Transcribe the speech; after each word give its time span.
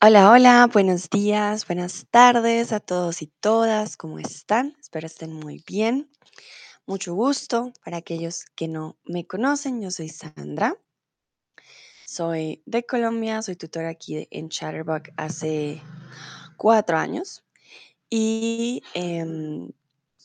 Hola, 0.00 0.30
hola, 0.30 0.70
buenos 0.72 1.10
días, 1.10 1.66
buenas 1.66 2.06
tardes 2.08 2.72
a 2.72 2.78
todos 2.78 3.20
y 3.20 3.26
todas, 3.26 3.96
¿cómo 3.96 4.20
están? 4.20 4.76
Espero 4.78 5.08
estén 5.08 5.32
muy 5.32 5.60
bien. 5.66 6.08
Mucho 6.86 7.14
gusto 7.14 7.72
para 7.84 7.96
aquellos 7.96 8.44
que 8.54 8.68
no 8.68 8.96
me 9.04 9.26
conocen, 9.26 9.80
yo 9.82 9.90
soy 9.90 10.08
Sandra, 10.08 10.76
soy 12.06 12.62
de 12.64 12.86
Colombia, 12.86 13.42
soy 13.42 13.56
tutora 13.56 13.88
aquí 13.88 14.28
en 14.30 14.48
Chatterbox 14.50 15.10
hace 15.16 15.82
cuatro 16.56 16.96
años 16.96 17.42
y 18.08 18.84
em, 18.94 19.68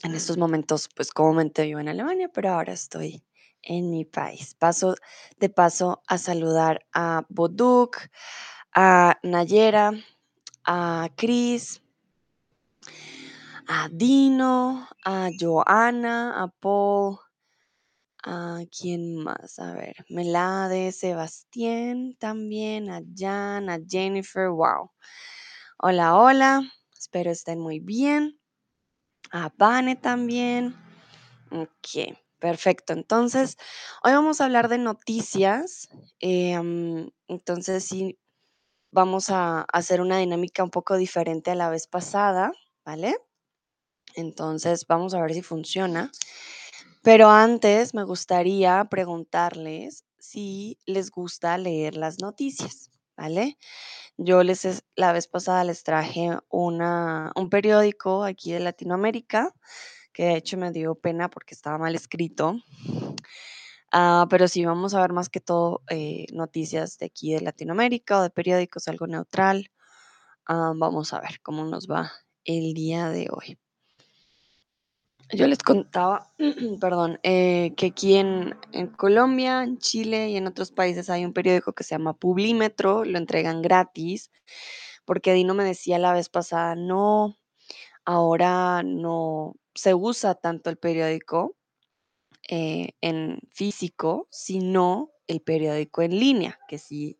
en 0.03 0.13
estos 0.13 0.37
momentos, 0.37 0.87
pues 0.95 1.09
comúnmente 1.09 1.63
vivo 1.63 1.79
en 1.79 1.89
Alemania, 1.89 2.29
pero 2.31 2.51
ahora 2.51 2.73
estoy 2.73 3.23
en 3.63 3.89
mi 3.89 4.05
país. 4.05 4.53
Paso 4.53 4.93
de 5.39 5.49
paso 5.49 6.03
a 6.05 6.19
saludar 6.19 6.85
a 6.93 7.25
Boduk, 7.29 7.97
a 8.75 9.19
Nayera, 9.23 9.91
a 10.65 11.09
Cris, 11.15 11.81
a 13.67 13.89
Dino, 13.91 14.87
a 15.05 15.29
Joana, 15.39 16.41
a 16.41 16.47
Paul, 16.47 17.19
a 18.23 18.61
quién 18.71 19.15
más, 19.15 19.59
a 19.59 19.73
ver, 19.73 19.95
Melade, 20.09 20.91
Sebastián 20.91 22.15
también, 22.19 22.89
a 22.89 23.01
Jan, 23.15 23.69
a 23.69 23.79
Jennifer, 23.87 24.49
wow. 24.49 24.91
Hola, 25.77 26.15
hola, 26.15 26.61
espero 26.97 27.31
estén 27.31 27.59
muy 27.59 27.79
bien. 27.79 28.39
A 29.31 29.51
Vane 29.57 29.95
también. 29.95 30.75
Ok, 31.51 32.15
perfecto. 32.39 32.93
Entonces, 32.93 33.57
hoy 34.03 34.13
vamos 34.13 34.39
a 34.39 34.45
hablar 34.45 34.69
de 34.69 34.77
noticias. 34.77 35.89
em, 36.19 37.09
entonces, 37.27 37.83
sí, 37.83 38.17
vamos 38.93 39.29
a 39.31 39.61
hacer 39.73 40.01
una 40.01 40.19
dinámica 40.19 40.63
un 40.63 40.69
poco 40.71 40.97
diferente 40.97 41.51
a 41.51 41.55
la 41.55 41.69
vez 41.69 41.87
pasada, 41.87 42.53
¿vale? 42.85 43.17
Entonces, 44.15 44.85
vamos 44.87 45.13
a 45.13 45.21
ver 45.21 45.33
si 45.33 45.41
funciona. 45.41 46.11
Pero 47.03 47.29
antes 47.29 47.93
me 47.93 48.03
gustaría 48.05 48.85
preguntarles 48.85 50.05
si 50.19 50.77
les 50.85 51.11
gusta 51.11 51.57
leer 51.57 51.95
las 51.97 52.19
noticias, 52.21 52.91
¿vale? 53.17 53.57
Yo 54.17 54.43
les 54.43 54.65
es- 54.65 54.83
la 54.95 55.13
vez 55.13 55.27
pasada 55.27 55.63
les 55.65 55.83
traje 55.83 56.31
una, 56.49 57.31
un 57.35 57.49
periódico 57.49 58.23
aquí 58.25 58.53
de 58.53 58.61
Latinoamérica, 58.61 59.53
que 60.13 60.25
de 60.25 60.37
hecho 60.37 60.57
me 60.57 60.71
dio 60.71 60.95
pena 60.95 61.29
porque 61.29 61.55
estaba 61.55 61.77
mal 61.79 61.95
escrito. 61.95 62.57
Ah, 63.95 64.25
pero 64.27 64.47
sí, 64.47 64.65
vamos 64.65 64.95
a 64.95 65.01
ver 65.01 65.13
más 65.13 65.29
que 65.29 65.39
todo 65.39 65.83
eh, 65.87 66.25
noticias 66.33 66.97
de 66.97 67.05
aquí 67.05 67.31
de 67.31 67.41
Latinoamérica 67.41 68.19
o 68.19 68.23
de 68.23 68.31
periódicos, 68.31 68.87
algo 68.87 69.05
neutral. 69.05 69.69
Ah, 70.47 70.73
vamos 70.75 71.13
a 71.13 71.21
ver 71.21 71.41
cómo 71.43 71.63
nos 71.65 71.87
va 71.87 72.11
el 72.43 72.73
día 72.73 73.09
de 73.09 73.27
hoy. 73.31 73.59
Yo 75.31 75.45
les 75.45 75.59
contaba, 75.59 76.33
perdón, 76.81 77.19
eh, 77.21 77.75
que 77.77 77.87
aquí 77.87 78.15
en, 78.15 78.55
en 78.71 78.87
Colombia, 78.87 79.63
en 79.63 79.77
Chile 79.77 80.29
y 80.29 80.37
en 80.37 80.47
otros 80.47 80.71
países 80.71 81.11
hay 81.11 81.23
un 81.23 81.33
periódico 81.33 81.73
que 81.73 81.83
se 81.83 81.93
llama 81.93 82.17
Publímetro, 82.17 83.05
lo 83.05 83.19
entregan 83.19 83.61
gratis, 83.61 84.31
porque 85.05 85.33
Dino 85.33 85.53
me 85.53 85.65
decía 85.65 85.99
la 85.99 86.13
vez 86.13 86.29
pasada, 86.29 86.73
no, 86.75 87.37
ahora 88.05 88.81
no 88.81 89.55
se 89.75 89.93
usa 89.93 90.33
tanto 90.33 90.71
el 90.71 90.77
periódico 90.77 91.55
eh, 92.49 92.89
en 93.01 93.39
físico, 93.51 94.27
sino 94.31 95.11
el 95.27 95.41
periódico 95.41 96.01
en 96.01 96.19
línea, 96.19 96.59
que 96.67 96.77
sí, 96.77 97.19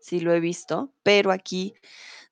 sí 0.00 0.20
lo 0.20 0.34
he 0.34 0.40
visto, 0.40 0.92
pero 1.02 1.30
aquí 1.30 1.74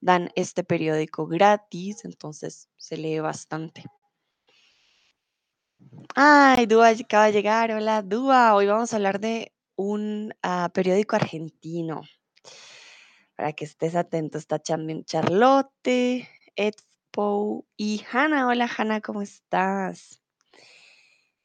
dan 0.01 0.31
este 0.35 0.65
periódico 0.65 1.27
gratis, 1.27 2.05
entonces 2.05 2.69
se 2.77 2.97
lee 2.97 3.21
bastante. 3.21 3.85
Ay, 6.15 6.67
Dúa 6.67 6.89
acaba 6.91 7.27
de 7.27 7.33
llegar. 7.33 7.73
Hola, 7.73 8.03
Dúa. 8.03 8.55
Hoy 8.55 8.67
vamos 8.67 8.93
a 8.93 8.97
hablar 8.97 9.21
de 9.21 9.53
un 9.77 10.35
ah, 10.43 10.71
periódico 10.73 11.17
argentino. 11.17 12.03
Para 13.37 13.53
que 13.53 13.65
estés 13.65 13.97
atento, 13.97 14.39
está 14.39 14.61
Charlotte, 14.61 16.29
Expo 16.57 17.67
y 17.77 18.05
Hanna. 18.13 18.47
Hola, 18.47 18.71
Hanna, 18.77 19.01
¿cómo 19.01 19.23
estás? 19.23 20.24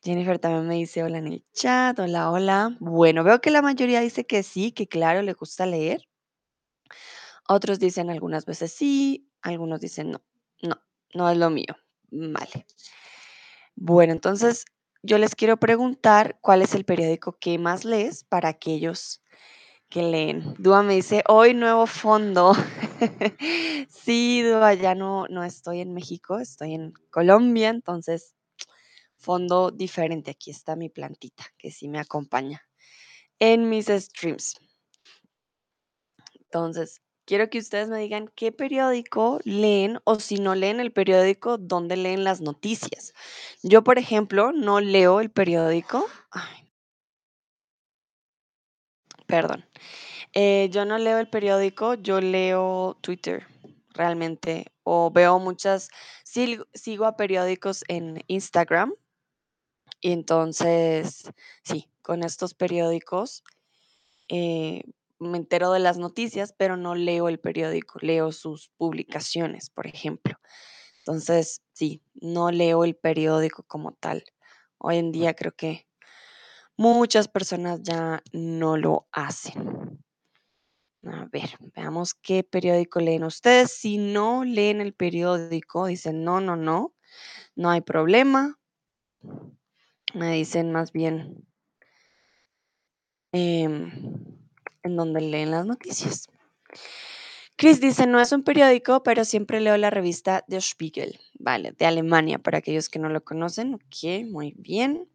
Jennifer 0.02 0.40
también 0.40 0.68
me 0.68 0.76
dice 0.76 1.04
hola 1.04 1.18
en 1.18 1.28
el 1.28 1.46
chat. 1.54 2.00
Hola, 2.00 2.32
hola. 2.32 2.78
Bueno, 2.80 3.24
veo 3.24 3.42
que 3.42 3.52
la 3.52 3.62
mayoría 3.62 4.00
dice 4.00 4.26
que 4.26 4.44
sí, 4.44 4.72
que 4.72 4.88
claro, 4.88 5.22
le 5.22 5.34
gusta 5.34 5.66
leer. 5.66 6.08
Otros 7.48 7.80
dicen 7.80 8.09
algunas 8.09 8.46
veces 8.46 8.72
sí, 8.72 9.30
algunos 9.42 9.82
dicen 9.82 10.12
no, 10.12 10.22
no, 10.62 10.82
no 11.14 11.30
es 11.30 11.38
lo 11.38 11.50
mío. 11.50 11.76
Vale. 12.12 12.66
Bueno, 13.76 14.14
entonces 14.14 14.66
yo 15.04 15.18
les 15.18 15.36
quiero 15.36 15.58
preguntar 15.58 16.38
cuál 16.42 16.62
es 16.62 16.76
el 16.76 16.86
periódico 16.86 17.38
que 17.40 17.58
más 17.58 17.84
lees 17.84 18.24
para 18.24 18.50
aquellos 18.50 19.22
que 19.90 20.04
leen. 20.04 20.54
Dúa 20.59 20.84
me 20.84 20.96
dice, 20.96 21.24
hoy 21.28 21.54
nuevo 21.54 21.88
fondo. 21.88 22.54
sí, 23.90 24.44
Dúa, 24.44 24.76
ya 24.76 24.96
no, 24.96 25.28
no 25.30 25.44
estoy 25.44 25.82
en 25.82 25.94
México, 25.94 26.40
estoy 26.40 26.76
en 26.76 26.94
Colombia, 27.09 27.70
entonces 27.70 28.36
fondo 29.19 29.72
diferente. 29.72 30.31
Aquí 30.31 30.52
está 30.52 30.75
mi 30.75 30.90
plantita 30.90 31.46
que 31.57 31.72
sí 31.72 31.88
me 31.88 32.00
acompaña 32.00 32.66
en 33.40 33.69
mis 33.69 33.88
streams. 33.88 34.59
Entonces, 36.34 37.02
quiero 37.25 37.50
que 37.50 37.59
ustedes 37.59 37.90
me 37.90 38.00
digan 38.00 38.31
qué 38.35 38.52
periódico 38.52 39.40
leen 39.44 40.00
o 40.03 40.16
si 40.19 40.40
no 40.40 40.56
leen 40.56 40.79
el 40.79 40.91
periódico, 40.91 41.58
dónde 41.58 41.96
leen 41.96 42.24
las 42.24 42.41
noticias. 42.41 43.13
Yo, 43.62 43.84
por 43.84 44.00
ejemplo, 44.00 44.52
no 44.52 44.81
leo 44.81 45.19
el 45.19 45.29
periódico. 45.29 46.08
Perdón. 49.28 49.63
Eh, 50.34 50.69
yo 50.72 50.85
no 50.85 50.97
leo 50.97 51.19
el 51.19 51.29
periódico, 51.29 51.96
yo 51.96 52.22
leo 52.22 52.97
Twitter 53.02 53.46
realmente 53.94 54.72
o 54.84 55.12
veo 55.12 55.40
muchas, 55.40 55.90
sigo 56.24 57.06
a 57.06 57.16
periódicos 57.16 57.84
en 57.88 58.24
Instagram 58.28 58.94
y 60.02 60.12
entonces, 60.12 61.30
sí, 61.64 61.90
con 62.02 62.24
estos 62.24 62.54
periódicos 62.54 63.44
eh, 64.30 64.84
me 65.20 65.38
entero 65.38 65.72
de 65.72 65.80
las 65.80 65.98
noticias, 65.98 66.54
pero 66.58 66.78
no 66.78 66.96
leo 66.96 67.28
el 67.28 67.40
periódico, 67.40 68.00
leo 68.02 68.32
sus 68.32 68.70
publicaciones, 68.78 69.70
por 69.70 69.88
ejemplo. 69.88 70.40
Entonces, 71.00 71.62
sí, 71.74 72.02
no 72.14 72.52
leo 72.52 72.84
el 72.84 72.96
periódico 72.96 73.64
como 73.64 73.94
tal. 73.94 74.24
Hoy 74.78 74.98
en 74.98 75.12
día 75.12 75.34
creo 75.34 75.54
que 75.54 75.88
muchas 76.78 77.28
personas 77.28 77.82
ya 77.84 78.24
no 78.32 78.78
lo 78.78 79.08
hacen. 79.12 80.00
A 81.04 81.26
ver, 81.32 81.58
veamos 81.76 82.14
qué 82.14 82.44
periódico 82.44 83.00
leen 83.00 83.24
ustedes. 83.24 83.72
Si 83.72 83.98
no 83.98 84.44
leen 84.46 84.80
el 84.80 84.94
periódico, 84.94 85.88
dicen 85.88 86.24
no, 86.24 86.40
no, 86.40 86.56
no, 86.56 86.94
no 87.56 87.70
hay 87.70 87.82
problema. 87.82 88.58
Me 90.14 90.34
dicen 90.34 90.72
más 90.72 90.92
bien 90.92 91.46
em, 93.31 93.92
en 94.84 94.96
donde 94.96 95.22
leen 95.22 95.52
las 95.52 95.66
noticias. 95.66 96.28
Chris 97.56 97.81
dice, 97.81 98.08
no 98.08 98.22
es 98.22 98.31
un 98.31 98.44
periódico, 98.44 99.03
pero 99.03 99.25
siempre 99.25 99.59
leo 99.59 99.75
la 99.78 99.90
revista 99.90 100.46
Der 100.47 100.62
Spiegel, 100.62 101.20
vale, 101.38 101.74
de 101.74 101.86
Alemania, 101.86 102.40
para 102.40 102.59
aquellos 102.59 102.88
que 102.88 103.00
no 103.00 103.09
lo 103.09 103.24
conocen. 103.24 103.74
Ok, 103.74 104.25
muy 104.30 104.53
bien. 104.58 105.09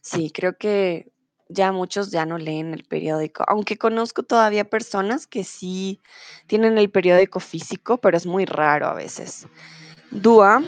Sí, 0.00 0.30
creo 0.30 0.56
que 0.56 1.12
ya 1.48 1.72
muchos 1.72 2.10
ya 2.10 2.24
no 2.24 2.38
leen 2.38 2.72
el 2.72 2.84
periódico, 2.84 3.44
aunque 3.46 3.76
conozco 3.76 4.22
todavía 4.22 4.68
personas 4.68 5.26
que 5.26 5.44
sí 5.44 6.00
tienen 6.46 6.78
el 6.78 6.90
periódico 6.90 7.40
físico, 7.40 7.98
pero 8.00 8.16
es 8.16 8.26
muy 8.26 8.46
raro 8.46 8.86
a 8.86 8.94
veces. 8.94 9.46
Dúa, 10.10 10.62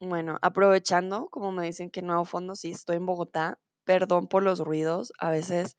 bueno, 0.00 0.38
aprovechando, 0.42 1.28
como 1.28 1.52
me 1.52 1.66
dicen 1.66 1.90
que 1.90 2.02
nuevo 2.02 2.24
fondo, 2.24 2.54
sí, 2.54 2.70
estoy 2.70 2.96
en 2.96 3.06
Bogotá, 3.06 3.58
perdón 3.84 4.28
por 4.28 4.42
los 4.42 4.60
ruidos, 4.60 5.12
a 5.18 5.30
veces 5.30 5.76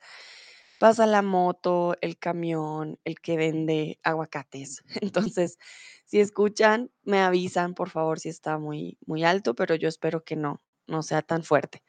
pasa 0.80 1.06
la 1.06 1.22
moto, 1.22 1.96
el 2.02 2.18
camión, 2.18 3.00
el 3.04 3.20
que 3.20 3.38
vende 3.38 4.00
aguacates. 4.04 4.84
Entonces, 5.02 5.58
si 6.06 6.20
escuchan, 6.20 6.92
me 7.04 7.20
avisan, 7.22 7.74
por 7.76 7.90
favor, 7.90 8.20
si 8.20 8.30
está 8.30 8.58
muy, 8.58 8.98
muy 9.06 9.24
alto, 9.24 9.56
pero 9.56 9.76
yo 9.76 9.88
espero 9.88 10.24
que 10.24 10.36
no, 10.36 10.62
no 10.88 11.04
sea 11.04 11.22
tan 11.22 11.44
fuerte. 11.44 11.84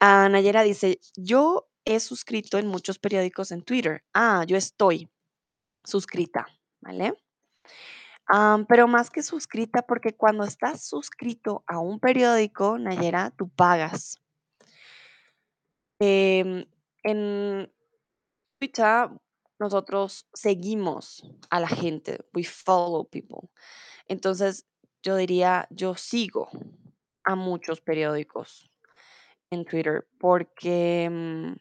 Ah, 0.00 0.28
Nayera 0.28 0.62
dice, 0.62 1.00
yo 1.16 1.68
he 1.84 2.00
suscrito 2.00 2.58
en 2.58 2.66
muchos 2.66 2.98
periódicos 2.98 3.52
en 3.52 3.62
Twitter. 3.62 4.02
Ah, 4.14 4.44
yo 4.46 4.56
estoy 4.56 5.10
suscrita, 5.84 6.46
¿vale? 6.80 7.14
Pero 8.68 8.88
más 8.88 9.10
que 9.10 9.22
suscrita, 9.22 9.82
porque 9.82 10.14
cuando 10.14 10.44
estás 10.44 10.86
suscrito 10.86 11.64
a 11.66 11.78
un 11.78 12.00
periódico, 12.00 12.78
Nayera, 12.78 13.30
tú 13.30 13.50
pagas. 13.50 14.18
Em, 16.00 16.64
en 17.02 17.70
Twitter, 18.58 19.10
nosotros 19.58 20.26
seguimos 20.32 21.22
a 21.50 21.60
la 21.60 21.68
gente, 21.68 22.18
we 22.32 22.42
follow 22.42 23.04
people. 23.04 23.50
Entonces, 24.08 24.66
yo 25.02 25.16
diría, 25.16 25.66
yo 25.70 25.94
sigo 25.94 26.48
a 27.24 27.36
muchos 27.36 27.80
periódicos 27.80 28.70
en 29.50 29.64
Twitter 29.64 30.06
porque 30.18 31.08
mm, 31.10 31.52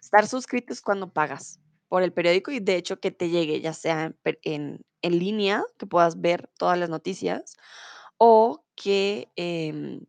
estar 0.00 0.26
suscrito 0.26 0.72
es 0.74 0.82
cuando 0.82 1.10
pagas 1.10 1.58
por 1.88 2.02
el 2.02 2.12
periódico 2.12 2.50
y 2.50 2.60
de 2.60 2.76
hecho 2.76 3.00
que 3.00 3.10
te 3.10 3.30
llegue, 3.30 3.60
ya 3.60 3.72
sea 3.72 4.14
en- 4.42 4.84
en 5.02 5.18
línea, 5.18 5.64
que 5.78 5.86
puedas 5.86 6.20
ver 6.20 6.50
todas 6.58 6.78
las 6.78 6.88
noticias, 6.88 7.56
o 8.18 8.64
que 8.74 9.30
em, 9.36 10.06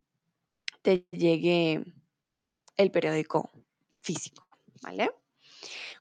te 0.81 1.05
llegue 1.11 1.83
el 2.77 2.91
periódico 2.91 3.51
físico, 4.01 4.47
¿vale? 4.81 5.11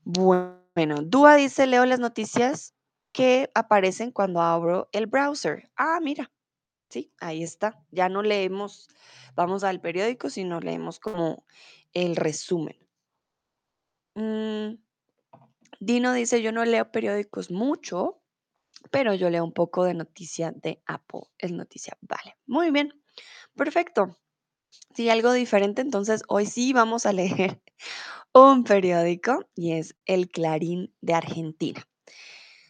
Bueno, 0.05 0.97
Dúa 1.03 1.37
dice, 1.37 1.67
leo 1.67 1.85
las 1.87 2.01
noticias 2.01 2.75
que 3.13 3.51
aparecen 3.55 4.11
cuando 4.11 4.41
abro 4.41 4.89
el 4.93 5.07
browser. 5.07 5.71
Ah, 5.77 6.01
mira, 6.03 6.33
sí, 6.89 7.13
ahí 7.21 7.43
está. 7.43 7.79
Ya 7.91 8.09
no 8.09 8.23
leemos, 8.23 8.89
vamos 9.35 9.65
al 9.65 9.81
periódico, 9.81 10.31
sino 10.31 10.61
leemos 10.61 10.99
como 10.99 11.45
el 11.93 12.17
resumen. 12.17 12.77
Mm, 14.15 14.75
Dino 15.81 16.13
dice, 16.13 16.43
yo 16.43 16.53
no 16.53 16.65
leo 16.65 16.91
periódicos 16.91 17.51
mucho, 17.51 18.22
pero 18.91 19.15
yo 19.15 19.31
leo 19.31 19.45
un 19.45 19.53
poco 19.53 19.85
de 19.85 19.95
noticia 19.95 20.53
de 20.53 20.83
Apple. 20.87 21.23
Es 21.39 21.53
noticia, 21.53 21.97
vale. 22.01 22.37
Muy 22.47 22.71
bien, 22.71 22.93
perfecto. 23.57 24.19
Sí, 24.95 25.11
algo 25.11 25.33
diferente, 25.33 25.83
entonces 25.83 26.23
hoy 26.29 26.47
sí 26.47 26.73
vamos 26.73 27.07
a 27.07 27.13
leer 27.13 27.61
un 28.35 28.65
periódico 28.65 29.45
y 29.55 29.73
es 29.73 29.97
El 30.07 30.29
Clarín 30.31 30.95
de 31.01 31.15
Argentina. 31.15 31.87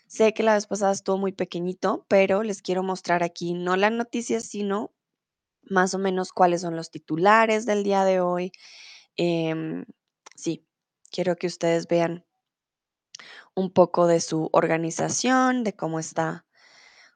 Sé 0.06 0.34
que 0.34 0.42
la 0.42 0.54
vez 0.54 0.66
pasada 0.66 0.92
estuvo 0.92 1.16
muy 1.18 1.32
pequeñito, 1.32 2.04
pero 2.08 2.42
les 2.42 2.60
quiero 2.60 2.82
mostrar 2.82 3.22
aquí 3.22 3.54
no 3.54 3.76
las 3.76 3.92
noticias, 3.92 4.44
sino 4.44 4.92
más 5.62 5.94
o 5.94 5.98
menos 5.98 6.32
cuáles 6.32 6.60
son 6.62 6.76
los 6.76 6.90
titulares 6.90 7.66
del 7.66 7.82
día 7.84 8.04
de 8.04 8.20
hoy. 8.20 8.52
Em, 9.16 9.84
sí, 10.36 10.66
quiero 11.10 11.36
que 11.36 11.46
ustedes 11.46 11.88
vean 11.88 12.24
un 13.54 13.72
poco 13.72 14.06
de 14.06 14.20
su 14.20 14.48
organización, 14.52 15.64
de 15.64 15.74
cómo 15.74 15.98
está 15.98 16.46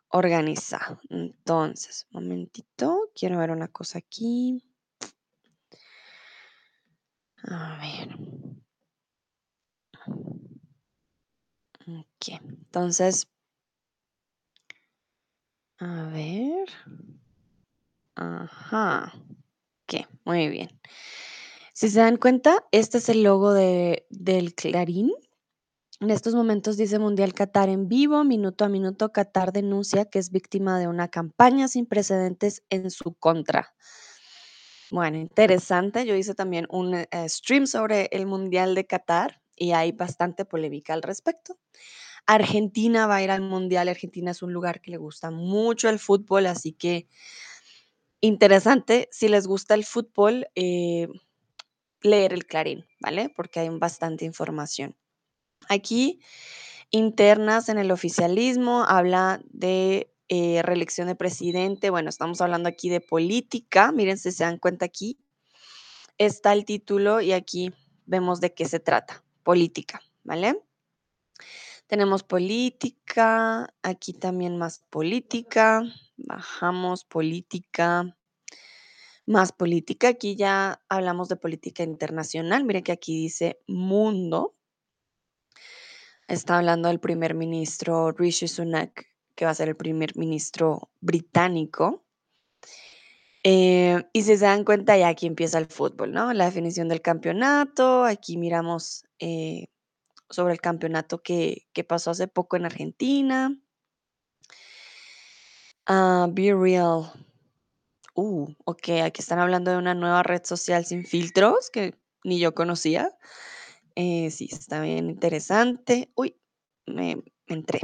organizado. 0.09 1.01
Entonces, 1.11 2.07
momentito, 2.11 3.11
quiero 3.15 3.39
ver 3.39 3.51
una 3.51 3.69
cosa 3.69 3.99
aquí. 3.99 4.63
A 7.45 7.79
ver. 7.81 8.09
Ok, 11.89 12.29
entonces, 12.43 13.29
a 15.79 16.09
ver. 16.13 16.69
Ajá. 18.15 19.13
Ok, 19.85 20.07
muy 20.25 20.49
bien. 20.49 20.69
Si 21.73 21.91
se 21.91 22.01
dan 22.01 22.17
cuenta, 22.17 22.65
este 22.73 22.99
es 22.99 23.09
el 23.09 23.23
logo 23.23 23.53
de, 23.53 24.07
del 24.11 24.55
Clarín. 24.55 25.13
En 25.99 26.11
estos 26.11 26.35
momentos 26.35 26.77
dice 26.77 26.99
Mundial 26.99 27.33
Qatar 27.33 27.71
en 27.71 27.89
vivo, 27.89 28.23
minuto 28.23 28.67
a 28.67 28.69
minuto, 28.69 29.13
Qatar 29.13 29.51
denuncia 29.51 30.05
que 30.05 30.19
es 30.19 30.31
víctima 30.31 30.79
de 30.79 30.89
una 30.89 31.09
campaña 31.09 31.69
sin 31.69 31.87
precedentes 31.87 32.63
en 32.69 32.91
su 32.91 33.15
contra. 33.15 33.75
Bueno, 34.91 35.17
interesante. 35.17 36.05
Yo 36.05 36.15
hice 36.15 36.35
también 36.35 36.67
un 36.69 36.95
eh, 36.95 37.07
stream 37.29 37.67
sobre 37.67 38.11
el 38.13 38.27
Mundial 38.27 38.75
de 38.75 38.87
Qatar 38.87 39.41
y 39.57 39.73
hay 39.73 39.93
bastante 39.93 40.45
polémica 40.45 40.93
al 40.93 41.03
respecto. 41.03 41.57
Argentina 42.27 43.07
va 43.07 43.17
a 43.17 43.23
ir 43.23 43.31
al 43.31 43.41
Mundial. 43.41 43.89
Argentina 43.89 44.33
es 44.33 44.43
un 44.43 44.53
lugar 44.53 44.83
que 44.83 44.91
le 44.91 44.99
gusta 44.99 45.31
mucho 45.31 45.89
el 45.89 45.99
fútbol, 45.99 46.45
así 46.45 46.73
que 46.73 47.09
interesante. 48.21 49.09
Si 49.13 49.29
les 49.29 49.47
gusta 49.47 49.73
el 49.73 49.87
fútbol, 49.87 50.47
eh, 50.57 51.09
leer 52.03 52.35
el 52.35 52.45
Clarín, 52.45 52.85
¿vale? 53.01 53.33
Porque 53.35 53.61
hay 53.61 53.71
bastante 53.71 54.27
información. 54.27 54.95
Aquí, 55.69 56.21
internas 56.91 57.69
en 57.69 57.79
el 57.79 57.91
oficialismo, 57.91 58.85
habla 58.85 59.41
de 59.51 60.13
eh, 60.29 60.63
reelección 60.63 61.09
de 61.09 61.15
presidente. 61.15 61.91
Bueno, 61.91 62.09
estamos 62.09 62.41
hablando 62.41 62.69
aquí 62.69 62.89
de 62.89 63.01
política. 63.01 63.93
Miren 63.93 64.19
si 64.19 64.33
se 64.33 64.45
dan 64.45 64.59
cuenta 64.59 64.85
aquí. 64.85 65.19
Está 66.19 66.53
el 66.53 66.65
título 66.65 67.21
y 67.21 67.33
aquí 67.33 67.73
vemos 68.07 68.41
de 68.41 68.55
qué 68.55 68.67
se 68.67 68.81
trata. 68.81 69.23
Política, 69.43 70.01
¿vale? 70.25 70.61
Tenemos 71.87 72.25
política, 72.25 73.73
aquí 73.83 74.13
también 74.13 74.57
más 74.59 74.81
política, 74.91 75.85
bajamos 76.17 77.05
política, 77.05 78.17
más 79.25 79.53
política, 79.53 80.09
aquí 80.09 80.35
ya 80.35 80.83
hablamos 80.89 81.29
de 81.29 81.37
política 81.37 81.85
internacional, 81.85 82.65
miren 82.65 82.83
que 82.83 82.91
aquí 82.91 83.17
dice 83.17 83.61
mundo, 83.69 84.57
está 86.29 86.59
hablando 86.59 86.89
del 86.89 87.01
primer 87.01 87.35
ministro 87.35 88.13
Rishi 88.13 88.49
Sunak, 88.49 89.07
que 89.35 89.45
va 89.45 89.51
a 89.51 89.55
ser 89.55 89.69
el 89.69 89.77
primer 89.77 90.17
ministro 90.17 90.91
británico. 91.01 92.05
Eh, 93.45 94.03
y 94.13 94.23
si 94.23 94.37
se 94.37 94.45
dan 94.45 94.65
cuenta, 94.65 94.97
ya 94.97 95.09
aquí 95.09 95.27
empieza 95.27 95.59
el 95.59 95.67
fútbol, 95.67 96.13
¿no? 96.13 96.33
La 96.33 96.47
definición 96.47 96.89
del 96.89 97.01
campeonato, 97.01 98.05
aquí 98.05 98.37
miramos 98.37 99.05
eh, 99.21 99.69
sobre 100.31 100.55
el 100.55 100.61
campeonato 100.61 101.23
que, 101.23 101.69
que 101.73 101.85
pasó 101.85 102.11
hace 102.11 102.27
poco 102.27 102.57
en 102.57 102.67
Argentina. 102.67 103.57
Ah, 105.87 106.27
Be 106.31 106.53
Real. 106.53 107.13
Uh, 108.15 108.49
ok, 108.65 108.89
aquí 109.05 109.21
están 109.21 109.39
hablando 109.39 109.71
de 109.71 109.77
una 109.77 109.95
nueva 109.95 110.23
red 110.23 110.43
social 110.45 110.85
sin 110.85 111.05
filtros 111.05 111.71
que 111.71 111.95
ni 112.25 112.41
yo 112.41 112.55
conocía. 112.55 113.17
Eh, 113.97 114.31
sí, 114.31 114.49
está 114.53 114.81
bien 114.83 115.09
interesante. 115.09 116.11
Uy, 116.15 116.37
me, 116.87 117.23
entré. 117.47 117.81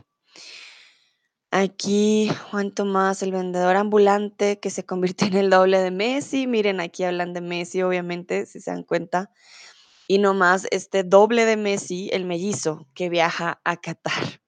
Aquí 1.51 2.31
Juan 2.51 2.73
Tomás, 2.73 3.23
el 3.23 3.33
vendedor 3.33 3.77
ambulante 3.77 4.59
que 4.59 4.71
se 4.71 4.85
convirtió 4.87 5.27
en 5.29 5.37
el 5.37 5.51
doble 5.51 5.81
de 5.81 5.91
Messi. 5.91 6.47
Miren, 6.47 6.81
aquí 6.81 7.05
hablan 7.05 7.33
de 7.35 7.41
Messi, 7.43 7.83
obviamente, 7.83 8.47
si 8.47 8.61
se 8.61 8.71
dan 8.71 8.83
cuenta. 8.85 9.31
Y 10.09 10.19
nomás 10.19 10.67
este 10.73 11.05
doble 11.05 11.47
de 11.47 11.57
Messi, 11.57 12.11
el 12.13 12.27
mellizo, 12.27 12.89
que 12.95 13.09
viaja 13.11 13.61
a 13.65 13.77
Qatar. 13.79 14.41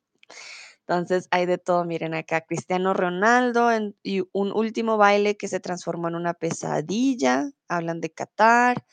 Entonces 0.86 1.28
hay 1.30 1.46
de 1.46 1.58
todo, 1.58 1.84
miren 1.84 2.14
acá, 2.14 2.42
Cristiano 2.42 2.92
Ronaldo 2.94 3.70
en- 3.72 3.96
y 4.02 4.22
un 4.32 4.52
último 4.52 4.98
baile 4.98 5.36
que 5.36 5.48
se 5.48 5.60
transformó 5.60 6.08
en 6.08 6.16
una 6.16 6.34
pesadilla, 6.34 7.50
hablan 7.68 8.00
de 8.00 8.10
Qatar, 8.12 8.84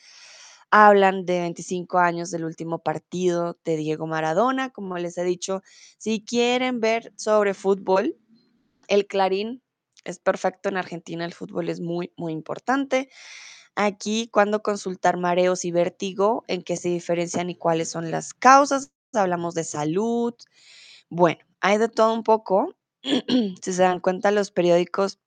hablan 0.72 1.26
de 1.26 1.40
25 1.40 1.98
años 1.98 2.30
del 2.30 2.46
último 2.46 2.78
partido 2.80 3.58
de 3.64 3.76
Diego 3.76 4.06
Maradona, 4.06 4.70
como 4.70 4.96
les 4.98 5.18
he 5.18 5.24
dicho, 5.24 5.62
si 5.98 6.24
quieren 6.24 6.80
ver 6.80 7.12
sobre 7.16 7.54
fútbol, 7.54 8.16
el 8.88 9.06
Clarín 9.06 9.62
es 10.04 10.18
perfecto 10.18 10.70
en 10.70 10.78
Argentina, 10.78 11.26
el 11.26 11.34
fútbol 11.34 11.68
es 11.68 11.80
muy, 11.80 12.12
muy 12.16 12.32
importante. 12.32 13.10
Aquí, 13.76 14.28
cuando 14.32 14.62
consultar 14.62 15.18
mareos 15.18 15.64
y 15.66 15.72
vértigo, 15.72 16.44
en 16.48 16.62
qué 16.62 16.76
se 16.76 16.88
diferencian 16.88 17.50
y 17.50 17.56
cuáles 17.56 17.90
son 17.90 18.10
las 18.10 18.34
causas, 18.34 18.92
hablamos 19.12 19.54
de 19.54 19.64
salud, 19.64 20.34
bueno, 21.10 21.40
hay 21.60 21.78
de 21.78 21.88
todo 21.88 22.14
un 22.14 22.22
poco. 22.24 22.74
Si 23.62 23.72
se 23.72 23.82
dan 23.82 24.00
cuenta, 24.00 24.30
los 24.30 24.50
periódicos 24.50 25.18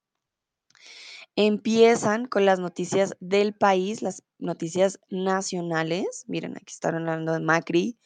empiezan 1.35 2.25
con 2.25 2.45
las 2.45 2.59
noticias 2.59 3.15
del 3.19 3.53
país, 3.53 4.01
las 4.01 4.23
noticias 4.39 4.99
nacionales. 5.09 6.25
Miren, 6.27 6.55
aquí 6.57 6.73
están 6.73 6.95
hablando 6.95 7.33
de 7.33 7.39
Macri 7.39 7.97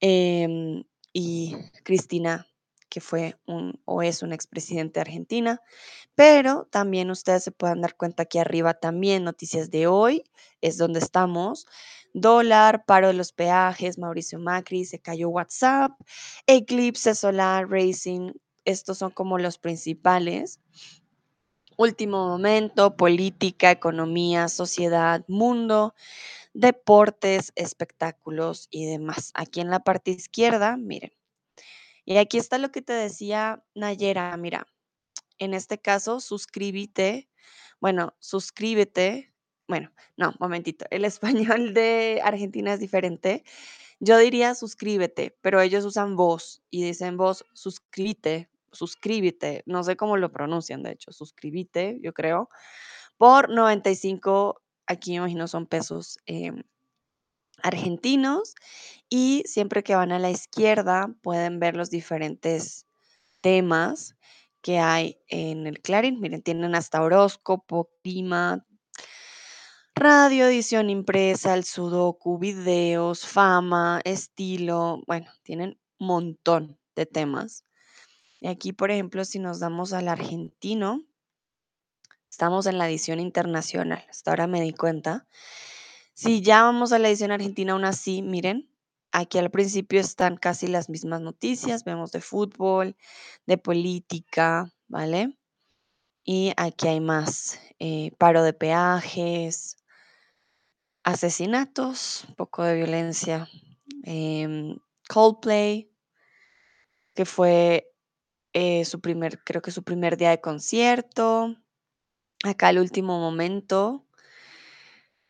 em, 0.00 0.84
y 1.12 1.54
Cristina, 1.82 2.46
que 2.88 3.00
fue 3.00 3.36
un 3.46 3.80
o 3.84 4.02
es 4.02 4.22
un 4.22 4.32
expresidente 4.32 4.94
de 4.94 5.02
Argentina. 5.02 5.60
Pero 6.14 6.66
también 6.70 7.10
ustedes 7.10 7.44
se 7.44 7.52
pueden 7.52 7.80
dar 7.80 7.96
cuenta 7.96 8.24
aquí 8.24 8.38
arriba 8.38 8.74
también 8.74 9.24
noticias 9.24 9.70
de 9.70 9.86
hoy, 9.86 10.24
es 10.60 10.78
donde 10.78 11.00
estamos. 11.00 11.66
Dólar, 12.14 12.84
paro 12.86 13.08
de 13.08 13.14
los 13.14 13.32
peajes, 13.32 13.98
Mauricio 13.98 14.38
Macri, 14.38 14.84
se 14.84 14.98
cayó 14.98 15.28
WhatsApp, 15.28 15.92
eclipse 16.46 17.14
solar, 17.14 17.68
racing, 17.68 18.32
estos 18.64 18.98
son 18.98 19.10
como 19.10 19.38
los 19.38 19.58
principales. 19.58 20.60
Último 21.78 22.26
momento, 22.26 22.96
política, 22.96 23.70
economía, 23.70 24.48
sociedad, 24.48 25.24
mundo, 25.28 25.94
deportes, 26.52 27.52
espectáculos 27.54 28.66
y 28.72 28.86
demás. 28.86 29.30
Aquí 29.34 29.60
en 29.60 29.70
la 29.70 29.78
parte 29.78 30.10
izquierda, 30.10 30.76
miren. 30.76 31.12
Y 32.04 32.16
aquí 32.16 32.36
está 32.36 32.58
lo 32.58 32.72
que 32.72 32.82
te 32.82 32.92
decía 32.94 33.62
Nayera, 33.76 34.36
mira, 34.36 34.66
en 35.38 35.54
este 35.54 35.78
caso, 35.78 36.18
suscríbete. 36.18 37.28
Bueno, 37.80 38.12
suscríbete. 38.18 39.32
Bueno, 39.68 39.92
no, 40.16 40.34
momentito. 40.40 40.84
El 40.90 41.04
español 41.52 41.74
de 41.74 42.20
Argentina 42.24 42.72
es 42.74 42.80
diferente. 42.80 43.44
Yo 44.00 44.18
diría 44.18 44.56
suscríbete, 44.56 45.38
pero 45.42 45.60
ellos 45.60 45.84
usan 45.84 46.16
vos 46.16 46.60
y 46.70 46.82
dicen 46.82 47.16
vos, 47.16 47.44
suscríbete, 47.52 48.48
suscríbete, 48.72 49.62
no 49.66 49.82
sé 49.84 49.96
cómo 49.96 50.16
lo 50.16 50.32
pronuncian, 50.32 50.82
de 50.82 50.92
hecho, 50.92 51.12
suscríbete, 51.12 51.98
yo 52.02 52.12
creo, 52.12 52.48
por 53.16 53.50
95, 53.50 54.62
aquí 54.86 55.10
me 55.10 55.16
imagino 55.16 55.48
son 55.48 55.66
pesos 55.66 56.18
em, 56.26 56.62
argentinos, 57.62 58.54
y 59.08 59.42
siempre 59.46 59.82
que 59.82 59.94
van 59.96 60.12
a 60.12 60.18
la 60.18 60.30
izquierda 60.30 61.14
pueden 61.22 61.60
ver 61.60 61.76
los 61.76 61.90
diferentes 61.90 62.86
temas 63.40 64.16
que 64.62 64.78
hay 64.78 65.20
en 65.28 65.66
el 65.66 65.80
Clarín. 65.80 66.20
Miren, 66.20 66.42
tienen 66.42 66.74
hasta 66.74 67.02
horóscopo, 67.02 67.90
clima, 68.02 68.66
radio, 69.94 70.46
edición 70.46 70.90
impresa, 70.90 71.54
el 71.54 71.64
sudoku, 71.64 72.38
videos, 72.38 73.26
fama, 73.26 74.00
estilo, 74.04 75.02
bueno, 75.06 75.30
tienen 75.42 75.78
un 75.98 76.06
montón 76.06 76.78
de 76.94 77.06
temas. 77.06 77.64
Y 78.40 78.48
aquí, 78.48 78.72
por 78.72 78.90
ejemplo, 78.90 79.24
si 79.24 79.38
nos 79.38 79.58
damos 79.60 79.92
al 79.92 80.08
argentino, 80.08 81.02
estamos 82.30 82.66
en 82.66 82.78
la 82.78 82.88
edición 82.88 83.20
internacional. 83.20 84.04
Hasta 84.08 84.30
ahora 84.30 84.46
me 84.46 84.60
di 84.60 84.72
cuenta. 84.72 85.26
Si 86.14 86.40
ya 86.42 86.62
vamos 86.62 86.92
a 86.92 86.98
la 86.98 87.08
edición 87.08 87.30
argentina, 87.32 87.72
aún 87.72 87.84
así, 87.84 88.22
miren, 88.22 88.70
aquí 89.12 89.38
al 89.38 89.50
principio 89.50 90.00
están 90.00 90.36
casi 90.36 90.66
las 90.68 90.88
mismas 90.88 91.20
noticias. 91.20 91.84
Vemos 91.84 92.12
de 92.12 92.20
fútbol, 92.20 92.96
de 93.46 93.58
política, 93.58 94.72
¿vale? 94.88 95.38
Y 96.24 96.52
aquí 96.56 96.88
hay 96.88 97.00
más. 97.00 97.58
eh, 97.80 98.12
paro 98.18 98.42
de 98.42 98.52
peajes, 98.52 99.76
asesinatos, 101.04 102.24
un 102.28 102.34
poco 102.34 102.62
de 102.64 102.74
violencia. 102.76 103.48
em, 104.04 104.78
Coldplay, 105.08 105.90
que 107.14 107.24
fue 107.24 107.90
eh, 108.60 108.84
su 108.84 109.00
primer, 109.00 109.38
creo 109.44 109.62
que 109.62 109.70
su 109.70 109.84
primer 109.84 110.16
día 110.16 110.30
de 110.30 110.40
concierto. 110.40 111.56
Acá 112.44 112.70
el 112.70 112.78
último 112.80 113.18
momento. 113.20 114.04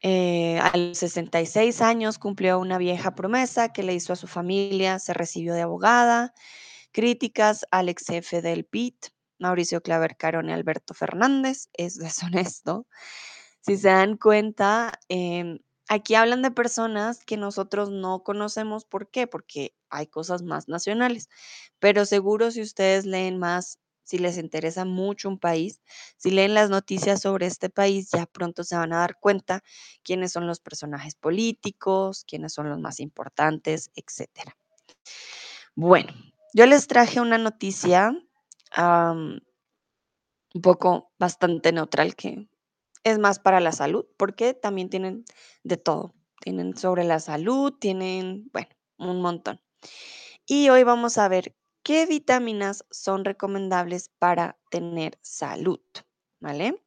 eh, 0.01 0.59
a 0.61 0.77
los 0.77 0.99
66 0.99 1.81
años 1.83 2.19
cumplió 2.19 2.59
una 2.61 2.79
vieja 2.79 3.15
promesa 3.15 3.73
que 3.73 3.83
le 3.83 3.95
hizo 3.95 4.13
a 4.13 4.17
su 4.17 4.29
familia, 4.29 4.99
se 4.99 5.13
recibió 5.15 5.55
de 5.55 5.63
abogada. 5.63 6.35
Críticas 6.93 7.67
al 7.71 7.89
ex 7.89 8.07
jefe 8.07 8.43
del 8.43 8.65
PIT, 8.65 9.09
Mauricio 9.39 9.83
Claver 9.83 10.17
Carone 10.17 10.55
Alberto 10.55 10.95
Fernández, 10.95 11.69
es 11.75 11.97
deshonesto. 11.99 12.87
Si 13.61 13.77
se 13.77 13.89
dan 13.89 14.17
cuenta, 14.17 14.93
em, 15.09 15.59
aquí 15.89 16.15
hablan 16.15 16.43
de 16.43 16.51
personas 16.51 17.25
que 17.25 17.37
nosotros 17.37 17.91
no 17.91 18.23
conocemos. 18.23 18.85
¿Por 18.85 19.11
qué? 19.11 19.27
Porque 19.27 19.75
hay 19.91 20.07
cosas 20.07 20.43
más 20.43 20.69
nacionales. 20.69 21.29
Pero 21.79 22.05
seguro 22.05 22.51
si 22.51 22.61
ustedes 22.61 23.07
leen 23.07 23.39
más, 23.39 23.79
si 24.05 24.19
les 24.19 24.39
interesa 24.39 24.85
mucho 24.85 25.29
un 25.29 25.39
país, 25.39 25.83
si 26.17 26.31
leen 26.31 26.55
las 26.55 26.71
noticias 26.71 27.21
sobre 27.21 27.47
este 27.47 27.69
país, 27.71 28.11
ya 28.11 28.27
pronto 28.27 28.65
se 28.65 28.77
van 28.77 28.93
a 28.93 28.99
dar 28.99 29.19
cuenta 29.19 29.63
quiénes 30.03 30.33
son 30.33 30.47
los 30.47 30.61
personajes 30.61 31.15
políticos, 31.15 32.25
quiénes 32.27 32.53
son 32.53 32.71
los 32.71 32.79
más 32.79 33.01
importantes, 33.01 33.91
etcétera. 33.95 34.57
Bueno, 35.75 36.13
yo 36.55 36.67
les 36.67 36.87
traje 36.87 37.21
una 37.21 37.39
noticia 37.39 38.13
un 38.77 40.63
poco 40.63 41.13
bastante 41.19 41.73
neutral 41.73 42.15
que 42.15 42.49
es 43.05 43.19
más 43.19 43.39
para 43.39 43.61
la 43.61 43.73
salud, 43.73 44.07
porque 44.17 44.55
también 44.55 44.91
tienen 44.91 45.25
de 45.63 45.77
todo. 45.77 46.15
Tienen 46.41 46.77
sobre 46.77 47.05
la 47.05 47.21
salud, 47.21 47.73
tienen, 47.73 48.49
bueno, 48.53 48.69
un 48.99 49.21
montón. 49.21 49.61
Y 50.47 50.69
hoy 50.69 50.85
vamos 50.85 51.19
a 51.19 51.29
ver 51.29 51.57
qué 51.83 52.07
vitaminas 52.07 52.85
son 52.91 53.25
recomendables 53.25 54.11
para 54.19 54.59
tener 54.71 55.19
salud, 55.23 55.81
¿vale? 56.41 56.83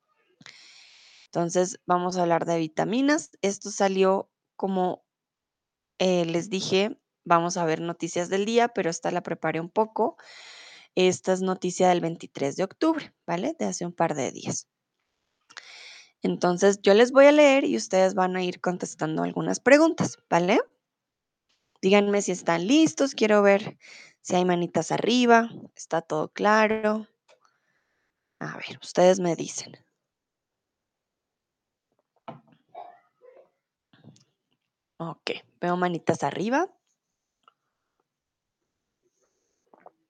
Entonces, 1.25 1.79
vamos 1.85 2.17
a 2.17 2.23
hablar 2.23 2.45
de 2.45 2.57
vitaminas. 2.57 3.31
Esto 3.41 3.71
salió 3.71 4.29
como 4.55 5.05
eh, 5.99 6.25
les 6.25 6.49
dije, 6.49 6.99
vamos 7.23 7.57
a 7.57 7.65
ver 7.65 7.79
noticias 7.81 8.27
del 8.29 8.45
día, 8.45 8.69
pero 8.69 8.89
esta 8.89 9.11
la 9.11 9.23
preparé 9.23 9.59
un 9.59 9.69
poco. 9.69 10.17
Esta 10.95 11.33
es 11.33 11.41
noticia 11.41 11.89
del 11.89 12.01
23 12.01 12.55
de 12.55 12.63
octubre, 12.63 13.13
¿vale? 13.25 13.55
De 13.57 13.65
hace 13.65 13.85
un 13.85 13.93
par 13.93 14.15
de 14.15 14.31
días. 14.31 14.67
Entonces, 16.23 16.81
yo 16.81 16.93
les 16.93 17.11
voy 17.11 17.25
a 17.25 17.31
leer 17.31 17.63
y 17.63 17.75
ustedes 17.75 18.13
van 18.13 18.35
a 18.35 18.43
ir 18.43 18.61
contestando 18.61 19.23
algunas 19.23 19.59
preguntas, 19.59 20.17
¿vale? 20.29 20.59
Díganme 21.81 22.21
si 22.21 22.31
están 22.31 22.67
listos, 22.67 23.15
quiero 23.15 23.41
ver 23.41 23.77
si 24.21 24.35
hay 24.35 24.45
manitas 24.45 24.91
arriba, 24.91 25.49
está 25.75 26.01
todo 26.01 26.29
claro. 26.29 27.07
A 28.39 28.57
ver, 28.57 28.79
ustedes 28.81 29.19
me 29.19 29.35
dicen. 29.35 29.77
Ok, 34.97 35.31
veo 35.59 35.75
manitas 35.75 36.23
arriba. 36.23 36.69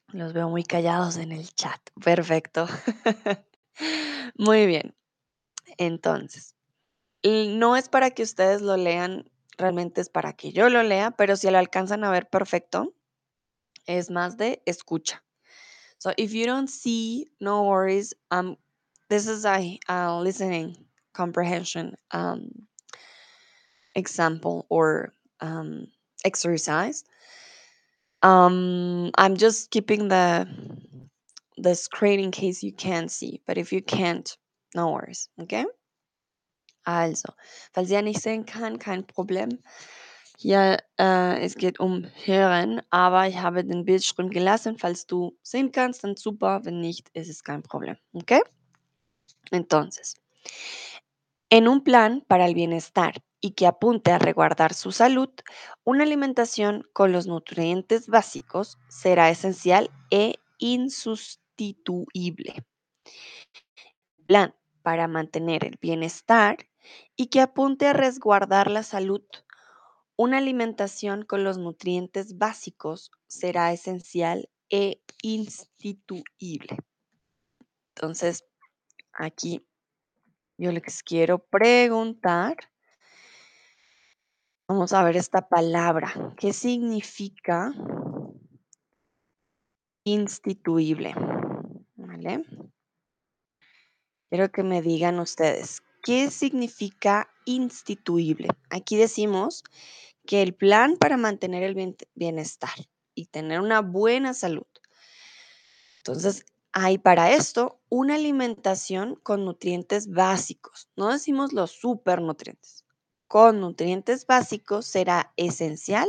Los 0.10 0.34
veo 0.34 0.50
muy 0.50 0.64
callados 0.64 1.16
en 1.16 1.32
el 1.32 1.48
chat. 1.54 1.80
Perfecto. 2.04 2.68
muy 4.36 4.66
bien. 4.66 4.94
Entonces, 5.82 6.56
no 7.24 7.76
es 7.76 7.90
para 7.90 8.12
que 8.12 8.22
ustedes 8.22 8.62
lo 8.62 8.78
lean, 8.78 9.28
realmente 9.58 10.00
es 10.00 10.10
para 10.10 10.34
que 10.34 10.52
yo 10.52 10.70
lo 10.70 10.84
lea, 10.84 11.10
pero 11.10 11.36
si 11.36 11.50
lo 11.50 11.58
alcanzan 11.58 12.04
a 12.04 12.12
ver 12.12 12.30
perfecto, 12.30 12.94
es 13.88 14.12
más 14.12 14.38
de 14.38 14.62
escucha. 14.68 15.24
So 15.98 16.12
if 16.18 16.34
you 16.34 16.46
don't 16.46 16.70
see, 16.70 17.32
no 17.40 17.64
worries. 17.64 18.14
Um, 18.30 18.58
this 19.10 19.28
is 19.28 19.44
a, 19.44 19.80
a 19.88 20.22
listening 20.22 20.78
comprehension 21.14 21.96
um, 22.12 22.52
example 23.96 24.68
or 24.70 25.16
um, 25.40 25.88
exercise. 26.24 27.04
Um, 28.22 29.10
I'm 29.18 29.36
just 29.36 29.72
keeping 29.72 30.10
the 30.10 30.48
the 31.58 31.74
screen 31.74 32.20
in 32.20 32.30
case 32.30 32.62
you 32.62 32.72
can 32.72 33.10
see, 33.10 33.42
but 33.48 33.58
if 33.58 33.74
you 33.74 33.82
can't, 33.82 34.38
no 34.74 34.92
worries, 34.92 35.30
okay? 35.38 35.66
Also, 36.84 37.34
falls 37.74 37.92
ihr 37.92 38.02
nicht 38.02 38.22
sehen 38.22 38.46
kann, 38.46 38.80
kein 38.80 39.06
Problem. 39.06 39.60
Hier, 40.38 40.80
äh, 40.98 41.44
es 41.44 41.56
geht 41.56 41.80
um 41.80 42.08
Hören, 42.26 42.82
aber 42.90 43.28
ich 43.28 43.38
habe 43.38 43.64
den 43.64 43.86
Bildschirm 43.86 44.32
gelassen. 44.32 44.80
Falls 44.80 45.06
du 45.06 45.38
sehen 45.44 45.72
kannst, 45.72 46.04
dann 46.04 46.16
super. 46.16 46.62
Wenn 46.64 46.82
nicht, 46.82 47.10
ist 47.14 47.30
es 47.30 47.44
kein 47.44 47.62
Problem, 47.62 47.96
¿ok? 48.14 48.40
Entonces, 49.52 50.16
en 51.50 51.68
un 51.68 51.84
plan 51.84 52.24
para 52.28 52.48
el 52.48 52.56
bienestar 52.56 53.14
y 53.40 53.52
que 53.52 53.68
apunte 53.68 54.12
a 54.12 54.18
resguardar 54.18 54.74
su 54.74 54.92
salud, 54.92 55.30
una 55.84 56.04
alimentación 56.04 56.88
con 56.94 57.12
los 57.12 57.28
nutrientes 57.28 58.08
básicos 58.08 58.80
será 58.88 59.30
esencial 59.30 59.92
e 60.10 60.36
insustituible. 60.58 62.56
Plan 64.26 64.56
para 64.82 65.08
mantener 65.08 65.66
el 65.66 65.78
bienestar 65.82 66.58
y 67.16 67.28
que 67.28 67.42
apunte 67.42 67.88
a 67.88 67.94
resguardar 67.94 68.70
la 68.70 68.84
salud. 68.84 69.24
Una 70.16 70.38
alimentación 70.38 71.24
con 71.24 71.44
los 71.44 71.58
nutrientes 71.58 72.38
básicos 72.38 73.12
será 73.28 73.72
esencial 73.72 74.50
e 74.70 75.02
instituible. 75.22 76.78
Entonces, 77.96 78.46
aquí 79.14 79.66
yo 80.58 80.72
les 80.72 81.04
quiero 81.04 81.40
preguntar, 81.40 82.56
vamos 84.68 84.94
a 84.94 85.04
ver 85.04 85.18
esta 85.18 85.50
palabra, 85.50 86.34
¿qué 86.38 86.54
significa 86.54 87.74
instituible? 90.04 91.14
¿Vale? 91.96 92.46
Quiero 94.32 94.50
que 94.50 94.64
me 94.64 94.82
digan 94.82 95.20
ustedes, 95.20 95.84
¿qué 96.02 96.32
significa 96.32 97.30
instituible? 97.44 98.48
Aquí 98.70 98.96
decimos 98.96 99.62
que 100.26 100.42
el 100.42 100.56
plan 100.56 100.96
para 100.96 101.18
mantener 101.18 101.64
el 101.64 101.76
bien- 101.76 101.98
bienestar 102.16 102.74
y 103.14 103.26
tener 103.26 103.60
una 103.60 103.82
buena 103.82 104.34
salud. 104.34 104.66
Entonces, 105.98 106.46
hay 106.72 106.98
para 106.98 107.34
esto 107.34 107.82
una 107.90 108.16
alimentación 108.16 109.18
con 109.18 109.44
nutrientes 109.44 110.08
básicos. 110.10 110.88
No 110.96 111.10
decimos 111.10 111.52
los 111.52 111.72
supernutrientes. 111.72 112.86
Con 113.28 113.60
nutrientes 113.60 114.26
básicos 114.26 114.86
será 114.86 115.34
esencial 115.36 116.08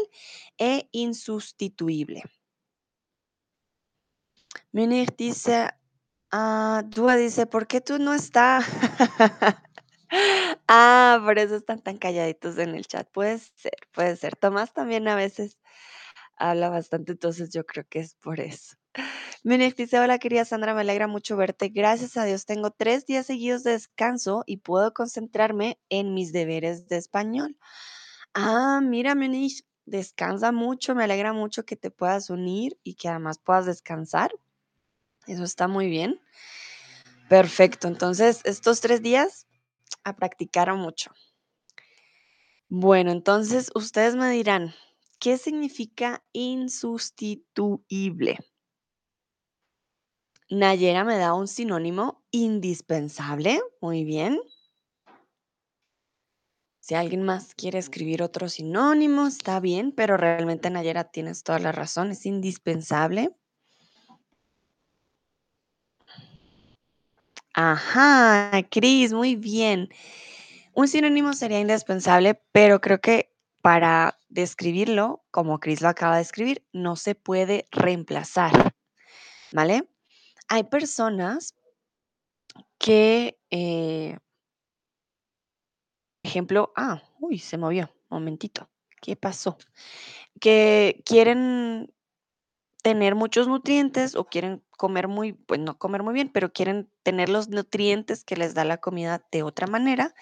e 0.58 0.88
insustituible. 0.92 2.22
Munir 4.70 5.12
dice, 5.16 5.70
ah, 6.32 6.82
Dúa 6.86 7.16
dice, 7.16 7.46
¿por 7.46 7.66
qué 7.66 7.80
tú 7.80 7.98
no 7.98 8.14
estás? 8.14 8.64
Ah, 10.68 11.20
por 11.24 11.38
eso 11.38 11.56
están 11.56 11.80
tan 11.82 11.96
calladitos 11.98 12.58
en 12.58 12.74
el 12.74 12.86
chat. 12.86 13.08
Puede 13.10 13.38
ser, 13.38 13.72
puede 13.92 14.16
ser. 14.16 14.36
Tomás 14.36 14.72
también 14.74 15.08
a 15.08 15.14
veces 15.14 15.58
habla 16.36 16.70
bastante, 16.70 17.12
entonces 17.12 17.50
yo 17.50 17.66
creo 17.66 17.86
que 17.88 18.00
es 18.00 18.14
por 18.16 18.40
eso. 18.40 18.76
Dice, 19.76 20.00
hola 20.00 20.18
querida 20.18 20.44
Sandra, 20.44 20.74
me 20.74 20.82
alegra 20.82 21.08
mucho 21.08 21.36
verte. 21.36 21.68
Gracias 21.70 22.16
a 22.16 22.24
Dios 22.24 22.46
tengo 22.46 22.70
tres 22.70 23.06
días 23.06 23.26
seguidos 23.26 23.64
de 23.64 23.72
descanso 23.72 24.44
y 24.46 24.58
puedo 24.58 24.92
concentrarme 24.94 25.78
en 25.88 26.14
mis 26.14 26.32
deberes 26.32 26.88
de 26.88 26.98
español. 26.98 27.56
Ah, 28.34 28.80
mira, 28.82 29.14
Minix, 29.14 29.64
descansa 29.86 30.52
mucho, 30.52 30.94
me 30.94 31.04
alegra 31.04 31.32
mucho 31.32 31.64
que 31.64 31.76
te 31.76 31.90
puedas 31.90 32.30
unir 32.30 32.78
y 32.82 32.94
que 32.94 33.08
además 33.08 33.38
puedas 33.38 33.66
descansar. 33.66 34.32
Eso 35.26 35.44
está 35.44 35.68
muy 35.68 35.88
bien. 35.88 36.20
Perfecto, 37.28 37.88
entonces 37.88 38.40
estos 38.44 38.80
tres 38.80 39.02
días 39.02 39.46
a 40.04 40.16
practicar 40.16 40.74
mucho. 40.74 41.12
Bueno, 42.68 43.10
entonces 43.10 43.70
ustedes 43.74 44.16
me 44.16 44.30
dirán, 44.30 44.74
¿qué 45.18 45.38
significa 45.38 46.22
insustituible? 46.32 48.38
Nayera 50.50 51.04
me 51.04 51.16
da 51.16 51.34
un 51.34 51.48
sinónimo 51.48 52.22
indispensable. 52.30 53.60
Muy 53.80 54.04
bien. 54.04 54.40
Si 56.80 56.94
alguien 56.94 57.22
más 57.22 57.54
quiere 57.54 57.78
escribir 57.78 58.22
otro 58.22 58.48
sinónimo, 58.48 59.26
está 59.26 59.60
bien, 59.60 59.92
pero 59.92 60.16
realmente 60.16 60.68
Nayera 60.68 61.04
tienes 61.04 61.44
toda 61.44 61.60
la 61.60 61.72
razón, 61.72 62.10
es 62.10 62.26
indispensable. 62.26 63.34
Ajá, 67.54 68.50
Cris, 68.70 69.12
muy 69.12 69.36
bien. 69.36 69.88
Un 70.74 70.88
sinónimo 70.88 71.34
sería 71.34 71.60
indispensable, 71.60 72.40
pero 72.52 72.80
creo 72.80 73.00
que 73.00 73.34
para 73.60 74.18
describirlo, 74.28 75.22
como 75.30 75.60
Cris 75.60 75.82
lo 75.82 75.88
acaba 75.88 76.16
de 76.16 76.22
escribir, 76.22 76.66
no 76.72 76.96
se 76.96 77.14
puede 77.14 77.66
reemplazar, 77.70 78.74
¿vale? 79.52 79.86
Hay 80.48 80.64
personas 80.64 81.54
que, 82.78 83.38
eh, 83.50 84.18
ejemplo, 86.22 86.72
ah, 86.76 87.02
uy, 87.20 87.38
se 87.38 87.58
movió, 87.58 87.94
momentito, 88.08 88.70
¿qué 89.00 89.14
pasó? 89.14 89.58
Que 90.40 91.02
quieren 91.04 91.92
tener 92.82 93.14
muchos 93.14 93.48
nutrientes 93.48 94.16
o 94.16 94.24
quieren 94.26 94.62
comer 94.76 95.08
muy, 95.08 95.32
pues 95.34 95.60
no 95.60 95.78
comer 95.78 96.02
muy 96.02 96.14
bien, 96.14 96.30
pero 96.32 96.52
quieren 96.52 96.90
tener 97.04 97.28
los 97.28 97.48
nutrientes 97.48 98.24
que 98.24 98.36
les 98.36 98.54
da 98.54 98.64
la 98.64 98.78
comida 98.78 99.24
de 99.32 99.42
otra 99.44 99.66
manera 99.68 100.14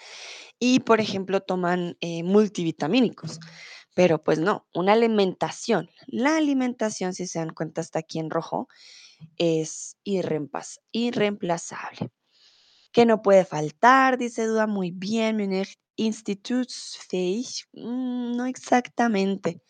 y, 0.59 0.81
por 0.81 1.00
ejemplo, 1.00 1.40
toman 1.40 1.97
eh, 2.00 2.23
multivitamínicos. 2.25 3.40
Pero 3.95 4.23
pues 4.23 4.38
no, 4.38 4.67
una 4.75 4.93
alimentación. 4.95 5.90
La 6.07 6.37
alimentación, 6.38 7.14
si 7.14 7.26
se 7.26 7.40
dan 7.40 7.50
cuenta, 7.55 7.81
está 7.81 8.00
aquí 8.00 8.19
en 8.21 8.31
rojo, 8.31 8.69
es 9.38 9.97
irreemplaz- 10.05 10.81
irreemplazable. 10.93 12.11
Que 12.93 13.07
no 13.07 13.23
puede 13.23 13.45
faltar, 13.45 14.19
dice 14.19 14.47
Duda, 14.47 14.67
muy 14.67 14.90
bien, 14.90 15.37
Munich 15.37 15.79
Institutsfähig, 15.97 17.47
mm, 17.73 18.37
no 18.37 18.47
exactamente. 18.47 19.62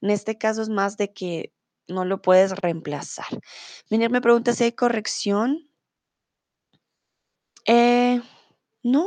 En 0.00 0.10
este 0.10 0.38
caso 0.38 0.62
es 0.62 0.68
más 0.70 0.96
de 0.96 1.12
que 1.12 1.52
no 1.88 2.04
lo 2.04 2.22
puedes 2.22 2.52
reemplazar. 2.52 3.26
Miner 3.90 4.10
me 4.10 4.20
pregunta 4.20 4.52
si 4.52 4.64
hay 4.64 4.72
corrección. 4.72 5.68
Eh, 7.66 8.20
no. 8.82 9.06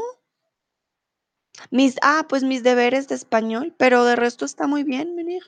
Mis, 1.70 1.96
ah, 2.02 2.26
pues 2.28 2.44
mis 2.44 2.64
deberes 2.64 3.08
de 3.08 3.16
español, 3.16 3.76
pero 3.78 4.04
de 4.06 4.16
resto 4.16 4.46
está 4.46 4.68
muy 4.68 4.84
bien, 4.84 5.16
Miner. 5.16 5.44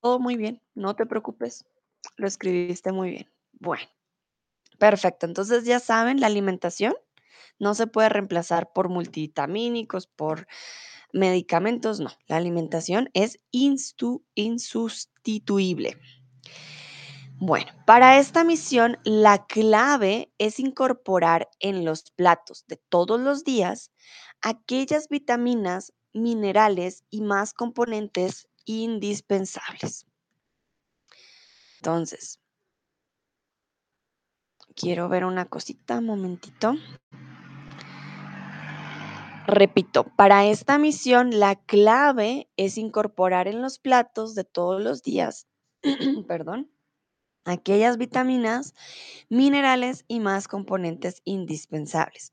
Todo 0.00 0.18
muy 0.18 0.36
bien, 0.36 0.62
no 0.74 0.94
te 0.96 1.06
preocupes. 1.06 1.64
Lo 2.16 2.26
escribiste 2.26 2.92
muy 2.92 3.10
bien. 3.10 3.30
Bueno, 3.52 3.84
perfecto. 4.78 5.26
Entonces 5.26 5.64
ya 5.64 5.78
saben, 5.78 6.20
la 6.20 6.26
alimentación 6.26 6.94
no 7.58 7.74
se 7.74 7.86
puede 7.86 8.08
reemplazar 8.08 8.72
por 8.72 8.88
multivitamínicos, 8.88 10.06
por 10.06 10.46
medicamentos, 11.12 12.00
no. 12.00 12.10
La 12.26 12.36
alimentación 12.36 13.10
es 13.14 13.38
insustituible. 13.52 15.96
Bueno, 17.42 17.72
para 17.86 18.18
esta 18.18 18.44
misión 18.44 18.98
la 19.04 19.46
clave 19.46 20.30
es 20.36 20.60
incorporar 20.60 21.48
en 21.58 21.86
los 21.86 22.10
platos 22.10 22.66
de 22.66 22.76
todos 22.76 23.18
los 23.18 23.44
días 23.44 23.92
aquellas 24.42 25.08
vitaminas, 25.08 25.94
minerales 26.12 27.02
y 27.08 27.22
más 27.22 27.54
componentes 27.54 28.46
indispensables. 28.66 30.06
Entonces, 31.76 32.40
quiero 34.74 35.08
ver 35.08 35.24
una 35.24 35.46
cosita, 35.46 35.98
un 35.98 36.06
momentito. 36.06 36.74
Repito, 39.50 40.04
para 40.14 40.46
esta 40.46 40.78
misión 40.78 41.40
la 41.40 41.56
clave 41.56 42.48
es 42.56 42.78
incorporar 42.78 43.48
en 43.48 43.60
los 43.60 43.80
platos 43.80 44.36
de 44.36 44.44
todos 44.44 44.80
los 44.80 45.02
días, 45.02 45.48
perdón, 46.28 46.70
aquellas 47.44 47.96
vitaminas, 47.96 48.74
minerales 49.28 50.04
y 50.06 50.20
más 50.20 50.46
componentes 50.46 51.20
indispensables. 51.24 52.32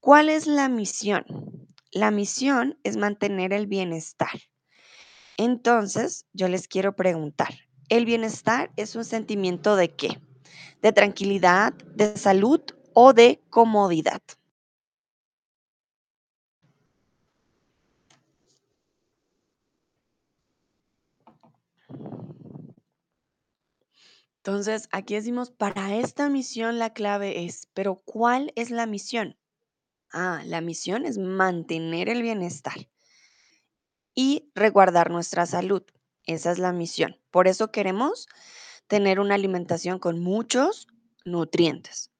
¿Cuál 0.00 0.28
es 0.28 0.48
la 0.48 0.68
misión? 0.68 1.24
La 1.92 2.10
misión 2.10 2.76
es 2.82 2.96
mantener 2.96 3.52
el 3.52 3.68
bienestar. 3.68 4.40
Entonces, 5.36 6.26
yo 6.32 6.48
les 6.48 6.66
quiero 6.66 6.96
preguntar, 6.96 7.54
¿el 7.88 8.04
bienestar 8.04 8.72
es 8.74 8.96
un 8.96 9.04
sentimiento 9.04 9.76
de 9.76 9.94
qué? 9.94 10.20
¿De 10.82 10.92
tranquilidad, 10.92 11.72
de 11.94 12.16
salud 12.16 12.60
o 12.94 13.12
de 13.12 13.44
comodidad? 13.48 14.22
Entonces, 24.48 24.88
aquí 24.92 25.14
decimos, 25.14 25.50
para 25.50 25.94
esta 25.94 26.30
misión 26.30 26.78
la 26.78 26.94
clave 26.94 27.44
es, 27.44 27.68
pero 27.74 27.96
¿cuál 27.96 28.50
es 28.56 28.70
la 28.70 28.86
misión? 28.86 29.36
Ah, 30.10 30.40
la 30.46 30.62
misión 30.62 31.04
es 31.04 31.18
mantener 31.18 32.08
el 32.08 32.22
bienestar 32.22 32.88
y 34.14 34.50
resguardar 34.54 35.10
nuestra 35.10 35.44
salud. 35.44 35.82
Esa 36.24 36.50
es 36.50 36.58
la 36.58 36.72
misión. 36.72 37.20
Por 37.30 37.46
eso 37.46 37.70
queremos 37.70 38.26
tener 38.86 39.20
una 39.20 39.34
alimentación 39.34 39.98
con 39.98 40.18
muchos 40.18 40.86
nutrientes. 41.26 42.10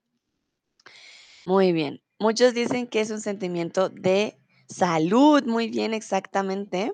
Muy 1.47 1.73
bien. 1.73 2.03
Muchos 2.19 2.53
dicen 2.53 2.88
que 2.88 3.01
es 3.01 3.11
un 3.11 3.23
sentimiento 3.23 3.88
de 3.88 4.38
salud, 4.69 5.45
muy 5.47 5.71
bien, 5.71 5.95
exactamente. 5.95 6.93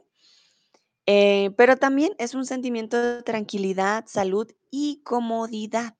Eh, 1.06 1.50
pero 1.56 1.76
también 1.76 2.14
es 2.18 2.34
un 2.34 2.46
sentimiento 2.46 3.00
de 3.00 3.22
tranquilidad, 3.22 4.04
salud 4.06 4.50
y 4.70 5.02
comodidad. 5.04 5.94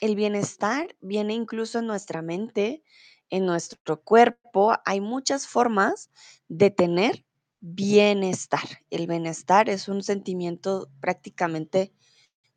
El 0.00 0.16
bienestar 0.16 0.96
viene 1.00 1.34
incluso 1.34 1.78
en 1.78 1.86
nuestra 1.86 2.22
mente, 2.22 2.82
en 3.30 3.46
nuestro 3.46 4.02
cuerpo. 4.02 4.74
Hay 4.84 5.00
muchas 5.00 5.46
formas 5.46 6.10
de 6.48 6.70
tener 6.70 7.24
bienestar. 7.60 8.82
El 8.90 9.06
bienestar 9.06 9.70
es 9.70 9.88
un 9.88 10.02
sentimiento 10.02 10.90
prácticamente 11.00 11.92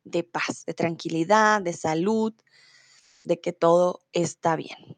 de 0.04 0.24
paz, 0.24 0.64
de 0.66 0.74
tranquilidad, 0.74 1.62
de 1.62 1.72
salud, 1.74 2.34
de 3.24 3.40
que 3.40 3.52
todo 3.52 4.02
está 4.12 4.56
bien. 4.56 4.96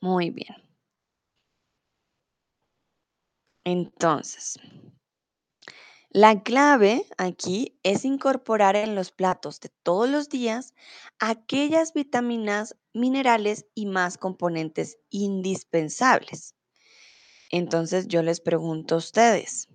Muy 0.00 0.30
bien. 0.30 0.56
Entonces, 3.64 4.58
la 6.16 6.42
clave 6.42 7.04
aquí 7.18 7.78
es 7.82 8.06
incorporar 8.06 8.74
en 8.74 8.94
los 8.94 9.12
platos 9.12 9.60
de 9.60 9.68
todos 9.82 10.08
los 10.08 10.30
días 10.30 10.72
aquellas 11.18 11.92
vitaminas, 11.92 12.74
minerales 12.94 13.66
y 13.74 13.84
más 13.84 14.16
componentes 14.16 14.96
indispensables. 15.10 16.54
Entonces 17.50 18.08
yo 18.08 18.22
les 18.22 18.40
pregunto 18.40 18.94
a 18.94 18.98
ustedes, 18.98 19.68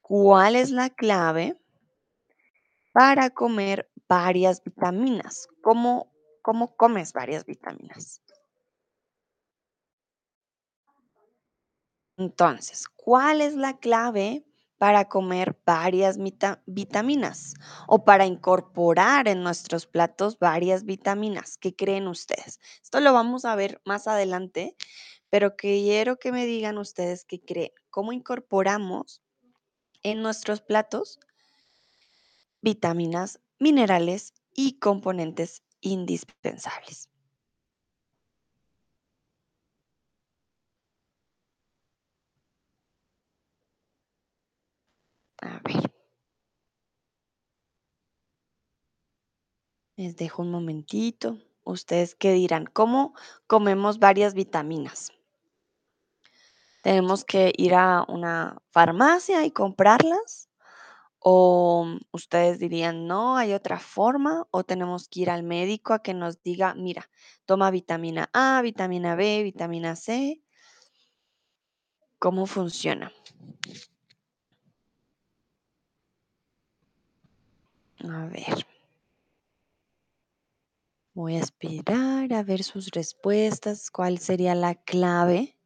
¿cuál 0.00 0.56
es 0.56 0.70
la 0.70 0.88
clave 0.88 1.60
para 2.92 3.28
comer 3.28 3.92
varias 4.08 4.64
vitaminas? 4.64 5.48
¿Cómo, 5.60 6.14
cómo 6.40 6.76
comes 6.76 7.12
varias 7.12 7.44
vitaminas? 7.44 8.22
Entonces, 12.16 12.88
¿cuál 12.88 13.42
es 13.42 13.54
la 13.54 13.76
clave 13.76 14.46
para 14.78 15.06
comer 15.08 15.58
varias 15.64 16.18
vitaminas 16.66 17.54
o 17.86 18.04
para 18.04 18.26
incorporar 18.26 19.28
en 19.28 19.42
nuestros 19.42 19.86
platos 19.86 20.38
varias 20.38 20.84
vitaminas. 20.84 21.56
¿Qué 21.56 21.74
creen 21.74 22.08
ustedes? 22.08 22.60
Esto 22.82 23.00
lo 23.00 23.12
vamos 23.12 23.44
a 23.44 23.54
ver 23.54 23.80
más 23.84 24.08
adelante, 24.08 24.76
pero 25.30 25.56
quiero 25.56 26.18
que 26.18 26.32
me 26.32 26.46
digan 26.46 26.78
ustedes 26.78 27.24
qué 27.24 27.40
creen. 27.40 27.72
¿Cómo 27.90 28.12
incorporamos 28.12 29.22
en 30.02 30.22
nuestros 30.22 30.60
platos 30.60 31.20
vitaminas, 32.60 33.40
minerales 33.58 34.34
y 34.54 34.78
componentes 34.78 35.62
indispensables? 35.80 37.13
A 45.44 45.60
ver, 45.62 45.92
les 49.96 50.16
dejo 50.16 50.40
un 50.40 50.50
momentito. 50.50 51.38
¿Ustedes 51.64 52.14
qué 52.14 52.32
dirán? 52.32 52.64
¿Cómo 52.64 53.14
comemos 53.46 53.98
varias 53.98 54.32
vitaminas? 54.32 55.12
¿Tenemos 56.82 57.24
que 57.24 57.52
ir 57.56 57.74
a 57.74 58.06
una 58.08 58.56
farmacia 58.70 59.44
y 59.44 59.50
comprarlas? 59.50 60.48
¿O 61.18 61.86
ustedes 62.10 62.58
dirían, 62.58 63.06
no, 63.06 63.36
hay 63.36 63.52
otra 63.52 63.78
forma? 63.78 64.46
¿O 64.50 64.64
tenemos 64.64 65.08
que 65.08 65.20
ir 65.20 65.30
al 65.30 65.42
médico 65.42 65.92
a 65.92 66.02
que 66.02 66.14
nos 66.14 66.42
diga, 66.42 66.74
mira, 66.74 67.10
toma 67.44 67.70
vitamina 67.70 68.30
A, 68.32 68.62
vitamina 68.62 69.14
B, 69.14 69.42
vitamina 69.42 69.94
C? 69.94 70.42
¿Cómo 72.18 72.46
funciona? 72.46 73.12
A 78.08 78.26
ver, 78.26 78.66
voy 81.12 81.36
a 81.36 81.40
esperar 81.40 82.32
a 82.32 82.42
ver 82.44 82.62
sus 82.62 82.90
respuestas. 82.92 83.90
¿Cuál 83.90 84.18
sería 84.18 84.54
la 84.54 84.76
clave 84.76 85.56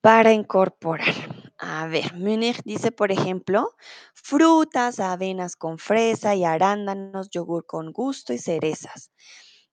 para 0.00 0.32
incorporar? 0.32 1.14
A 1.58 1.86
ver, 1.86 2.14
Munich 2.14 2.60
dice, 2.64 2.90
por 2.90 3.12
ejemplo, 3.12 3.74
frutas, 4.14 4.98
avenas 5.00 5.54
con 5.56 5.78
fresa 5.78 6.34
y 6.34 6.44
arándanos, 6.44 7.30
yogur 7.30 7.66
con 7.66 7.92
gusto 7.92 8.32
y 8.32 8.38
cerezas. 8.38 9.12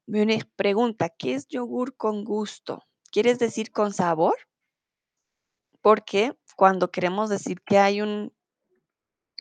Munich 0.08 0.48
pregunta, 0.56 1.10
¿qué 1.10 1.34
es 1.36 1.48
yogur 1.48 1.96
con 1.98 2.24
gusto? 2.24 2.84
¿Quieres 3.12 3.40
decir 3.40 3.72
con 3.72 3.94
sabor? 3.94 4.36
Porque 5.82 6.38
cuando 6.56 6.90
queremos 6.90 7.30
decir 7.30 7.62
que 7.62 7.78
hay 7.80 8.02
un, 8.02 8.32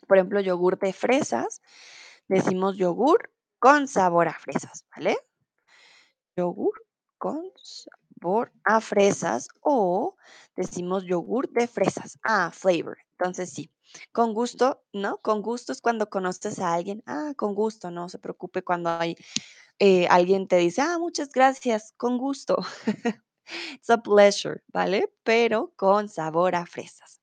por 0.07 0.17
ejemplo, 0.17 0.41
yogur 0.41 0.77
de 0.79 0.91
fresas, 0.93 1.61
decimos 2.29 2.77
yogur 2.77 3.31
con 3.59 3.87
sabor 3.87 4.29
a 4.29 4.33
fresas, 4.39 4.85
¿vale? 4.95 5.17
Yogur 6.37 6.85
con 7.17 7.51
sabor 7.57 8.53
a 8.63 8.79
fresas 8.79 9.49
o 9.61 10.15
decimos 10.55 11.03
yogur 11.03 11.49
de 11.49 11.67
fresas. 11.67 12.17
Ah, 12.23 12.51
flavor. 12.53 12.99
Entonces 13.17 13.49
sí, 13.49 13.69
con 14.13 14.33
gusto, 14.33 14.81
¿no? 14.93 15.17
Con 15.17 15.41
gusto 15.41 15.73
es 15.73 15.81
cuando 15.81 16.09
conoces 16.09 16.59
a 16.59 16.73
alguien. 16.73 17.03
Ah, 17.05 17.33
con 17.35 17.53
gusto, 17.55 17.91
no 17.91 18.07
se 18.07 18.19
preocupe 18.19 18.63
cuando 18.63 18.89
hay 18.89 19.17
eh, 19.79 20.07
alguien 20.09 20.47
te 20.47 20.57
dice, 20.57 20.81
ah, 20.81 20.97
muchas 20.99 21.29
gracias, 21.29 21.93
con 21.97 22.17
gusto. 22.17 22.57
It's 23.73 23.89
a 23.89 23.97
pleasure, 23.97 24.61
¿vale? 24.67 25.11
Pero 25.23 25.73
con 25.75 26.09
sabor 26.09 26.55
a 26.55 26.65
fresas. 26.65 27.21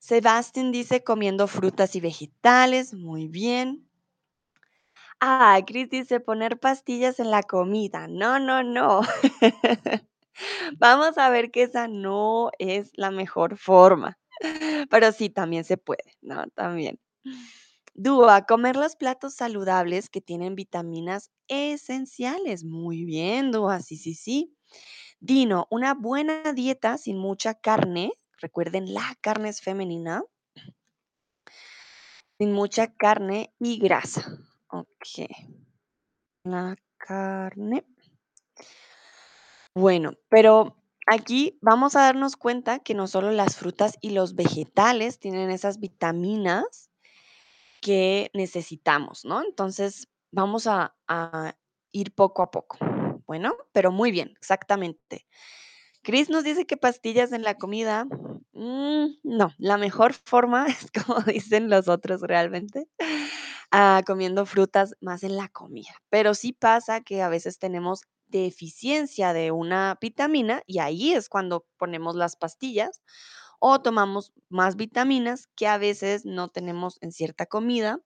Sebastián 0.00 0.72
dice 0.72 1.02
comiendo 1.04 1.46
frutas 1.48 1.96
y 1.96 2.00
vegetales. 2.00 2.94
Muy 2.94 3.28
bien. 3.28 3.85
Ah, 5.20 5.58
Chris 5.66 5.88
dice 5.88 6.20
poner 6.20 6.58
pastillas 6.58 7.18
en 7.20 7.30
la 7.30 7.42
comida. 7.42 8.06
No, 8.06 8.38
no, 8.38 8.62
no. 8.62 9.00
Vamos 10.78 11.18
a 11.18 11.30
ver 11.30 11.50
que 11.50 11.62
esa 11.64 11.88
no 11.88 12.50
es 12.58 12.90
la 12.94 13.10
mejor 13.10 13.56
forma. 13.58 14.18
Pero 14.90 15.12
sí, 15.12 15.30
también 15.30 15.64
se 15.64 15.78
puede, 15.78 16.16
¿no? 16.22 16.46
También. 16.54 17.00
Dúa, 17.94 18.46
comer 18.46 18.76
los 18.76 18.96
platos 18.96 19.34
saludables 19.34 20.10
que 20.10 20.20
tienen 20.22 20.54
vitaminas 20.56 21.30
esenciales. 21.48 22.64
Muy 22.64 23.04
bien, 23.04 23.52
Dúa, 23.52 23.80
sí, 23.82 23.96
sí, 23.96 24.14
sí. 24.14 24.54
Dino, 25.20 25.66
una 25.70 25.94
buena 25.94 26.52
dieta 26.54 26.98
sin 26.98 27.18
mucha 27.18 27.54
carne. 27.54 28.12
Recuerden, 28.40 28.94
la 28.94 29.16
carne 29.22 29.50
es 29.50 29.62
femenina. 29.62 30.24
Sin 32.38 32.52
mucha 32.52 32.94
carne 32.94 33.52
y 33.58 33.78
grasa. 33.78 34.38
Ok. 34.70 35.26
La 36.44 36.74
carne. 36.96 37.84
Bueno, 39.74 40.12
pero 40.28 40.76
aquí 41.06 41.58
vamos 41.60 41.96
a 41.96 42.02
darnos 42.02 42.36
cuenta 42.36 42.78
que 42.78 42.94
no 42.94 43.06
solo 43.06 43.30
las 43.30 43.56
frutas 43.56 43.96
y 44.00 44.10
los 44.10 44.34
vegetales 44.34 45.18
tienen 45.18 45.50
esas 45.50 45.78
vitaminas 45.80 46.90
que 47.80 48.30
necesitamos, 48.34 49.24
¿no? 49.24 49.42
Entonces, 49.42 50.08
vamos 50.32 50.66
a, 50.66 50.96
a 51.08 51.54
ir 51.92 52.14
poco 52.14 52.42
a 52.42 52.50
poco. 52.50 52.78
Bueno, 53.26 53.56
pero 53.72 53.92
muy 53.92 54.10
bien, 54.12 54.32
exactamente. 54.36 55.26
Chris 56.06 56.30
nos 56.30 56.44
dice 56.44 56.66
que 56.66 56.76
pastillas 56.76 57.32
en 57.32 57.42
la 57.42 57.56
comida. 57.56 58.04
mm, 58.52 59.06
no, 59.24 59.52
la 59.58 59.76
mejor 59.76 60.14
forma 60.14 60.66
es 60.68 60.88
como 60.92 61.20
dicen 61.22 61.68
los 61.68 61.88
otros 61.88 62.20
realmente, 62.20 62.88
ah, 63.72 64.02
comiendo 64.06 64.46
frutas 64.46 64.94
más 65.00 65.24
en 65.24 65.36
la 65.36 65.48
comida. 65.48 65.90
Pero 66.08 66.34
sí 66.34 66.52
pasa 66.52 67.00
que 67.00 67.22
a 67.22 67.28
veces 67.28 67.58
tenemos 67.58 68.02
deficiencia 68.28 69.32
de 69.32 69.50
una 69.50 69.98
vitamina 70.00 70.62
y 70.64 70.78
ahí 70.78 71.12
es 71.12 71.28
cuando 71.28 71.66
ponemos 71.76 72.14
las 72.14 72.36
pastillas 72.36 73.02
o 73.58 73.80
tomamos 73.80 74.32
más 74.48 74.76
vitaminas 74.76 75.48
que 75.56 75.66
a 75.66 75.76
veces 75.76 76.24
no 76.24 76.50
tenemos 76.50 76.98
en 77.00 77.10
cierta 77.10 77.46
comida 77.46 78.00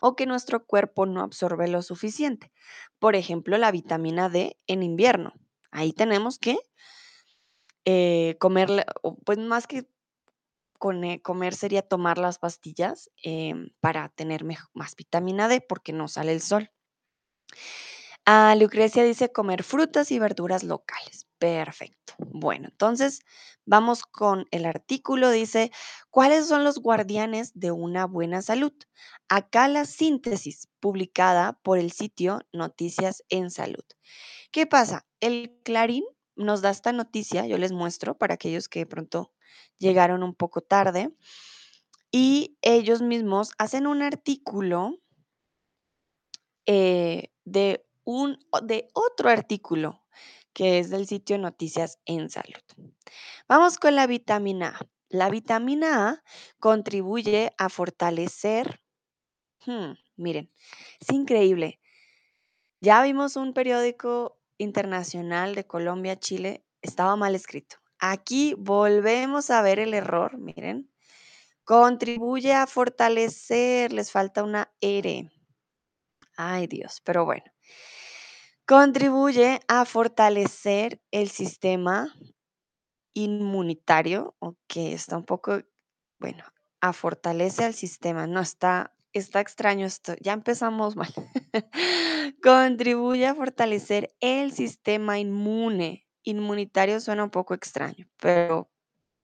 o 0.00 0.16
que 0.16 0.26
nuestro 0.26 0.66
cuerpo 0.66 1.06
no 1.06 1.22
absorbe 1.22 1.68
lo 1.68 1.80
suficiente. 1.82 2.50
Por 2.98 3.14
ejemplo, 3.14 3.56
la 3.56 3.70
vitamina 3.70 4.28
D 4.28 4.58
en 4.66 4.82
invierno. 4.82 5.34
Ahí 5.78 5.92
tenemos 5.92 6.40
que 6.40 6.58
eh, 7.84 8.36
comerle, 8.40 8.84
o, 9.02 9.16
pues 9.18 9.38
más 9.38 9.68
que 9.68 9.86
comer 11.22 11.54
sería 11.54 11.82
tomar 11.82 12.18
las 12.18 12.40
pastillas 12.40 13.12
em, 13.22 13.70
para 13.78 14.08
tener 14.08 14.44
más 14.44 14.96
vitamina 14.96 15.46
D 15.46 15.60
porque 15.60 15.92
no 15.92 16.08
sale 16.08 16.32
el 16.32 16.40
sol. 16.40 16.72
Ah, 18.26 18.56
Lucrecia 18.56 19.04
dice 19.04 19.30
comer 19.30 19.62
frutas 19.62 20.10
y 20.10 20.18
verduras 20.18 20.64
locales. 20.64 21.27
Perfecto. 21.38 22.14
Bueno, 22.18 22.68
entonces 22.70 23.20
vamos 23.64 24.02
con 24.02 24.46
el 24.50 24.66
artículo. 24.66 25.30
Dice, 25.30 25.70
¿cuáles 26.10 26.48
son 26.48 26.64
los 26.64 26.78
guardianes 26.80 27.52
de 27.54 27.70
una 27.70 28.06
buena 28.06 28.42
salud? 28.42 28.72
Acá 29.28 29.68
la 29.68 29.84
síntesis 29.84 30.68
publicada 30.80 31.52
por 31.62 31.78
el 31.78 31.92
sitio 31.92 32.40
Noticias 32.52 33.22
en 33.28 33.50
Salud. 33.50 33.84
¿Qué 34.50 34.66
pasa? 34.66 35.06
El 35.20 35.60
Clarín 35.62 36.04
nos 36.34 36.60
da 36.60 36.70
esta 36.70 36.92
noticia, 36.92 37.46
yo 37.46 37.58
les 37.58 37.72
muestro 37.72 38.16
para 38.16 38.34
aquellos 38.34 38.68
que 38.68 38.80
de 38.80 38.86
pronto 38.86 39.32
llegaron 39.78 40.22
un 40.22 40.34
poco 40.34 40.60
tarde, 40.60 41.12
y 42.10 42.56
ellos 42.62 43.02
mismos 43.02 43.50
hacen 43.58 43.86
un 43.86 44.02
artículo 44.02 44.98
eh, 46.66 47.30
de, 47.44 47.84
un, 48.04 48.38
de 48.62 48.88
otro 48.94 49.28
artículo 49.28 50.02
que 50.52 50.78
es 50.78 50.90
del 50.90 51.06
sitio 51.06 51.38
Noticias 51.38 51.98
en 52.04 52.30
Salud. 52.30 52.62
Vamos 53.48 53.78
con 53.78 53.94
la 53.94 54.06
vitamina 54.06 54.76
A. 54.78 54.86
La 55.10 55.30
vitamina 55.30 56.08
A 56.08 56.22
contribuye 56.58 57.52
a 57.56 57.70
fortalecer, 57.70 58.80
hmm, 59.64 59.92
miren, 60.16 60.52
es 61.00 61.10
increíble. 61.10 61.80
Ya 62.80 63.02
vimos 63.02 63.36
un 63.36 63.54
periódico 63.54 64.38
internacional 64.58 65.54
de 65.54 65.66
Colombia, 65.66 66.18
Chile, 66.18 66.64
estaba 66.82 67.16
mal 67.16 67.34
escrito. 67.34 67.76
Aquí 67.98 68.54
volvemos 68.58 69.50
a 69.50 69.62
ver 69.62 69.78
el 69.78 69.94
error, 69.94 70.38
miren. 70.38 70.90
Contribuye 71.64 72.52
a 72.52 72.66
fortalecer, 72.66 73.92
les 73.92 74.12
falta 74.12 74.44
una 74.44 74.72
R. 74.80 75.30
Ay, 76.36 76.66
Dios, 76.66 77.00
pero 77.04 77.24
bueno. 77.24 77.44
Contribuye 78.68 79.60
a 79.66 79.86
fortalecer 79.86 81.00
el 81.10 81.30
sistema 81.30 82.14
inmunitario, 83.14 84.36
ok, 84.40 84.76
está 84.76 85.16
un 85.16 85.24
poco, 85.24 85.62
bueno, 86.18 86.44
a 86.82 86.92
fortalece 86.92 87.64
al 87.64 87.72
sistema, 87.72 88.26
no 88.26 88.40
está, 88.40 88.94
está 89.14 89.40
extraño 89.40 89.86
esto, 89.86 90.16
ya 90.20 90.34
empezamos 90.34 90.96
mal. 90.96 91.08
Contribuye 92.42 93.26
a 93.26 93.34
fortalecer 93.34 94.14
el 94.20 94.52
sistema 94.52 95.18
inmune. 95.18 96.06
Inmunitario 96.22 97.00
suena 97.00 97.24
un 97.24 97.30
poco 97.30 97.54
extraño, 97.54 98.06
pero 98.20 98.70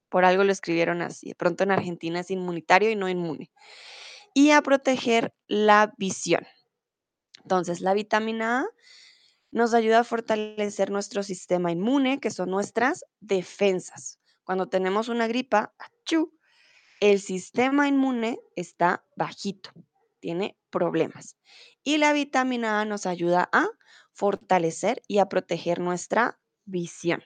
Por 0.09 0.25
algo 0.25 0.45
lo 0.45 0.53
escribieron 0.53 1.03
así. 1.03 1.29
De 1.29 1.35
pronto 1.35 1.65
en 1.65 1.73
Argentina 1.73 2.21
es 2.21 2.31
inmunitario 2.31 2.91
y 2.91 2.97
no 2.97 3.11
inmune. 3.11 3.51
Y 4.35 4.53
a 4.53 4.63
proteger 4.63 5.35
la 5.49 5.93
visión. 5.99 6.47
Entonces, 7.43 7.83
la 7.83 7.95
vitamina 7.95 8.61
A 8.61 8.67
nos 9.55 9.73
ayuda 9.73 10.01
a 10.01 10.05
fortalecer 10.05 10.90
nuestro 10.90 11.23
sistema 11.23 11.71
inmune, 11.71 12.19
que 12.19 12.31
son 12.31 12.51
nuestras 12.51 13.05
defensas. 13.21 14.19
Cuando 14.43 14.69
tenemos 14.69 15.09
una 15.09 15.29
gripa, 15.29 15.73
el 17.01 17.21
sistema 17.21 17.87
inmune 17.87 18.40
está 18.57 19.07
bajito, 19.17 19.71
tiene 20.19 20.59
problemas. 20.71 21.37
Y 21.85 21.99
la 21.99 22.12
vitamina 22.12 22.81
A 22.81 22.85
nos 22.85 23.07
ayuda 23.07 23.49
a 23.53 23.69
fortalecer 24.12 25.03
y 25.07 25.19
a 25.19 25.29
proteger 25.29 25.79
nuestra 25.79 26.40
visión. 26.64 27.23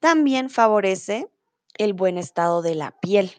También 0.00 0.50
favorece 0.50 1.26
el 1.78 1.94
buen 1.94 2.18
estado 2.18 2.60
de 2.60 2.74
la 2.74 3.00
piel. 3.00 3.32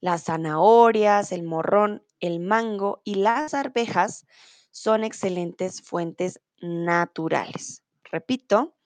Las 0.00 0.24
zanahorias, 0.24 1.32
el 1.32 1.44
morrón, 1.44 2.04
el 2.20 2.40
mango 2.40 3.00
y 3.04 3.14
las 3.14 3.54
arvejas 3.54 4.26
son 4.70 5.02
excelentes 5.02 5.80
fuentes 5.80 6.40
naturales. 6.60 7.82
Repito, 8.04 8.76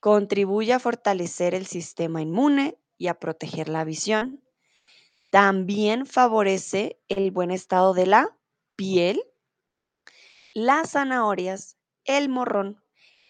contribuye 0.00 0.72
a 0.72 0.78
fortalecer 0.78 1.54
el 1.54 1.66
sistema 1.66 2.22
inmune 2.22 2.78
y 2.98 3.08
a 3.08 3.18
proteger 3.18 3.68
la 3.68 3.84
visión. 3.84 4.42
También 5.30 6.06
favorece 6.06 7.00
el 7.08 7.30
buen 7.30 7.50
estado 7.50 7.94
de 7.94 8.06
la 8.06 8.36
piel. 8.76 9.22
Las 10.54 10.92
zanahorias, 10.92 11.76
el 12.04 12.28
morrón, 12.28 12.82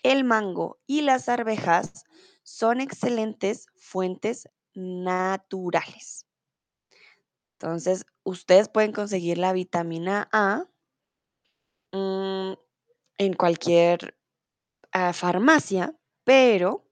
el 0.03 0.25
mango 0.25 0.81
y 0.87 1.03
las 1.03 1.29
arvejas 1.29 2.05
son 2.43 2.81
excelentes 2.81 3.67
fuentes 3.77 4.49
naturales. 4.75 6.27
Entonces, 7.59 8.07
ustedes 8.25 8.71
pueden 8.71 8.93
conseguir 8.93 9.37
la 9.37 9.53
vitamina 9.53 10.29
A 10.33 10.65
mm, 11.93 12.55
en 13.21 13.35
cualquier 13.35 14.17
ah, 14.93 15.13
farmacia, 15.13 15.95
pero 16.25 16.87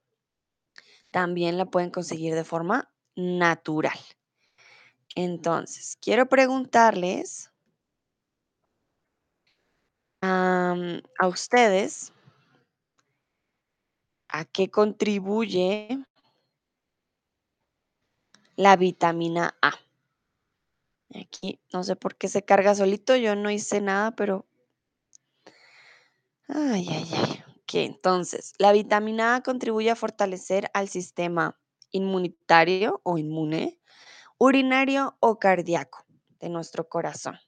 también 1.11 1.57
la 1.57 1.65
pueden 1.65 1.91
conseguir 1.91 2.35
de 2.35 2.45
forma 2.45 2.93
natural. 3.17 3.99
Entonces, 5.15 5.97
quiero 6.03 6.29
preguntarles 6.29 7.51
a 10.21 11.27
ustedes 11.27 12.13
a 14.29 14.45
qué 14.45 14.69
contribuye 14.69 16.05
la 18.55 18.77
vitamina 18.77 19.57
A. 19.63 19.73
Aquí 21.19 21.59
no 21.73 21.83
sé 21.85 21.97
por 21.97 22.17
qué 22.17 22.29
se 22.29 22.45
carga 22.45 22.75
solito, 22.75 23.17
yo 23.17 23.35
no 23.35 23.51
hice 23.51 23.81
nada, 23.81 24.11
pero... 24.15 24.48
Ay, 26.51 26.87
ay, 26.91 27.07
ay. 27.15 27.43
Ok, 27.63 27.75
entonces, 27.75 28.55
la 28.59 28.73
vitamina 28.73 29.35
A 29.35 29.43
contribuye 29.43 29.91
a 29.91 29.97
fortalecer 29.97 30.71
al 30.73 30.89
sistema 30.89 31.59
inmunitario 31.91 33.01
o 33.05 33.19
inmune, 33.19 33.79
urinario 34.39 35.17
o 35.21 35.39
cardíaco 35.39 36.05
de 36.41 36.51
nuestro 36.51 36.89
corazón. 36.89 37.39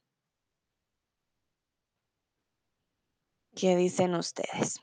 ¿Qué 3.57 3.77
dicen 3.77 4.15
ustedes? 4.15 4.81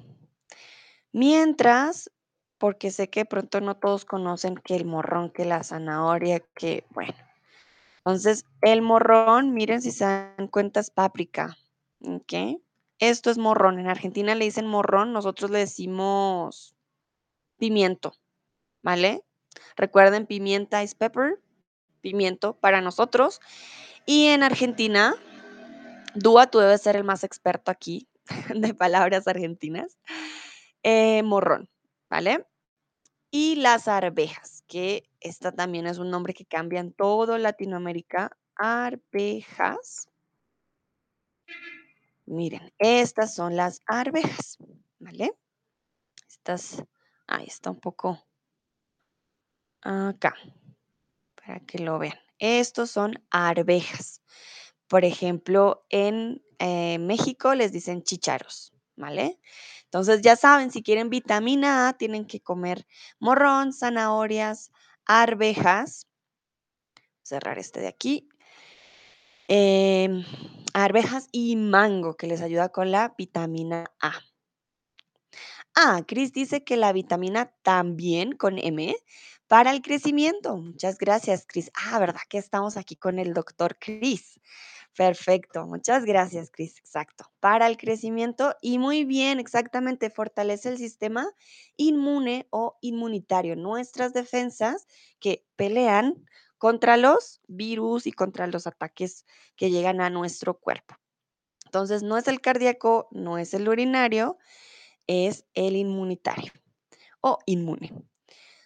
Mientras, 1.14 2.12
porque 2.58 2.92
sé 2.92 3.10
que 3.10 3.26
pronto 3.26 3.62
no 3.62 3.78
todos 3.78 4.06
conocen 4.06 4.56
que 4.56 4.76
el 4.76 4.86
morrón, 4.86 5.32
que 5.32 5.46
la 5.46 5.64
zanahoria, 5.64 6.40
que 6.56 6.86
bueno. 6.92 7.14
Entonces, 8.00 8.46
el 8.62 8.82
morrón, 8.82 9.54
miren 9.54 9.82
si 9.82 9.92
se 9.92 10.06
dan 10.06 10.48
cuenta, 10.50 10.82
es 10.82 10.92
páprica. 10.92 11.58
¿Ok? 12.02 12.34
Esto 13.00 13.30
es 13.30 13.38
morrón. 13.38 13.80
En 13.80 13.88
Argentina 13.88 14.36
le 14.36 14.46
dicen 14.46 14.68
morrón, 14.68 15.14
nosotros 15.14 15.52
le 15.52 15.60
decimos 15.60 16.76
pimiento. 17.58 18.14
¿Vale? 18.82 19.24
Recuerden, 19.76 20.26
pimienta 20.26 20.84
is 20.84 20.96
pepper, 20.96 21.40
pimiento 22.02 22.58
para 22.58 22.82
nosotros. 22.82 23.40
Y 24.06 24.28
en 24.28 24.44
Argentina, 24.44 25.16
Dúa, 26.16 26.48
tú 26.48 26.60
debes 26.60 26.82
ser 26.82 26.96
el 26.96 27.04
más 27.04 27.24
experto 27.24 27.72
aquí 27.72 28.08
de 28.56 28.74
palabras 28.74 29.28
argentinas. 29.28 29.98
Eh, 30.84 31.22
morrón, 31.24 31.70
¿vale? 32.10 32.46
Y 33.30 33.56
las 33.56 33.88
arvejas, 33.88 34.64
que 34.68 35.10
esta 35.20 35.52
también 35.52 35.86
es 35.86 35.98
un 35.98 36.10
nombre 36.10 36.34
que 36.34 36.46
cambia 36.46 36.80
en 36.80 36.94
todo 36.94 37.38
Latinoamérica. 37.38 38.38
Arvejas. 38.56 40.10
Miren, 42.28 42.74
estas 42.78 43.34
son 43.34 43.56
las 43.56 43.82
arvejas, 43.88 44.58
¿vale? 45.00 45.32
Estas, 46.28 46.84
ahí 47.26 47.46
está 47.48 47.72
un 47.72 47.80
poco 47.80 48.28
acá, 49.82 50.36
para 51.36 51.62
que 51.62 51.80
lo 51.80 51.98
vean. 52.00 52.20
Estos 52.38 52.92
son 52.92 53.24
arvejas. 53.30 54.22
Por 54.88 55.06
ejemplo, 55.06 55.86
en 55.90 56.44
eh, 56.60 57.00
México 57.00 57.56
les 57.56 57.72
dicen 57.72 58.04
chícharos, 58.04 58.74
¿vale? 58.98 59.40
Entonces 59.86 60.22
ya 60.22 60.36
saben, 60.36 60.70
si 60.70 60.84
quieren 60.84 61.10
vitamina 61.10 61.88
A, 61.88 61.94
tienen 61.94 62.26
que 62.26 62.42
comer 62.42 62.86
morrón, 63.20 63.72
zanahorias, 63.72 64.74
arvejas. 65.06 66.08
Cerrar 67.24 67.58
este 67.58 67.80
de 67.80 67.88
aquí. 67.88 68.28
em, 69.48 70.26
arvejas 70.84 71.28
y 71.32 71.56
mango, 71.56 72.16
que 72.16 72.28
les 72.28 72.42
ayuda 72.42 72.70
con 72.70 72.92
la 72.92 73.16
vitamina 73.18 73.86
A. 74.00 74.14
Ah, 75.76 76.04
Chris 76.08 76.34
dice 76.34 76.64
que 76.64 76.78
la 76.78 76.94
vitamina 76.94 77.52
también 77.64 78.34
con 78.34 78.60
M 78.60 78.96
para 79.48 79.72
el 79.72 79.82
crecimiento. 79.82 80.56
Muchas 80.58 81.00
gracias, 81.00 81.46
Chris. 81.48 81.72
Ah, 81.74 82.00
¿verdad 82.00 82.22
que 82.30 82.38
estamos 82.38 82.78
aquí 82.78 82.96
con 82.96 83.18
el 83.18 83.34
doctor 83.34 83.78
Chris? 83.80 84.40
Perfecto, 84.96 85.66
muchas 85.66 86.06
gracias, 86.06 86.52
Chris. 86.52 86.78
Exacto. 86.78 87.26
Para 87.40 87.68
el 87.68 87.78
crecimiento 87.78 88.56
y 88.62 88.78
muy 88.78 89.04
bien, 89.04 89.40
exactamente, 89.40 90.12
fortalece 90.12 90.70
el 90.70 90.78
sistema 90.78 91.28
inmune 91.76 92.48
o 92.52 92.78
inmunitario, 92.82 93.56
nuestras 93.56 94.14
defensas 94.14 94.86
que 95.20 95.44
pelean 95.56 96.24
contra 96.58 96.98
los 96.98 97.42
virus 97.48 98.08
y 98.08 98.12
contra 98.12 98.48
los 98.48 98.68
ataques 98.68 99.26
que 99.56 99.70
llegan 99.70 100.02
a 100.02 100.10
nuestro 100.10 100.60
cuerpo. 100.60 100.96
Entonces, 101.66 102.04
no 102.04 102.18
es 102.18 102.28
el 102.28 102.42
cardíaco, 102.42 103.08
no 103.12 103.38
es 103.38 103.54
el 103.54 103.68
urinario, 103.68 104.38
es 105.06 105.46
el 105.54 105.76
inmunitario 105.76 106.52
o 107.22 107.40
inmune. 107.46 107.94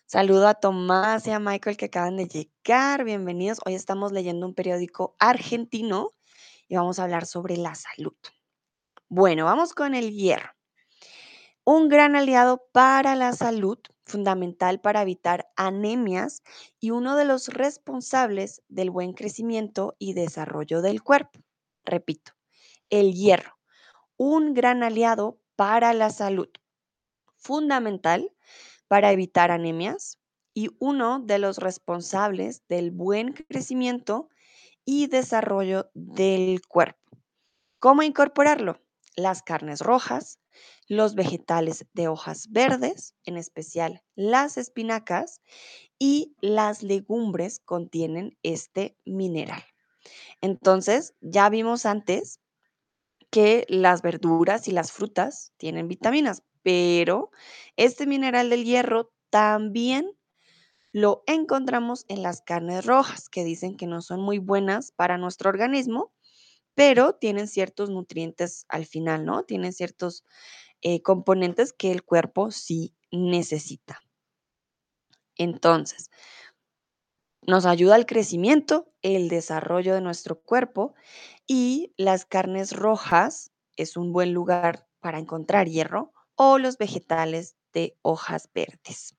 Saludo 0.06 0.48
a 0.48 0.56
Tomás 0.56 1.26
y 1.28 1.32
a 1.32 1.40
Michael 1.40 1.78
que 1.78 1.86
acaban 1.86 2.18
de 2.18 2.28
llegar. 2.28 3.06
Bienvenidos. 3.06 3.60
Hoy 3.66 3.76
estamos 3.76 4.12
leyendo 4.12 4.46
un 4.46 4.54
periódico 4.54 5.16
argentino 5.20 6.10
y 6.68 6.76
vamos 6.76 7.00
a 7.00 7.04
hablar 7.04 7.26
sobre 7.26 7.56
la 7.58 7.76
salud. 7.76 8.16
Bueno, 9.08 9.46
vamos 9.46 9.74
con 9.74 9.96
el 9.96 10.12
hierro. 10.12 10.52
Un 11.64 11.90
gran 11.90 12.16
aliado 12.16 12.68
para 12.72 13.16
la 13.16 13.34
salud, 13.34 13.80
fundamental 14.12 14.82
para 14.82 15.02
evitar 15.02 15.50
anemias 15.56 16.44
y 16.80 16.92
uno 16.92 17.16
de 17.16 17.26
los 17.26 17.48
responsables 17.48 18.62
del 18.68 18.92
buen 18.92 19.14
crecimiento 19.14 19.96
y 19.98 20.14
desarrollo 20.14 20.82
del 20.82 21.02
cuerpo. 21.02 21.40
Repito, 21.86 22.34
el 22.90 23.14
hierro, 23.14 23.58
un 24.18 24.54
gran 24.54 24.84
aliado 24.84 25.40
para 25.56 25.94
la 25.94 26.10
salud, 26.10 26.50
fundamental 27.38 28.32
para 28.88 29.12
evitar 29.12 29.52
anemias 29.52 30.20
y 30.54 30.70
uno 30.80 31.22
de 31.22 31.40
los 31.40 31.58
responsables 31.58 32.64
del 32.68 32.92
buen 32.92 33.32
crecimiento 33.34 34.28
y 34.84 35.08
desarrollo 35.08 35.90
del 35.94 36.62
cuerpo. 36.68 37.00
¿Cómo 37.80 38.04
incorporarlo? 38.04 38.82
Las 39.16 39.42
carnes 39.42 39.80
rojas, 39.80 40.41
los 40.88 41.16
vegetales 41.16 41.86
de 41.94 42.08
hojas 42.08 42.48
verdes, 42.52 43.16
en 43.26 43.38
especial 43.38 44.04
las 44.16 44.58
espinacas, 44.58 45.42
y 46.00 46.36
las 46.42 46.82
legumbres 46.82 47.60
contienen 47.60 48.38
este 48.42 48.98
mineral. 49.06 49.64
Entonces, 50.42 51.14
ya 51.22 51.48
vimos 51.50 51.86
antes 51.86 52.40
que 53.30 53.66
las 53.70 54.02
verduras 54.02 54.68
y 54.68 54.72
las 54.72 54.92
frutas 54.92 55.54
tienen 55.58 55.88
vitaminas, 55.88 56.44
pero 56.64 57.32
este 57.78 58.08
mineral 58.08 58.50
del 58.50 58.66
hierro 58.66 59.12
también 59.30 60.12
lo 60.92 61.24
encontramos 61.26 62.06
en 62.10 62.22
las 62.22 62.42
carnes 62.42 62.86
rojas, 62.86 63.30
que 63.30 63.46
dicen 63.46 63.78
que 63.78 63.88
no 63.88 64.02
son 64.02 64.22
muy 64.22 64.40
buenas 64.40 64.92
para 64.92 65.18
nuestro 65.18 65.50
organismo, 65.50 66.12
pero 66.76 67.16
tienen 67.16 67.48
ciertos 67.48 67.90
nutrientes 67.90 68.66
al 68.70 68.86
final, 68.86 69.26
¿no? 69.26 69.44
Tienen 69.44 69.74
ciertos 69.74 70.24
eh, 70.82 71.02
componentes 71.04 71.74
que 71.74 71.92
el 71.92 72.04
cuerpo 72.04 72.52
sí 72.52 72.96
necesita. 73.12 74.02
Entonces, 75.38 76.10
Nos 77.46 77.68
ayuda 77.68 77.94
al 77.96 78.08
crecimiento, 78.08 78.92
el 79.04 79.30
desarrollo 79.30 79.94
de 79.94 80.02
nuestro 80.02 80.42
cuerpo 80.42 80.96
y 81.46 81.94
las 81.96 82.26
carnes 82.26 82.76
rojas 82.76 83.52
es 83.76 83.96
un 83.96 84.12
buen 84.12 84.34
lugar 84.34 84.88
para 85.02 85.20
encontrar 85.20 85.68
hierro 85.68 86.14
o 86.36 86.58
los 86.58 86.78
vegetales 86.80 87.58
de 87.74 87.96
hojas 88.02 88.50
verdes. 88.56 89.16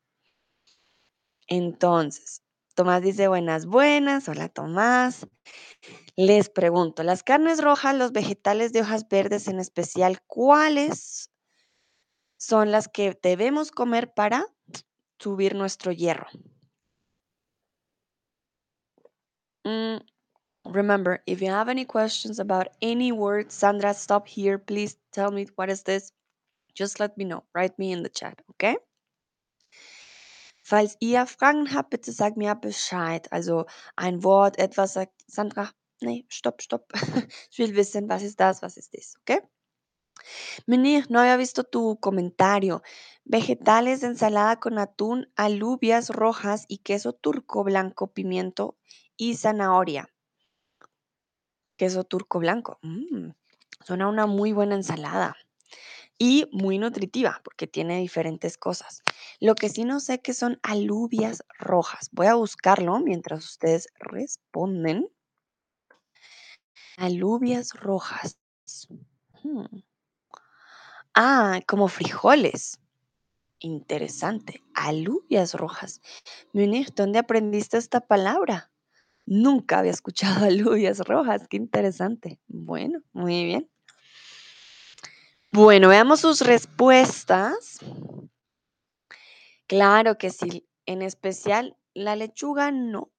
Entonces, 1.46 2.42
Tomás 2.74 3.02
dice 3.02 3.28
buenas, 3.28 3.66
buenas. 3.66 4.28
Hola 4.28 4.48
Tomás. 4.48 5.26
Les 6.16 6.48
pregunto, 6.48 7.02
las 7.02 7.22
carnes 7.22 7.62
rojas, 7.62 7.94
los 7.94 8.12
vegetales 8.12 8.72
de 8.72 8.80
hojas 8.80 9.08
verdes 9.08 9.48
en 9.48 9.58
especial, 9.58 10.20
¿cuáles 10.26 11.30
son 12.38 12.70
las 12.70 12.88
que 12.88 13.18
debemos 13.22 13.70
comer 13.70 14.12
para 14.14 14.46
subir 15.18 15.54
nuestro 15.54 15.92
hierro? 15.92 16.26
Mm, 19.64 19.98
remember, 20.64 21.22
if 21.26 21.40
you 21.40 21.50
have 21.50 21.70
any 21.70 21.84
questions 21.84 22.40
about 22.40 22.68
any 22.80 23.12
word, 23.12 23.50
Sandra, 23.50 23.94
stop 23.94 24.26
here. 24.26 24.58
Please 24.58 24.98
tell 25.12 25.30
me 25.30 25.46
what 25.56 25.70
is 25.70 25.82
this. 25.84 26.12
Just 26.74 27.00
let 27.00 27.16
me 27.16 27.24
know. 27.24 27.44
Write 27.54 27.78
me 27.78 27.92
in 27.92 28.02
the 28.02 28.10
chat, 28.10 28.40
okay? 28.50 28.76
Falls 30.62 30.96
ihr 31.00 31.26
Fragen 31.26 31.74
habt, 31.74 31.90
bitte 31.90 32.12
sagt 32.12 32.36
mir 32.36 32.54
Bescheid. 32.54 33.30
Also 33.32 33.66
ein 33.96 34.22
Wort, 34.22 34.58
etwas 34.58 34.94
sagt 34.94 35.12
Sandra. 35.26 35.70
Nee, 36.00 36.24
stopp, 36.28 36.62
stopp. 36.62 36.92
Ich 37.50 37.58
will 37.58 37.74
wissen, 37.76 38.08
was 38.08 38.22
ist 38.22 38.38
das, 38.40 38.62
was 38.62 38.76
ist 38.76 38.94
das, 38.94 39.14
¿ok? 39.20 39.42
Menir, 40.66 41.06
no 41.10 41.18
había 41.20 41.36
visto 41.36 41.64
tu 41.64 41.98
comentario. 42.00 42.82
Vegetales 43.24 44.02
ensalada 44.04 44.60
con 44.60 44.78
atún, 44.78 45.32
alubias 45.36 46.10
rojas 46.10 46.64
y 46.68 46.78
queso 46.78 47.12
turco 47.12 47.64
blanco, 47.64 48.12
pimiento 48.12 48.76
y 49.16 49.34
zanahoria. 49.34 50.08
Queso 51.76 52.04
turco 52.04 52.38
blanco. 52.38 52.78
Mm, 52.82 53.30
suena 53.84 54.08
una 54.08 54.26
muy 54.26 54.52
buena 54.52 54.76
ensalada 54.76 55.36
y 56.22 56.46
muy 56.52 56.78
nutritiva 56.78 57.40
porque 57.42 57.66
tiene 57.66 57.98
diferentes 57.98 58.56
cosas. 58.56 59.02
Lo 59.40 59.56
que 59.56 59.68
sí 59.68 59.82
no 59.84 59.98
sé 59.98 60.20
que 60.20 60.34
son 60.34 60.60
alubias 60.62 61.42
rojas. 61.58 62.10
Voy 62.12 62.28
a 62.28 62.34
buscarlo 62.36 63.00
mientras 63.00 63.44
ustedes 63.44 63.88
responden. 63.98 65.08
Alubias 66.96 67.74
rojas. 67.74 68.38
Hmm. 69.42 69.82
Ah, 71.14 71.60
como 71.66 71.88
frijoles. 71.88 72.78
Interesante. 73.60 74.62
Alubias 74.74 75.54
rojas. 75.54 76.00
Munir, 76.54 76.94
¿dónde 76.96 77.20
aprendiste 77.20 77.78
esta 77.78 78.00
palabra? 78.02 78.72
Nunca 79.26 79.80
había 79.80 79.92
escuchado 79.92 80.46
alubias 80.46 81.00
rojas. 81.00 81.48
Qué 81.48 81.58
interesante. 81.58 82.40
Bueno, 82.48 83.02
muy 83.14 83.46
bien. 83.46 83.71
Bueno, 85.54 85.88
veamos 85.90 86.20
sus 86.20 86.40
respuestas. 86.40 87.78
Claro 89.66 90.16
que 90.16 90.30
sí. 90.30 90.66
En 90.86 91.02
especial, 91.02 91.76
la 91.92 92.16
lechuga 92.16 92.70
no. 92.70 93.12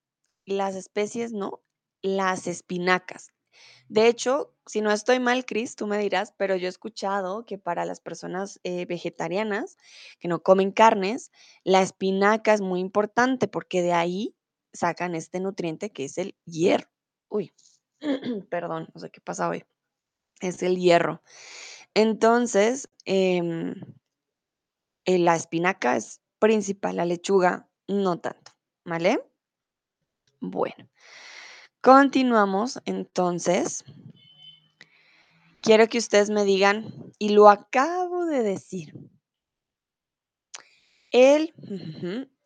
Las 0.48 0.74
especies 0.74 1.32
no. 1.32 1.62
Las 2.02 2.48
espinacas. 2.48 3.32
De 3.88 4.08
hecho, 4.08 4.52
si 4.66 4.82
no 4.82 4.92
estoy 4.92 5.20
mal, 5.20 5.46
Cris, 5.46 5.76
tú 5.76 5.86
me 5.86 6.00
dirás, 6.00 6.34
pero 6.36 6.56
yo 6.56 6.66
he 6.66 6.70
escuchado 6.70 7.46
que 7.46 7.60
para 7.60 7.86
las 7.86 8.00
personas 8.00 8.60
eh, 8.64 8.88
vegetarianas 8.88 9.78
que 10.20 10.28
no 10.28 10.42
comen 10.42 10.72
carnes, 10.72 11.32
la 11.64 11.84
espinaca 11.84 12.56
es 12.56 12.62
muy 12.62 12.80
importante 12.80 13.48
porque 13.48 13.84
de 13.84 13.94
ahí 13.94 14.36
sacan 14.74 15.14
este 15.14 15.40
nutriente 15.40 15.92
que 15.92 16.06
es 16.06 16.18
el 16.18 16.36
hierro. 16.46 16.90
Uy, 17.30 17.54
perdón, 18.50 18.88
no 18.92 19.00
sé 19.00 19.12
qué 19.12 19.22
pasa 19.22 19.50
hoy. 19.50 19.64
Es 20.42 20.64
el 20.64 20.78
hierro. 20.78 21.22
Entonces, 21.96 22.90
em, 23.06 23.76
eh, 25.06 25.20
la 25.20 25.36
espinaca 25.36 25.96
es 25.96 26.22
principal, 26.40 26.98
la 26.98 27.06
lechuga 27.06 27.70
no 27.88 28.20
tanto, 28.20 28.52
¿vale? 28.86 29.24
Bueno, 30.40 30.90
continuamos 31.82 32.80
entonces. 32.86 33.84
Quiero 35.62 35.88
que 35.88 35.98
ustedes 35.98 36.30
me 36.30 36.44
digan, 36.44 36.94
y 37.20 37.30
lo 37.30 37.50
acabo 37.50 38.26
de 38.26 38.44
decir, 38.44 38.94
el, 41.12 41.54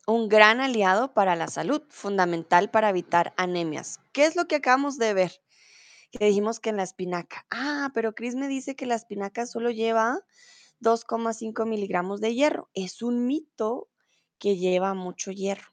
un 0.06 0.30
gran 0.30 0.62
aliado 0.62 1.14
para 1.14 1.36
la 1.36 1.48
salud, 1.48 1.82
fundamental 1.90 2.70
para 2.70 2.90
evitar 2.90 3.34
anemias. 3.38 4.00
¿Qué 4.12 4.26
es 4.26 4.36
lo 4.36 4.46
que 4.46 4.58
acabamos 4.58 4.98
de 4.98 5.14
ver? 5.16 5.42
Que 6.12 6.26
dijimos 6.26 6.60
que 6.60 6.70
en 6.70 6.78
la 6.78 6.84
espinaca. 6.84 7.46
Ah, 7.52 7.91
pero 7.93 8.15
Chris 8.15 8.36
me 8.36 8.48
dice 8.48 8.76
que 8.76 8.86
la 8.86 8.96
espinaca 8.96 9.46
solo 9.46 9.72
lleva 9.72 10.20
2,5 10.80 11.65
miligramos 11.65 12.22
de 12.22 12.34
hierro. 12.34 12.70
Es 12.74 13.02
un 13.02 13.26
mito 13.26 13.89
que 14.39 14.58
lleva 14.58 14.93
mucho 14.93 15.32
hierro. 15.32 15.72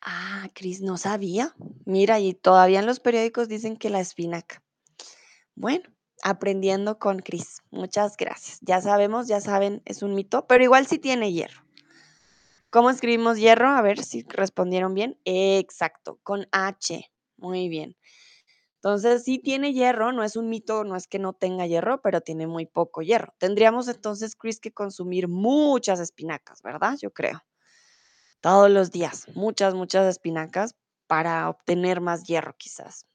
Ah, 0.00 0.48
Cris, 0.54 0.80
no 0.80 0.96
sabía. 0.96 1.54
Mira, 1.84 2.20
y 2.20 2.34
todavía 2.34 2.80
en 2.80 2.86
los 2.86 3.00
periódicos 3.00 3.48
dicen 3.48 3.76
que 3.76 3.90
la 3.90 4.00
espinaca. 4.00 4.62
Bueno, 5.54 5.90
aprendiendo 6.22 6.98
con 6.98 7.18
Cris. 7.18 7.62
Muchas 7.70 8.16
gracias. 8.16 8.58
Ya 8.62 8.80
sabemos, 8.80 9.28
ya 9.28 9.40
saben, 9.40 9.82
es 9.84 10.02
un 10.02 10.14
mito, 10.14 10.46
pero 10.46 10.64
igual 10.64 10.86
sí 10.86 10.98
tiene 10.98 11.32
hierro. 11.32 11.64
¿Cómo 12.70 12.88
escribimos 12.90 13.36
hierro? 13.36 13.68
A 13.68 13.82
ver 13.82 14.02
si 14.02 14.22
respondieron 14.22 14.94
bien. 14.94 15.18
Exacto, 15.24 16.18
con 16.22 16.46
H. 16.52 17.09
Muy 17.40 17.68
bien. 17.68 17.96
Entonces, 18.76 19.24
sí 19.24 19.38
tiene 19.38 19.72
hierro, 19.72 20.12
no 20.12 20.22
es 20.24 20.36
un 20.36 20.48
mito, 20.48 20.84
no 20.84 20.96
es 20.96 21.06
que 21.06 21.18
no 21.18 21.32
tenga 21.34 21.66
hierro, 21.66 22.00
pero 22.02 22.20
tiene 22.22 22.46
muy 22.46 22.66
poco 22.66 23.02
hierro. 23.02 23.34
Tendríamos 23.38 23.88
entonces, 23.88 24.36
Chris, 24.36 24.60
que 24.60 24.72
consumir 24.72 25.28
muchas 25.28 26.00
espinacas, 26.00 26.62
¿verdad? 26.62 26.96
Yo 27.00 27.12
creo. 27.12 27.42
Todos 28.40 28.70
los 28.70 28.90
días, 28.90 29.26
muchas, 29.34 29.74
muchas 29.74 30.06
espinacas 30.06 30.74
para 31.06 31.48
obtener 31.50 32.00
más 32.00 32.24
hierro 32.24 32.54
quizás. 32.56 33.06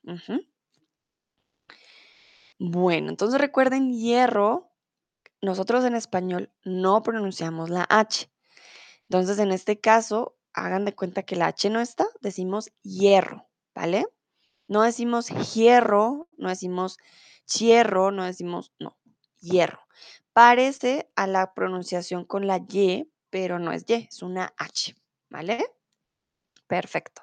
Bueno, 2.59 3.09
entonces 3.09 3.41
recuerden 3.41 3.91
hierro, 3.91 4.71
nosotros 5.41 5.83
en 5.83 5.95
español 5.95 6.51
no 6.63 7.01
pronunciamos 7.01 7.69
la 7.69 7.87
H. 7.89 8.29
Entonces, 9.09 9.39
en 9.39 9.51
este 9.51 9.79
caso, 9.79 10.37
hagan 10.53 10.85
de 10.85 10.95
cuenta 10.95 11.23
que 11.23 11.35
la 11.35 11.47
H 11.47 11.69
no 11.69 11.81
está, 11.81 12.05
decimos 12.21 12.71
hierro, 12.83 13.47
¿vale? 13.73 14.05
No 14.67 14.81
decimos 14.81 15.27
hierro, 15.53 16.27
no 16.37 16.49
decimos 16.49 16.97
hierro, 17.57 18.11
no 18.11 18.23
decimos, 18.23 18.71
no, 18.79 18.97
hierro. 19.39 19.79
Parece 20.33 21.09
a 21.15 21.27
la 21.27 21.53
pronunciación 21.53 22.25
con 22.25 22.47
la 22.47 22.57
Y, 22.57 23.11
pero 23.29 23.59
no 23.59 23.71
es 23.71 23.85
Y, 23.87 24.07
es 24.09 24.21
una 24.21 24.53
H, 24.57 24.95
¿vale? 25.29 25.65
Perfecto. 26.67 27.21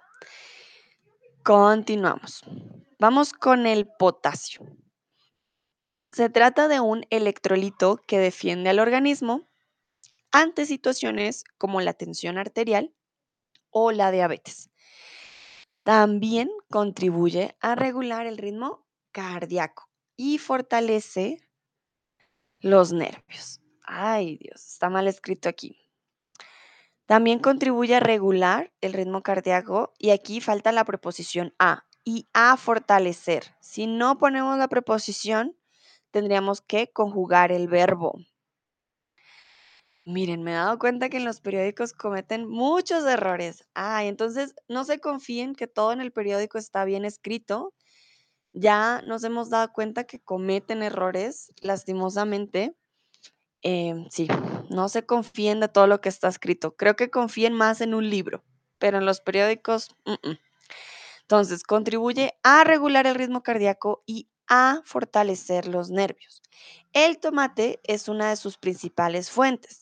Continuamos. 1.42 2.44
Vamos 2.98 3.32
con 3.32 3.66
el 3.66 3.88
potasio. 3.98 4.64
Se 6.12 6.28
trata 6.28 6.68
de 6.68 6.78
un 6.78 7.04
electrolito 7.10 7.96
que 8.06 8.18
defiende 8.18 8.70
al 8.70 8.78
organismo 8.78 9.48
ante 10.30 10.66
situaciones 10.66 11.44
como 11.58 11.80
la 11.80 11.94
tensión 11.94 12.38
arterial 12.38 12.94
o 13.70 13.90
la 13.92 14.10
diabetes. 14.10 14.71
También 15.82 16.48
contribuye 16.70 17.56
a 17.60 17.74
regular 17.74 18.26
el 18.26 18.38
ritmo 18.38 18.86
cardíaco 19.10 19.88
y 20.16 20.38
fortalece 20.38 21.38
los 22.60 22.92
nervios. 22.92 23.60
Ay, 23.82 24.36
Dios, 24.36 24.64
está 24.64 24.88
mal 24.88 25.08
escrito 25.08 25.48
aquí. 25.48 25.76
También 27.06 27.40
contribuye 27.40 27.96
a 27.96 28.00
regular 28.00 28.72
el 28.80 28.92
ritmo 28.92 29.22
cardíaco 29.22 29.92
y 29.98 30.10
aquí 30.10 30.40
falta 30.40 30.70
la 30.70 30.84
preposición 30.84 31.52
a 31.58 31.84
y 32.04 32.28
a 32.32 32.56
fortalecer. 32.56 33.44
Si 33.60 33.86
no 33.86 34.18
ponemos 34.18 34.56
la 34.58 34.68
preposición, 34.68 35.56
tendríamos 36.10 36.60
que 36.60 36.92
conjugar 36.92 37.50
el 37.50 37.68
verbo. 37.68 38.14
Miren, 40.04 40.42
me 40.42 40.50
he 40.50 40.54
dado 40.54 40.78
cuenta 40.80 41.08
que 41.08 41.18
en 41.18 41.24
los 41.24 41.40
periódicos 41.40 41.92
cometen 41.92 42.48
muchos 42.48 43.04
errores. 43.04 43.64
Ah, 43.74 44.04
entonces 44.04 44.54
no 44.68 44.82
se 44.84 44.98
confíen 44.98 45.54
que 45.54 45.68
todo 45.68 45.92
en 45.92 46.00
el 46.00 46.10
periódico 46.12 46.58
está 46.58 46.84
bien 46.84 47.04
escrito. 47.04 47.72
Ya 48.52 49.00
nos 49.06 49.22
hemos 49.24 49.48
dado 49.48 49.72
cuenta 49.72 50.04
que 50.04 50.20
cometen 50.20 50.82
errores, 50.82 51.52
lastimosamente. 51.60 52.74
Em, 53.62 54.08
sí, 54.10 54.28
no 54.70 54.88
se 54.88 55.06
confíen 55.06 55.60
de 55.60 55.68
todo 55.68 55.86
lo 55.86 56.00
que 56.00 56.08
está 56.08 56.28
escrito. 56.28 56.74
Creo 56.76 56.96
que 56.96 57.10
confíen 57.10 57.54
más 57.54 57.80
en 57.80 57.94
un 57.94 58.10
libro, 58.10 58.42
pero 58.78 58.98
en 58.98 59.06
los 59.06 59.20
periódicos. 59.20 59.94
Entonces, 61.22 61.62
contribuye 61.62 62.34
a 62.42 62.64
regular 62.64 63.06
el 63.06 63.14
ritmo 63.14 63.42
cardíaco 63.44 64.02
y 64.06 64.28
a 64.48 64.82
fortalecer 64.84 65.68
los 65.68 65.90
nervios. 65.90 66.42
El 66.92 67.18
tomate 67.18 67.80
es 67.84 68.08
una 68.08 68.30
de 68.30 68.36
sus 68.36 68.58
principales 68.58 69.30
fuentes 69.30 69.81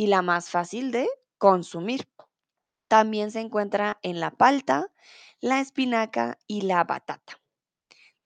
y 0.00 0.06
la 0.06 0.22
más 0.22 0.48
fácil 0.48 0.92
de 0.92 1.10
consumir. 1.36 2.08
también 2.88 3.30
se 3.30 3.40
encuentra 3.40 3.98
en 4.02 4.18
la 4.18 4.30
palta, 4.30 4.90
la 5.40 5.60
espinaca 5.60 6.38
y 6.46 6.62
la 6.62 6.84
batata. 6.84 7.38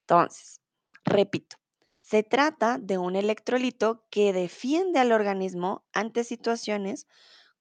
Entonces, 0.03 0.61
repito, 1.05 1.57
se 2.01 2.23
trata 2.23 2.79
de 2.79 2.97
un 2.97 3.17
electrolito 3.17 4.07
que 4.09 4.33
defiende 4.33 5.01
al 5.01 5.11
organismo 5.11 5.85
ante 5.93 6.23
situaciones 6.23 7.09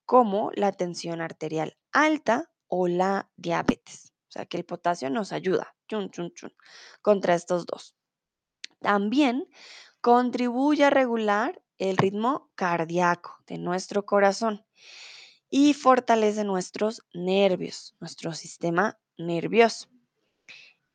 como 0.05 0.51
la 0.53 0.73
tensión 0.73 1.19
arterial 1.19 1.75
alta 1.91 2.51
o 2.67 2.87
la 2.87 3.31
diabetes. 3.35 4.13
O 4.29 4.31
sea 4.31 4.45
que 4.45 4.57
el 4.57 4.63
potasio 4.63 5.09
nos 5.09 5.31
ayuda 5.31 5.75
chun, 5.87 6.11
chun, 6.11 6.31
chun, 6.35 6.53
contra 7.01 7.33
estos 7.33 7.65
dos. 7.65 7.95
También 8.79 9.49
contribuye 10.01 10.83
a 10.85 10.91
regular 10.91 11.62
el 11.89 11.97
ritmo 11.97 12.49
cardíaco 12.55 13.37
de 13.45 13.57
nuestro 13.57 14.05
corazón 14.05 14.65
y 15.49 15.73
fortalece 15.73 16.45
nuestros 16.45 17.03
nervios, 17.13 17.93
nuestro 17.99 18.33
sistema 18.33 18.97
nervioso. 19.17 19.89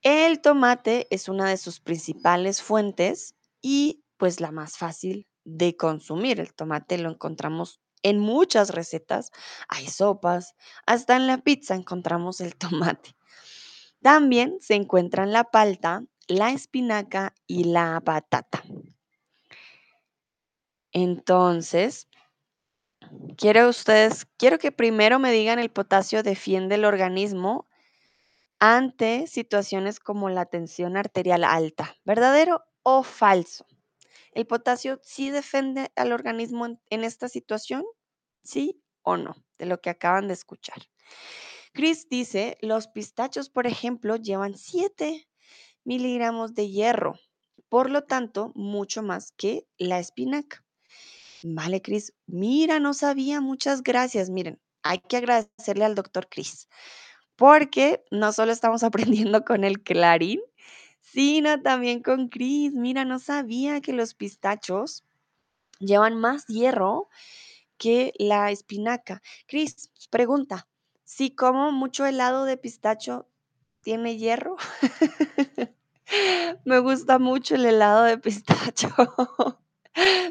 El 0.01 0.41
tomate 0.41 1.07
es 1.11 1.29
una 1.29 1.51
de 1.51 1.59
sus 1.59 1.81
principales 1.81 2.63
fuentes 2.63 3.35
y 3.61 4.03
pues 4.17 4.41
la 4.41 4.51
más 4.51 4.79
fácil 4.79 5.29
de 5.45 5.77
consumir. 5.77 6.41
El 6.41 6.55
tomate 6.55 6.97
lo 6.97 7.11
encontramos 7.11 7.81
en 8.03 8.19
muchas 8.19 8.71
recetas, 8.71 9.31
hay 9.69 9.89
sopas, 9.89 10.55
hasta 10.87 11.17
en 11.17 11.27
la 11.27 11.39
pizza 11.39 11.75
encontramos 11.75 12.41
el 12.41 12.57
tomate. 12.57 13.15
También 14.01 14.57
se 14.61 14.75
encuentran 14.75 15.33
la 15.33 15.45
palta, 15.45 16.05
la 16.29 16.51
espinaca 16.53 17.35
y 17.47 17.65
la 17.65 18.01
batata. 18.03 18.63
Entonces, 20.93 22.09
quiero 23.37 23.69
ustedes, 23.69 24.27
quiero 24.37 24.59
que 24.59 24.73
primero 24.73 25.19
me 25.19 25.33
digan 25.33 25.59
el 25.59 25.71
potasio 25.71 26.23
defiende 26.23 26.77
el 26.77 26.85
organismo 26.85 27.69
ante 28.61 29.27
situaciones 29.27 30.01
como 30.01 30.31
la 30.31 30.47
tensión 30.47 30.97
arterial 30.97 31.45
alta. 31.45 31.97
¿Verdadero 32.05 32.65
o 32.83 33.03
falso? 33.03 33.67
¿El 34.33 34.47
potasio 34.47 35.01
sí 35.03 35.31
defiende 35.31 35.91
al 35.97 36.13
organismo 36.13 36.67
en, 36.67 36.81
en 36.91 37.05
esta 37.05 37.29
situación? 37.29 37.85
¿Sí 38.43 38.83
o 39.03 39.17
no? 39.17 39.37
De 39.59 39.67
lo 39.67 39.81
que 39.81 39.91
acaban 39.91 40.29
de 40.29 40.35
escuchar. 40.35 40.79
Chris 41.73 42.09
dice, 42.09 42.59
los 42.61 42.89
pistachos, 42.89 43.51
por 43.51 43.67
ejemplo, 43.67 44.17
llevan 44.17 44.57
7 44.57 45.29
miligramos 45.85 46.55
de 46.55 46.69
hierro, 46.69 47.15
por 47.69 47.91
lo 47.91 48.05
tanto, 48.05 48.53
mucho 48.55 49.03
más 49.03 49.33
que 49.33 49.67
la 49.79 49.99
espinaca. 49.99 50.65
Vale, 51.43 51.83
Chris. 51.83 52.13
Mira, 52.27 52.81
no 52.81 52.95
sabía. 52.95 53.41
Muchas 53.41 53.83
gracias. 53.83 54.31
Miren, 54.31 54.61
hay 54.83 54.99
que 55.01 55.17
agradecerle 55.17 55.85
al 55.85 55.95
doctor 55.95 56.29
Chris, 56.29 56.69
porque 57.37 58.05
no 58.11 58.33
solo 58.33 58.53
estamos 58.53 58.83
aprendiendo 58.85 59.45
con 59.45 59.65
el 59.65 59.83
clarín, 59.83 60.41
sino 61.01 61.61
también 61.63 62.03
con 62.03 62.29
Chris. 62.29 62.73
Mira, 62.73 63.05
no 63.05 63.19
sabía 63.19 63.81
que 63.81 63.93
los 63.93 64.15
pistachos 64.15 65.05
llevan 65.79 66.17
más 66.17 66.47
hierro 66.47 67.09
que 67.77 68.13
la 68.19 68.51
espinaca. 68.51 69.23
Chris, 69.47 69.91
pregunta, 70.11 70.69
si 71.05 71.31
como 71.31 71.73
mucho 71.73 72.05
helado 72.05 72.45
de 72.45 72.57
pistacho, 72.57 73.29
¿tiene 73.83 74.17
hierro? 74.17 74.57
Me 76.65 76.79
gusta 76.81 77.19
mucho 77.19 77.55
el 77.55 77.67
helado 77.67 78.03
de 78.05 78.19
pistacho. 78.19 78.89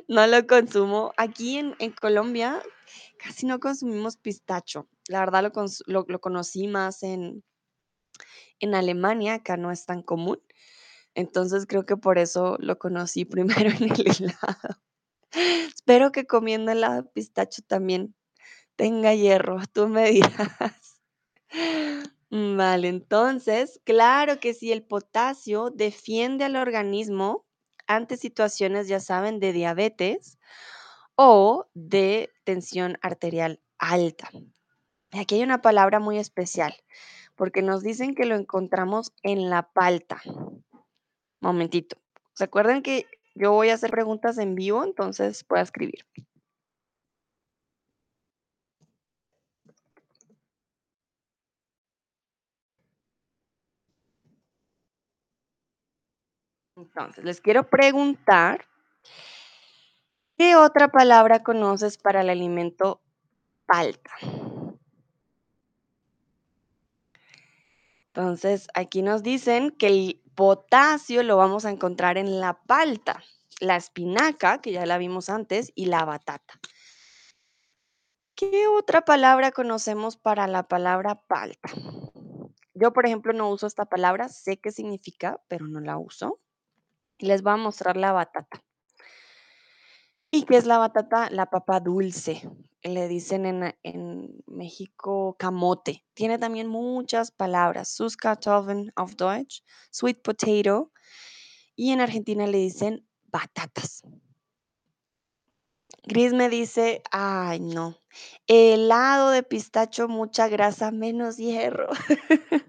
No 0.07 0.25
lo 0.27 0.45
consumo. 0.47 1.13
Aquí 1.17 1.57
en, 1.57 1.75
en 1.79 1.91
Colombia 1.91 2.61
casi 3.19 3.45
no 3.45 3.59
consumimos 3.59 4.17
pistacho. 4.17 4.87
La 5.07 5.19
verdad 5.21 5.43
lo, 5.87 6.05
lo- 6.07 6.19
conocí 6.21 6.67
más 6.67 7.03
en, 7.03 7.43
en 8.59 8.75
Alemania, 8.75 9.35
acá 9.35 9.57
no 9.57 9.71
es 9.71 9.85
tan 9.85 10.01
común. 10.03 10.39
Entonces 11.15 11.65
creo 11.67 11.85
que 11.85 11.97
por 11.97 12.19
eso 12.19 12.57
lo 12.59 12.79
conocí 12.79 13.25
primero 13.25 13.71
en 13.71 13.91
el 13.91 14.07
helado. 14.19 14.79
Espero 15.75 16.11
que 16.11 16.25
comiendo 16.27 16.71
helado 16.71 17.09
pistacho 17.11 17.61
también 17.63 18.15
tenga 18.77 19.15
hierro, 19.15 19.59
tú 19.73 19.87
me 19.89 20.11
dirás. 20.11 21.01
Vale, 22.29 22.89
entonces, 22.89 23.81
claro 23.85 24.39
que 24.39 24.53
sí, 24.53 24.71
el 24.71 24.83
potasio 24.83 25.71
defiende 25.71 26.43
al 26.45 26.55
organismo 26.57 27.46
ante 27.87 28.17
situaciones, 28.17 28.87
ya 28.87 28.99
saben, 28.99 29.39
de 29.39 29.53
diabetes 29.53 30.37
o 31.15 31.65
de 31.73 32.29
tensión 32.43 32.97
arterial 33.01 33.61
alta. 33.79 34.29
Aquí 35.11 35.35
hay 35.35 35.43
una 35.43 35.61
palabra 35.61 35.99
muy 35.99 36.17
especial, 36.19 36.75
porque 37.35 37.61
nos 37.61 37.81
dicen 37.81 38.13
que 38.13 38.25
lo 38.25 38.35
encontramos 38.35 39.13
en 39.23 39.49
la 39.49 39.71
palta. 39.71 40.21
Momentito. 41.39 41.97
¿Se 42.33 42.43
acuerdan 42.43 42.83
que 42.83 43.05
yo 43.35 43.51
voy 43.51 43.69
a 43.69 43.75
hacer 43.75 43.89
preguntas 43.89 44.37
en 44.37 44.55
vivo? 44.55 44.83
Entonces 44.83 45.43
puedo 45.43 45.63
escribir. 45.63 46.05
Entonces, 56.97 57.23
les 57.25 57.41
quiero 57.41 57.69
preguntar, 57.69 58.65
¿qué 60.35 60.55
otra 60.55 60.87
palabra 60.87 61.43
conoces 61.43 61.99
para 61.99 62.21
el 62.21 62.29
alimento 62.31 63.03
palta? 63.67 64.09
Entonces, 68.07 68.67
aquí 68.73 69.03
nos 69.03 69.21
dicen 69.21 69.69
que 69.69 69.85
el 69.85 70.23
potasio 70.33 71.21
lo 71.21 71.37
vamos 71.37 71.65
a 71.65 71.69
encontrar 71.69 72.17
en 72.17 72.39
la 72.39 72.59
palta, 72.63 73.23
la 73.59 73.75
espinaca, 73.75 74.59
que 74.59 74.71
ya 74.71 74.87
la 74.87 74.97
vimos 74.97 75.29
antes, 75.29 75.71
y 75.75 75.85
la 75.85 76.03
batata. 76.03 76.59
¿Qué 78.33 78.67
otra 78.67 79.01
palabra 79.01 79.51
conocemos 79.51 80.17
para 80.17 80.47
la 80.47 80.63
palabra 80.63 81.21
palta? 81.27 81.69
Yo, 82.73 82.91
por 82.91 83.05
ejemplo, 83.05 83.33
no 83.33 83.51
uso 83.51 83.67
esta 83.67 83.85
palabra, 83.85 84.29
sé 84.29 84.57
qué 84.57 84.71
significa, 84.71 85.39
pero 85.47 85.67
no 85.67 85.79
la 85.79 85.99
uso. 85.99 86.39
Les 87.19 87.41
voy 87.41 87.53
a 87.53 87.57
mostrar 87.57 87.97
la 87.97 88.11
batata. 88.11 88.63
¿Y 90.29 90.43
qué 90.43 90.57
es 90.57 90.65
la 90.65 90.77
batata? 90.77 91.29
La 91.29 91.47
papa 91.47 91.79
dulce. 91.79 92.41
Le 92.83 93.07
dicen 93.07 93.45
en, 93.45 93.75
en 93.83 94.43
México 94.45 95.35
camote. 95.39 96.05
Tiene 96.13 96.37
también 96.37 96.67
muchas 96.67 97.31
palabras. 97.31 97.89
Süßkartoffeln 97.89 98.91
auf 98.95 99.15
Deutsch, 99.15 99.63
sweet 99.91 100.21
potato. 100.21 100.91
Y 101.75 101.91
en 101.91 102.01
Argentina 102.01 102.45
le 102.45 102.57
dicen 102.57 103.07
batatas. 103.25 104.03
Gris 106.07 106.31
me 106.31 106.47
dice, 106.47 107.01
ay 107.11 107.59
no, 107.59 107.97
helado 108.47 109.31
de 109.31 109.43
pistacho, 109.43 110.07
mucha 110.07 110.47
grasa, 110.47 110.91
menos 110.91 111.35
hierro. 111.35 111.89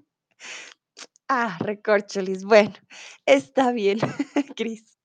Ah, 1.28 1.58
recorcholis. 1.60 2.44
Bueno, 2.44 2.74
está 3.26 3.72
bien, 3.72 3.98
Cris. 4.56 4.98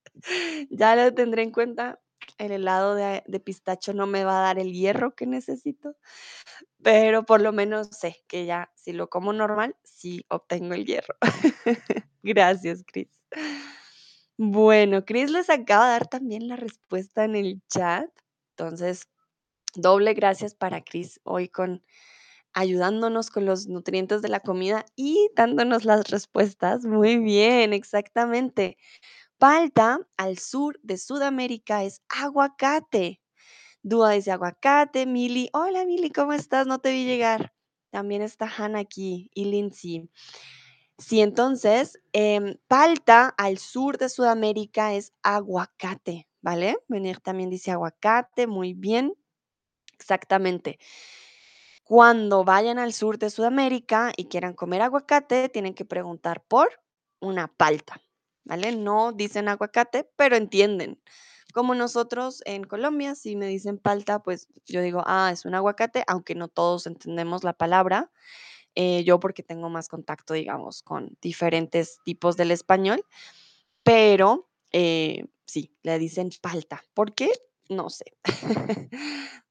Ya 0.69 0.95
lo 0.95 1.13
tendré 1.13 1.43
en 1.43 1.51
cuenta. 1.51 1.99
El 2.37 2.51
helado 2.51 2.95
de, 2.95 3.21
pistacho 3.43 3.93
no 3.93 4.07
me 4.07 4.23
va 4.23 4.39
a 4.39 4.43
dar 4.43 4.57
el 4.59 4.71
hierro 4.71 5.13
que 5.13 5.27
necesito, 5.27 5.95
pero 6.81 7.25
por 7.25 7.41
lo 7.41 7.51
menos 7.51 7.89
sé 7.89 8.23
que 8.27 8.45
ya 8.45 8.71
si 8.75 8.93
lo 8.93 9.09
como 9.09 9.33
normal, 9.33 9.75
sí 9.83 10.25
obtengo 10.29 10.73
el 10.73 10.85
hierro. 10.85 11.15
Gracias, 12.23 12.83
Cris. 12.85 13.09
Bueno, 14.37 15.05
Cris 15.05 15.29
les 15.31 15.49
acaba 15.49 15.85
de 15.85 15.91
dar 15.91 16.07
también 16.07 16.47
la 16.47 16.55
respuesta 16.55 17.25
en 17.25 17.35
el 17.35 17.61
chat. 17.67 18.09
Entonces, 18.51 19.09
doble 19.75 20.13
gracias 20.13 20.55
para 20.55 20.81
Cris 20.81 21.19
hoy 21.23 21.49
con 21.49 21.83
ayudándonos 22.53 23.29
con 23.31 23.45
los 23.45 23.67
nutrientes 23.67 24.21
de 24.21 24.29
la 24.29 24.39
comida 24.41 24.85
y 24.95 25.29
dándonos 25.35 25.85
las 25.85 26.09
respuestas. 26.09 26.85
Muy 26.85 27.17
bien, 27.17 27.73
exactamente. 27.73 28.77
Palta 29.39 29.99
al 30.17 30.37
sur 30.39 30.79
de 30.83 30.97
Sudamérica 30.97 31.83
es 31.83 32.01
aguacate. 32.09 33.21
Dúa 33.83 34.11
dice 34.11 34.31
aguacate. 34.31 35.05
Mili, 35.07 35.49
hola 35.53 35.85
Mili, 35.85 36.11
¿cómo 36.11 36.33
estás? 36.33 36.67
No 36.67 36.79
te 36.79 36.91
vi 36.93 37.05
llegar. 37.05 37.53
También 37.91 38.21
está 38.23 38.47
Hannah 38.57 38.79
aquí 38.79 39.29
y 39.35 39.45
Lindsay. 39.45 40.09
Sí, 40.99 41.21
entonces, 41.21 41.99
em, 42.13 42.55
palta 42.67 43.29
al 43.37 43.57
sur 43.57 43.97
de 43.97 44.09
Sudamérica 44.09 44.93
es 44.93 45.13
aguacate, 45.23 46.27
¿vale? 46.41 46.77
Venir 46.87 47.19
también 47.21 47.49
dice 47.49 47.71
aguacate, 47.71 48.47
muy 48.47 48.73
bien. 48.73 49.13
Exactamente. 49.99 50.79
Cuando 51.83 52.43
vayan 52.45 52.79
al 52.79 52.93
sur 52.93 53.17
de 53.17 53.29
Sudamérica 53.29 54.13
y 54.15 54.25
quieran 54.25 54.53
comer 54.53 54.81
aguacate, 54.81 55.49
tienen 55.49 55.73
que 55.73 55.85
preguntar 55.85 56.43
por 56.47 56.69
una 57.19 57.47
palta, 57.49 58.01
¿vale? 58.45 58.71
No 58.75 59.11
dicen 59.11 59.49
aguacate, 59.49 60.09
pero 60.15 60.35
entienden. 60.37 61.01
Como 61.53 61.75
nosotros 61.75 62.41
en 62.45 62.63
Colombia, 62.63 63.15
si 63.15 63.35
me 63.35 63.47
dicen 63.47 63.77
palta, 63.77 64.19
pues 64.23 64.47
yo 64.65 64.81
digo, 64.81 65.03
ah, 65.05 65.29
es 65.31 65.45
un 65.45 65.55
aguacate, 65.55 66.03
aunque 66.07 66.35
no 66.35 66.47
todos 66.47 66.87
entendemos 66.87 67.43
la 67.43 67.53
palabra. 67.53 68.11
eh, 68.75 69.03
yo 69.05 69.19
porque 69.19 69.43
tengo 69.43 69.69
más 69.69 69.87
contacto, 69.89 70.33
digamos, 70.35 70.83
con 70.83 71.17
diferentes 71.21 71.99
tipos 72.05 72.37
del 72.37 72.51
español, 72.51 73.05
pero 73.83 74.49
eh, 74.71 75.25
sí, 75.45 75.75
le 75.83 75.99
dicen 75.99 76.29
palta. 76.41 76.83
¿Por 76.93 77.13
qué? 77.15 77.31
No 77.69 77.89
sé. 77.89 78.17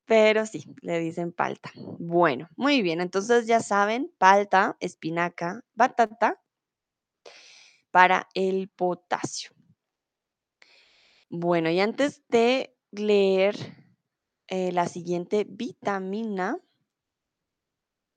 Pero 0.06 0.46
sí, 0.46 0.64
le 0.80 0.98
dicen 0.98 1.32
palta. 1.32 1.70
Bueno, 1.98 2.48
muy 2.56 2.82
bien. 2.82 3.00
Entonces 3.00 3.46
ya 3.46 3.60
saben, 3.60 4.12
palta, 4.18 4.76
espinaca, 4.80 5.64
batata 5.74 6.40
para 7.90 8.28
el 8.34 8.68
potasio. 8.68 9.50
Bueno, 11.30 11.70
y 11.70 11.80
antes 11.80 12.22
de 12.28 12.76
leer 12.90 13.56
eh, 14.48 14.72
la 14.72 14.86
siguiente 14.86 15.46
vitamina, 15.48 16.58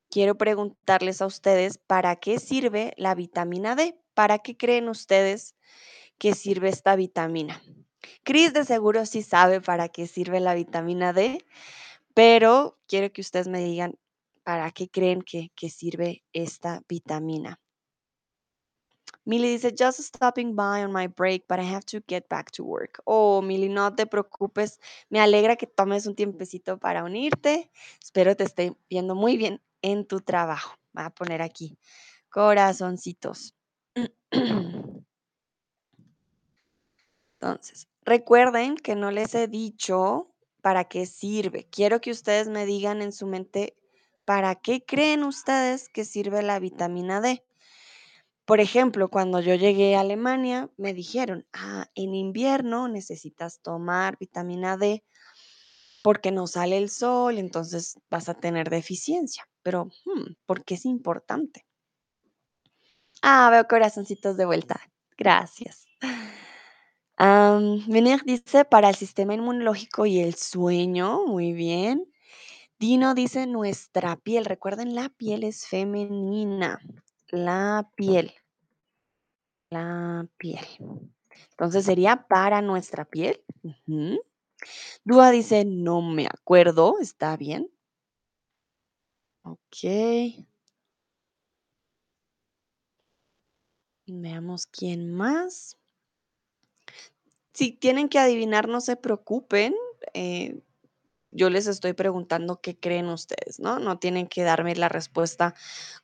quiero 0.09 0.37
preguntarles 0.37 1.21
a 1.21 1.25
ustedes, 1.25 1.77
¿para 1.77 2.17
qué 2.17 2.39
sirve 2.39 2.93
la 2.97 3.15
vitamina 3.15 3.75
D? 3.75 3.97
¿Para 4.13 4.39
qué 4.39 4.57
creen 4.57 4.89
ustedes 4.89 5.55
que 6.17 6.33
sirve 6.33 6.69
esta 6.69 6.95
vitamina? 6.95 7.61
Cris 8.23 8.53
de 8.53 8.65
seguro 8.65 9.05
sí 9.05 9.21
sabe 9.23 9.61
para 9.61 9.89
qué 9.89 10.07
sirve 10.07 10.39
la 10.39 10.53
vitamina 10.53 11.13
D, 11.13 11.45
pero 12.13 12.77
quiero 12.87 13.11
que 13.11 13.21
ustedes 13.21 13.47
me 13.47 13.59
digan 13.59 13.95
para 14.43 14.71
qué 14.71 14.89
creen 14.89 15.21
que, 15.21 15.51
que 15.55 15.69
sirve 15.69 16.23
esta 16.33 16.83
vitamina. 16.87 17.59
Milly 19.25 19.49
dice, 19.57 19.73
just 19.75 19.99
stopping 20.01 20.55
by 20.55 20.83
on 20.83 20.91
my 20.91 21.07
break, 21.07 21.47
but 21.47 21.59
I 21.59 21.63
have 21.63 21.85
to 21.87 21.99
get 22.07 22.29
back 22.29 22.51
to 22.51 22.63
work. 22.63 23.01
Oh, 23.05 23.41
Milly, 23.41 23.69
no 23.69 23.95
te 23.95 24.05
preocupes. 24.05 24.79
Me 25.09 25.19
alegra 25.19 25.55
que 25.55 25.65
tomes 25.65 26.05
un 26.05 26.15
tiempecito 26.15 26.77
para 26.77 27.03
unirte. 27.03 27.71
Espero 28.01 28.35
te 28.35 28.43
esté 28.43 28.75
viendo 28.87 29.15
muy 29.15 29.35
bien 29.37 29.61
en 29.81 30.05
tu 30.05 30.21
trabajo. 30.21 30.77
Voy 30.93 31.05
a 31.05 31.09
poner 31.09 31.41
aquí 31.41 31.79
corazoncitos. 32.29 33.55
Entonces, 37.39 37.87
recuerden 38.05 38.75
que 38.75 38.95
no 38.95 39.11
les 39.11 39.35
he 39.35 39.47
dicho 39.47 40.31
para 40.61 40.85
qué 40.85 41.05
sirve. 41.05 41.67
Quiero 41.69 42.01
que 42.01 42.11
ustedes 42.11 42.47
me 42.47 42.65
digan 42.65 43.01
en 43.01 43.11
su 43.11 43.27
mente 43.27 43.75
para 44.25 44.55
qué 44.55 44.83
creen 44.83 45.23
ustedes 45.23 45.89
que 45.89 46.05
sirve 46.05 46.41
la 46.41 46.59
vitamina 46.59 47.21
D. 47.21 47.43
Por 48.45 48.59
ejemplo, 48.59 49.09
cuando 49.09 49.39
yo 49.41 49.55
llegué 49.55 49.95
a 49.95 50.01
Alemania, 50.01 50.69
me 50.77 50.93
dijeron, 50.93 51.47
ah, 51.53 51.87
en 51.95 52.13
invierno 52.13 52.87
necesitas 52.87 53.59
tomar 53.61 54.17
vitamina 54.19 54.77
D 54.77 55.03
porque 56.03 56.31
no 56.31 56.45
sale 56.45 56.77
el 56.77 56.91
sol, 56.91 57.39
entonces 57.39 57.99
vas 58.11 58.29
a 58.29 58.35
tener 58.35 58.69
deficiencia. 58.69 59.47
Pero, 59.63 59.85
hmm, 60.05 60.33
¿por 60.45 60.63
qué 60.63 60.75
es 60.75 60.85
importante? 60.85 61.65
Ah, 63.23 63.49
veo 63.49 63.67
corazoncitos 63.67 64.37
de 64.37 64.45
vuelta. 64.45 64.79
Gracias. 65.17 65.84
Um, 67.17 67.81
dice 68.25 68.65
para 68.65 68.89
el 68.89 68.95
sistema 68.95 69.33
inmunológico 69.33 70.05
y 70.05 70.19
el 70.19 70.35
sueño. 70.35 71.25
Muy 71.25 71.53
bien. 71.53 72.11
Dino 72.79 73.13
dice 73.13 73.47
nuestra 73.47 74.17
piel. 74.17 74.45
Recuerden, 74.45 74.95
la 74.95 75.09
piel 75.09 75.43
es 75.43 75.67
femenina. 75.67 76.79
La 77.31 77.89
piel 77.95 78.33
la 79.69 80.27
piel. 80.37 80.65
Entonces 81.51 81.85
sería 81.85 82.27
para 82.27 82.61
nuestra 82.61 83.05
piel. 83.05 83.43
Dúa 85.03 85.31
dice, 85.31 85.65
no 85.65 86.01
me 86.01 86.27
acuerdo, 86.27 86.99
está 86.99 87.37
bien. 87.37 87.69
Ok. 89.43 90.45
Veamos 94.07 94.65
quién 94.67 95.11
más. 95.11 95.77
Si 97.55 97.71
tienen 97.71 98.09
que 98.09 98.19
adivinar, 98.19 98.67
no 98.67 98.81
se 98.81 98.97
preocupen. 98.97 99.73
eh, 100.13 100.59
yo 101.31 101.49
les 101.49 101.67
estoy 101.67 101.93
preguntando 101.93 102.61
qué 102.61 102.77
creen 102.77 103.07
ustedes, 103.07 103.59
¿no? 103.59 103.79
No 103.79 103.97
tienen 103.99 104.27
que 104.27 104.43
darme 104.43 104.75
la 104.75 104.89
respuesta 104.89 105.53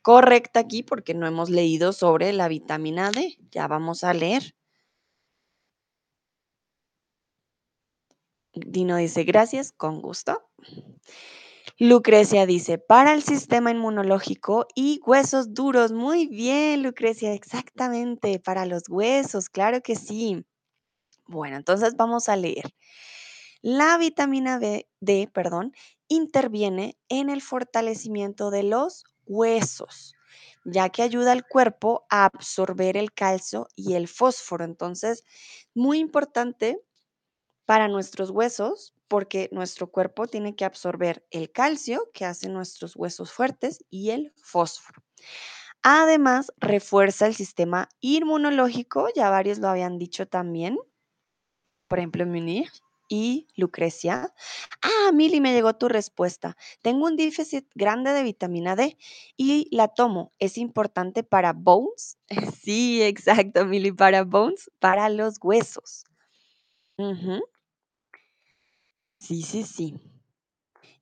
correcta 0.02 0.62
aquí 0.62 0.84
porque 0.84 1.14
no 1.14 1.28
hemos 1.28 1.50
leído 1.50 1.94
sobre 1.94 2.34
la 2.34 2.48
vitamina 2.48 3.12
D. 3.12 3.38
Ya 3.52 3.68
vamos 3.68 4.04
a 4.04 4.14
leer. 4.14 4.56
Dino 8.54 8.96
dice, 8.98 9.24
gracias, 9.24 9.74
con 9.74 10.02
gusto. 10.02 10.50
Lucrecia 11.80 12.46
dice, 12.46 12.78
para 12.78 13.14
el 13.14 13.24
sistema 13.24 13.72
inmunológico 13.72 14.68
y 14.76 15.02
huesos 15.06 15.54
duros. 15.54 15.92
Muy 15.92 16.28
bien, 16.28 16.84
Lucrecia, 16.84 17.34
exactamente, 17.34 18.40
para 18.40 18.66
los 18.66 18.84
huesos, 18.90 19.50
claro 19.50 19.82
que 19.82 19.96
sí. 19.96 20.46
Bueno, 21.32 21.58
entonces 21.58 21.96
vamos 21.96 22.30
a 22.30 22.36
leer. 22.36 22.74
La 23.62 23.98
vitamina 23.98 24.60
B- 24.60 24.90
D, 25.02 25.30
perdón, 25.34 25.74
interviene 26.08 26.98
en 27.10 27.30
el 27.30 27.42
fortalecimiento 27.42 28.52
de 28.52 28.64
los 28.64 29.06
huesos, 29.26 30.16
ya 30.66 30.90
que 30.90 31.04
ayuda 31.04 31.32
al 31.34 31.48
cuerpo 31.48 32.06
a 32.10 32.26
absorber 32.26 32.98
el 32.98 33.14
calcio 33.14 33.68
y 33.76 33.96
el 33.96 34.08
fósforo. 34.08 34.66
Entonces, 34.66 35.24
muy 35.76 36.00
importante 36.00 36.82
para 37.66 37.88
nuestros 37.88 38.30
huesos 38.32 38.94
porque 39.08 39.50
nuestro 39.52 39.92
cuerpo 39.92 40.28
tiene 40.28 40.56
que 40.56 40.66
absorber 40.66 41.26
el 41.32 41.52
calcio 41.52 42.10
que 42.14 42.26
hace 42.26 42.50
nuestros 42.50 42.96
huesos 42.96 43.32
fuertes 43.34 43.84
y 43.90 44.12
el 44.12 44.34
fósforo. 44.42 45.04
Además, 45.84 46.52
refuerza 46.58 47.28
el 47.28 47.36
sistema 47.36 47.90
inmunológico, 48.02 49.08
ya 49.16 49.30
varios 49.30 49.60
lo 49.60 49.70
habían 49.70 49.98
dicho 50.00 50.28
también, 50.28 50.78
por 51.92 52.00
ejemplo, 52.00 52.26
Munir 52.26 52.70
y 53.10 53.50
Lucrecia. 53.58 54.34
Ah, 54.82 55.12
Mili, 55.12 55.42
me 55.42 55.52
llegó 55.52 55.76
tu 55.76 55.90
respuesta. 55.90 56.56
Tengo 56.82 57.06
un 57.06 57.18
déficit 57.18 57.68
grande 57.76 58.14
de 58.14 58.24
vitamina 58.24 58.78
D 58.78 58.98
y 59.36 59.68
la 59.76 59.90
tomo. 59.90 60.32
¿Es 60.40 60.58
importante 60.58 61.24
para 61.24 61.52
bones? 61.52 62.18
Sí, 62.64 63.04
exacto, 63.04 63.66
Mili, 63.66 63.92
para 63.92 64.24
bones, 64.24 64.72
para 64.80 65.10
los 65.10 65.38
huesos. 65.44 66.06
Sí, 69.20 69.42
sí, 69.42 69.64
sí. 69.64 70.00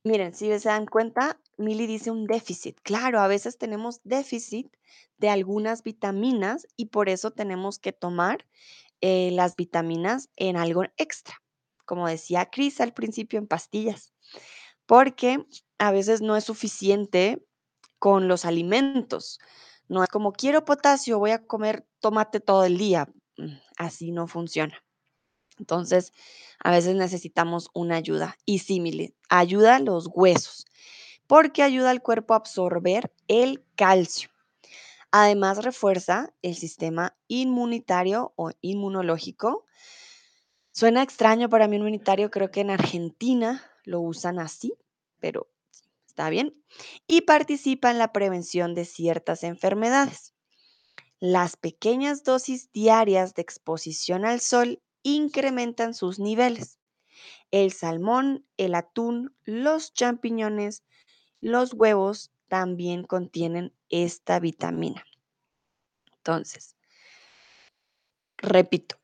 Miren, 0.03 0.33
si 0.33 0.47
se 0.57 0.69
dan 0.69 0.87
cuenta, 0.87 1.39
Mili 1.57 1.85
dice 1.85 2.09
un 2.09 2.25
déficit. 2.25 2.79
Claro, 2.81 3.19
a 3.19 3.27
veces 3.27 3.59
tenemos 3.59 4.01
déficit 4.03 4.75
de 5.19 5.29
algunas 5.29 5.83
vitaminas 5.83 6.65
y 6.77 6.85
por 6.85 7.09
eso 7.09 7.29
tenemos 7.29 7.77
que 7.77 7.91
tomar 7.91 8.47
eh, 9.01 9.31
las 9.31 9.55
vitaminas 9.55 10.29
en 10.35 10.57
algo 10.57 10.83
extra. 10.97 11.35
Como 11.85 12.07
decía 12.07 12.49
Cris 12.49 12.81
al 12.81 12.93
principio, 12.93 13.39
en 13.39 13.47
pastillas. 13.47 14.13
Porque 14.85 15.45
a 15.77 15.91
veces 15.91 16.21
no 16.21 16.35
es 16.35 16.43
suficiente 16.45 17.43
con 17.99 18.27
los 18.27 18.45
alimentos. 18.45 19.39
No 19.87 20.03
es 20.03 20.09
como 20.09 20.33
quiero 20.33 20.65
potasio, 20.65 21.19
voy 21.19 21.31
a 21.31 21.45
comer 21.45 21.85
tomate 21.99 22.39
todo 22.39 22.63
el 22.65 22.77
día. 22.77 23.07
Mm, 23.37 23.55
Así 23.77 24.11
no 24.11 24.27
funciona. 24.27 24.83
Entonces, 25.57 26.13
a 26.59 26.71
veces 26.71 26.95
necesitamos 26.95 27.69
una 27.73 27.95
ayuda. 27.97 28.37
Y 28.45 28.59
símile, 28.59 29.13
ayuda 29.29 29.75
a 29.75 29.79
los 29.79 30.09
huesos, 30.13 30.65
porque 31.27 31.63
ayuda 31.63 31.91
al 31.91 32.01
cuerpo 32.01 32.33
a 32.33 32.37
absorber 32.37 33.11
el 33.27 33.63
calcio. 33.75 34.29
Además, 35.11 35.63
refuerza 35.63 36.33
el 36.41 36.55
sistema 36.55 37.17
inmunitario 37.27 38.33
o 38.35 38.51
inmunológico. 38.61 39.65
Suena 40.71 41.01
extraño 41.01 41.49
para 41.49 41.67
mí 41.67 41.77
inmunitario, 41.77 42.29
creo 42.29 42.51
que 42.51 42.61
en 42.61 42.69
Argentina 42.69 43.63
lo 43.85 44.01
usan 44.01 44.39
así, 44.39 44.73
pero 45.19 45.49
está 46.05 46.29
bien. 46.29 46.63
Y 47.07 47.21
participa 47.21 47.89
en 47.89 47.97
la 47.97 48.11
prevención 48.11 48.75
de 48.75 48.85
ciertas 48.85 49.43
enfermedades. 49.43 50.35
Las 51.19 51.57
pequeñas 51.57 52.23
dosis 52.23 52.71
diarias 52.71 53.33
de 53.33 53.41
exposición 53.41 54.25
al 54.25 54.39
sol 54.39 54.81
incrementan 55.01 55.93
sus 55.93 56.19
niveles. 56.19 56.79
El 57.51 57.73
salmón, 57.73 58.45
el 58.57 58.75
atún, 58.75 59.35
los 59.43 59.93
champiñones, 59.93 60.83
los 61.41 61.73
huevos 61.73 62.31
también 62.49 63.03
contienen 63.03 63.73
esta 63.89 64.39
vitamina. 64.39 65.05
Entonces, 66.17 66.75
repito, 68.37 68.97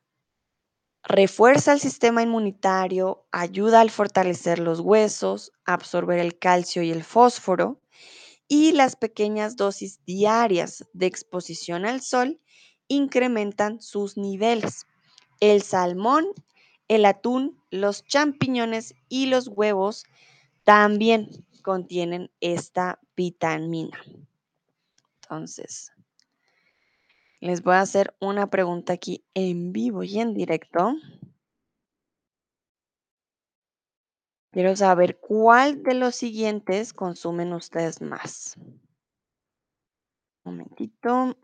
refuerza 1.03 1.73
el 1.73 1.79
sistema 1.79 2.21
inmunitario, 2.23 3.25
ayuda 3.31 3.79
al 3.79 3.91
fortalecer 3.91 4.59
los 4.59 4.81
huesos, 4.81 5.53
absorber 5.63 6.19
el 6.19 6.37
calcio 6.37 6.83
y 6.83 6.91
el 6.91 7.03
fósforo, 7.03 7.79
y 8.47 8.73
las 8.73 8.95
pequeñas 8.95 9.55
dosis 9.55 10.03
diarias 10.05 10.85
de 10.93 11.05
exposición 11.05 11.85
al 11.85 12.01
sol 12.01 12.39
incrementan 12.87 13.81
sus 13.81 14.17
niveles. 14.17 14.85
El 15.39 15.61
salmón, 15.61 16.25
El 16.87 17.05
atún, 17.05 17.59
los 17.71 18.03
champiñones 18.05 18.93
y 19.09 19.25
los 19.25 19.47
huevos 19.47 20.05
también 20.63 21.44
contienen 21.65 22.29
esta 22.41 22.99
vitamina. 23.15 23.99
Entonces, 25.23 25.91
les 27.39 27.63
voy 27.63 27.73
a 27.73 27.81
hacer 27.81 28.15
una 28.21 28.51
pregunta 28.51 28.93
aquí 28.93 29.25
en 29.33 29.73
vivo 29.73 30.03
y 30.03 30.19
en 30.19 30.35
directo. 30.35 30.93
Quiero 34.51 34.75
saber 34.75 35.19
cuál 35.19 35.81
de 35.81 35.95
los 35.95 36.15
siguientes 36.15 36.93
consumen 36.93 37.51
ustedes 37.51 37.99
más. 37.99 38.55
Un 40.43 40.57
momentito. 40.57 41.35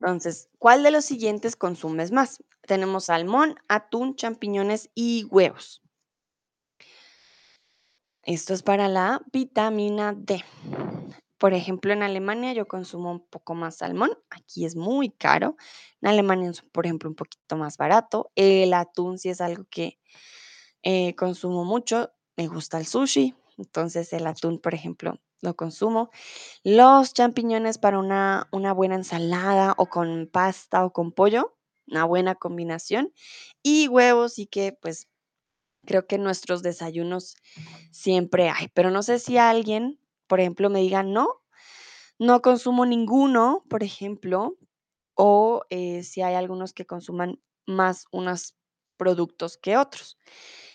Entonces, 0.00 0.48
¿cuál 0.58 0.82
de 0.82 0.90
los 0.90 1.04
siguientes 1.04 1.56
consumes 1.56 2.12
más? 2.12 2.42
Tenemos 2.62 3.06
salmón, 3.06 3.56
atún, 3.68 4.16
champiñones 4.16 4.90
y 4.94 5.24
huevos. 5.30 5.82
Esto 8.22 8.54
es 8.54 8.62
para 8.62 8.88
la 8.88 9.22
vitamina 9.32 10.12
D. 10.16 10.44
Por 11.38 11.54
ejemplo, 11.54 11.92
en 11.92 12.02
Alemania 12.02 12.52
yo 12.54 12.66
consumo 12.66 13.12
un 13.12 13.26
poco 13.26 13.54
más 13.54 13.76
salmón. 13.76 14.10
Aquí 14.30 14.64
es 14.64 14.74
muy 14.74 15.10
caro. 15.10 15.56
En 16.00 16.08
Alemania 16.08 16.50
es, 16.50 16.62
por 16.62 16.86
ejemplo, 16.86 17.08
un 17.08 17.14
poquito 17.14 17.56
más 17.56 17.76
barato. 17.76 18.32
El 18.34 18.74
atún 18.74 19.18
sí 19.18 19.28
es 19.28 19.40
algo 19.40 19.64
que 19.70 19.98
eh, 20.82 21.14
consumo 21.14 21.64
mucho. 21.64 22.10
Me 22.36 22.48
gusta 22.48 22.78
el 22.78 22.86
sushi. 22.86 23.34
Entonces 23.58 24.12
el 24.12 24.26
atún, 24.26 24.58
por 24.58 24.74
ejemplo, 24.74 25.20
lo 25.42 25.56
consumo. 25.56 26.10
Los 26.64 27.14
champiñones 27.14 27.78
para 27.78 27.98
una, 27.98 28.48
una 28.52 28.72
buena 28.72 28.96
ensalada 28.96 29.74
o 29.78 29.86
con 29.86 30.28
pasta 30.32 30.84
o 30.84 30.92
con 30.92 31.12
pollo. 31.12 31.56
Una 31.88 32.04
buena 32.04 32.34
combinación. 32.34 33.12
Y 33.62 33.88
huevos 33.88 34.38
y 34.38 34.46
que 34.46 34.72
pues 34.80 35.08
creo 35.86 36.06
que 36.06 36.18
nuestros 36.18 36.62
desayunos 36.62 37.36
siempre 37.92 38.50
hay. 38.50 38.68
Pero 38.74 38.90
no 38.90 39.02
sé 39.02 39.18
si 39.18 39.38
alguien, 39.38 40.00
por 40.26 40.40
ejemplo, 40.40 40.70
me 40.70 40.80
diga, 40.80 41.02
no, 41.02 41.42
no 42.18 42.42
consumo 42.42 42.86
ninguno, 42.86 43.64
por 43.68 43.82
ejemplo, 43.82 44.58
o 45.14 45.62
eh, 45.70 46.02
si 46.02 46.22
hay 46.22 46.34
algunos 46.34 46.72
que 46.72 46.86
consuman 46.86 47.40
más 47.66 48.06
unos 48.12 48.56
productos 48.96 49.56
que 49.58 49.76
otros. 49.76 50.18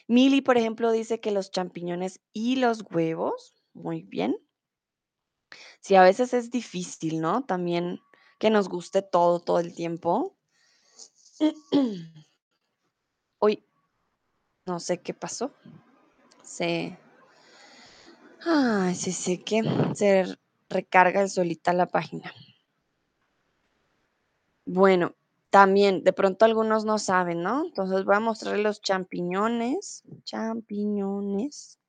Mili, 0.08 0.42
por 0.42 0.58
ejemplo, 0.58 0.92
dice 0.92 1.20
que 1.20 1.32
los 1.32 1.52
champiñones 1.52 2.22
y 2.34 2.58
los 2.58 2.84
huevos, 2.92 3.56
muy 3.74 4.04
bien. 4.04 4.38
Sí, 5.80 5.96
a 5.96 6.04
veces 6.04 6.34
es 6.34 6.52
difícil, 6.52 7.22
¿no? 7.22 7.44
También 7.44 8.00
que 8.40 8.50
nos 8.50 8.70
guste 8.70 9.02
todo, 9.02 9.40
todo 9.40 9.60
el 9.60 9.76
tiempo. 9.76 10.36
Uy, 13.40 13.64
no 14.66 14.80
sé 14.80 15.02
qué 15.02 15.14
pasó. 15.14 15.52
Se... 16.44 16.98
Ay, 18.44 18.96
sí, 18.96 19.12
sí, 19.12 19.38
que 19.38 19.62
se 19.94 20.38
recarga 20.70 21.28
solita 21.28 21.74
la 21.74 21.86
página. 21.86 22.34
Bueno, 24.66 25.16
también, 25.50 26.04
de 26.04 26.14
pronto 26.14 26.46
algunos 26.46 26.86
no 26.86 26.98
saben, 26.98 27.44
¿no? 27.44 27.66
Entonces 27.66 28.06
voy 28.06 28.16
a 28.16 28.20
mostrarles 28.22 28.64
los 28.64 28.82
champiñones. 28.82 30.04
Champiñones. 30.24 31.81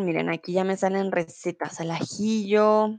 Miren, 0.00 0.30
aquí 0.30 0.52
ya 0.52 0.64
me 0.64 0.76
salen 0.76 1.12
recetas 1.12 1.80
al 1.80 1.90
ajillo. 1.90 2.98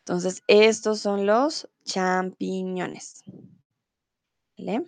Entonces, 0.00 0.42
estos 0.46 1.00
son 1.00 1.26
los 1.26 1.68
champiñones. 1.84 3.22
¿Vale? 4.56 4.86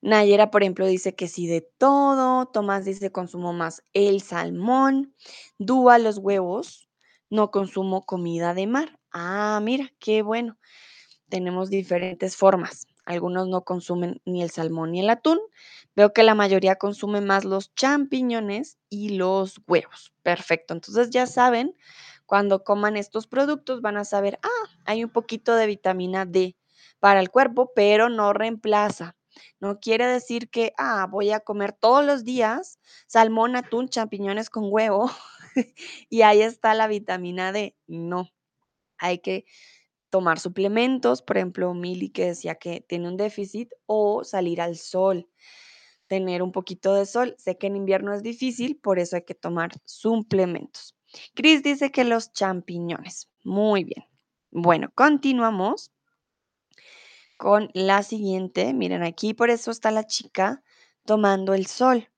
Nayera, 0.00 0.50
por 0.50 0.62
ejemplo, 0.62 0.86
dice 0.86 1.14
que 1.14 1.26
sí 1.28 1.46
de 1.46 1.60
todo. 1.60 2.46
Tomás 2.46 2.84
dice 2.84 3.10
consumo 3.10 3.52
más 3.52 3.82
el 3.94 4.22
salmón. 4.22 5.14
Dúa 5.58 5.98
los 5.98 6.18
huevos. 6.18 6.88
No 7.30 7.50
consumo 7.50 8.06
comida 8.06 8.54
de 8.54 8.66
mar. 8.66 8.98
Ah, 9.12 9.60
mira, 9.62 9.92
qué 9.98 10.22
bueno. 10.22 10.56
Tenemos 11.28 11.68
diferentes 11.68 12.36
formas. 12.36 12.86
Algunos 13.04 13.48
no 13.48 13.64
consumen 13.64 14.20
ni 14.24 14.42
el 14.42 14.50
salmón 14.50 14.92
ni 14.92 15.00
el 15.00 15.10
atún. 15.10 15.38
Veo 15.98 16.12
que 16.12 16.22
la 16.22 16.36
mayoría 16.36 16.76
consume 16.76 17.20
más 17.20 17.44
los 17.44 17.74
champiñones 17.74 18.78
y 18.88 19.16
los 19.16 19.60
huevos. 19.66 20.12
Perfecto. 20.22 20.72
Entonces 20.72 21.10
ya 21.10 21.26
saben, 21.26 21.74
cuando 22.24 22.62
coman 22.62 22.96
estos 22.96 23.26
productos 23.26 23.80
van 23.80 23.96
a 23.96 24.04
saber, 24.04 24.38
ah, 24.44 24.70
hay 24.84 25.02
un 25.02 25.10
poquito 25.10 25.56
de 25.56 25.66
vitamina 25.66 26.24
D 26.24 26.54
para 27.00 27.18
el 27.18 27.30
cuerpo, 27.30 27.72
pero 27.74 28.10
no 28.10 28.32
reemplaza. 28.32 29.16
No 29.58 29.80
quiere 29.80 30.06
decir 30.06 30.50
que, 30.50 30.72
ah, 30.78 31.08
voy 31.10 31.32
a 31.32 31.40
comer 31.40 31.72
todos 31.72 32.04
los 32.04 32.22
días 32.22 32.78
salmón, 33.08 33.56
atún, 33.56 33.88
champiñones 33.88 34.50
con 34.50 34.68
huevo 34.70 35.10
y 36.08 36.22
ahí 36.22 36.42
está 36.42 36.74
la 36.74 36.86
vitamina 36.86 37.50
D. 37.50 37.74
No, 37.88 38.30
hay 38.98 39.18
que 39.18 39.46
tomar 40.10 40.38
suplementos, 40.38 41.22
por 41.22 41.38
ejemplo, 41.38 41.74
Mili 41.74 42.10
que 42.10 42.26
decía 42.26 42.54
que 42.54 42.82
tiene 42.82 43.08
un 43.08 43.16
déficit 43.16 43.72
o 43.86 44.22
salir 44.22 44.60
al 44.60 44.76
sol, 44.76 45.28
tener 46.08 46.42
un 46.42 46.52
poquito 46.52 46.94
de 46.94 47.06
sol. 47.06 47.34
Sé 47.38 47.56
que 47.56 47.68
en 47.68 47.76
invierno 47.76 48.12
es 48.12 48.22
difícil, 48.22 48.76
por 48.76 48.98
eso 48.98 49.16
hay 49.16 49.22
que 49.22 49.34
tomar 49.34 49.70
suplementos. 49.84 50.96
Chris 51.34 51.62
dice 51.62 51.90
que 51.90 52.04
los 52.04 52.32
champiñones. 52.32 53.28
Muy 53.44 53.84
bien. 53.84 54.04
Bueno, 54.50 54.90
continuamos 54.94 55.92
con 57.36 57.70
la 57.74 58.02
siguiente. 58.02 58.74
Miren 58.74 59.02
aquí, 59.02 59.34
por 59.34 59.50
eso 59.50 59.70
está 59.70 59.90
la 59.90 60.06
chica 60.06 60.62
tomando 61.04 61.54
el 61.54 61.66
sol. 61.66 62.08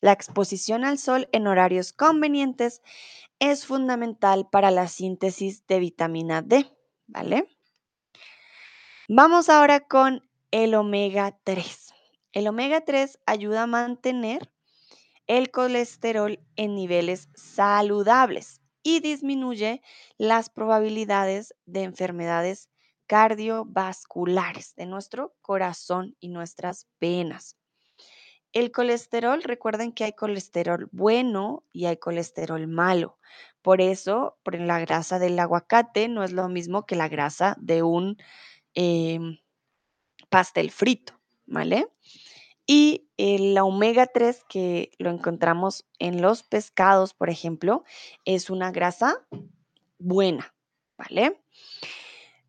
La 0.00 0.12
exposición 0.12 0.84
al 0.84 0.98
sol 0.98 1.28
en 1.32 1.46
horarios 1.46 1.92
convenientes 1.92 2.82
es 3.38 3.66
fundamental 3.66 4.48
para 4.50 4.70
la 4.70 4.88
síntesis 4.88 5.66
de 5.66 5.80
vitamina 5.80 6.42
D, 6.42 6.70
¿vale? 7.06 7.48
Vamos 9.08 9.48
ahora 9.48 9.80
con 9.80 10.22
el 10.50 10.74
omega 10.74 11.38
3. 11.44 11.85
El 12.36 12.48
omega 12.48 12.82
3 12.82 13.18
ayuda 13.24 13.62
a 13.62 13.66
mantener 13.66 14.52
el 15.26 15.50
colesterol 15.50 16.38
en 16.56 16.74
niveles 16.74 17.30
saludables 17.34 18.60
y 18.82 19.00
disminuye 19.00 19.80
las 20.18 20.50
probabilidades 20.50 21.54
de 21.64 21.84
enfermedades 21.84 22.68
cardiovasculares 23.06 24.74
de 24.76 24.84
nuestro 24.84 25.34
corazón 25.40 26.14
y 26.20 26.28
nuestras 26.28 26.86
venas. 27.00 27.56
El 28.52 28.70
colesterol, 28.70 29.42
recuerden 29.42 29.92
que 29.92 30.04
hay 30.04 30.12
colesterol 30.12 30.90
bueno 30.92 31.64
y 31.72 31.86
hay 31.86 31.96
colesterol 31.96 32.66
malo. 32.66 33.18
Por 33.62 33.80
eso, 33.80 34.36
por 34.42 34.60
la 34.60 34.78
grasa 34.78 35.18
del 35.18 35.38
aguacate 35.38 36.08
no 36.08 36.22
es 36.22 36.32
lo 36.32 36.50
mismo 36.50 36.84
que 36.84 36.96
la 36.96 37.08
grasa 37.08 37.56
de 37.58 37.82
un 37.82 38.18
em, 38.74 39.38
pastel 40.28 40.70
frito, 40.70 41.18
¿vale? 41.46 41.88
Y 42.66 43.08
el 43.16 43.56
omega 43.58 44.06
3 44.06 44.44
que 44.48 44.90
lo 44.98 45.10
encontramos 45.10 45.86
en 45.98 46.20
los 46.20 46.42
pescados, 46.42 47.14
por 47.14 47.30
ejemplo, 47.30 47.84
es 48.24 48.50
una 48.50 48.72
grasa 48.72 49.24
buena, 49.98 50.54
¿vale? 50.98 51.40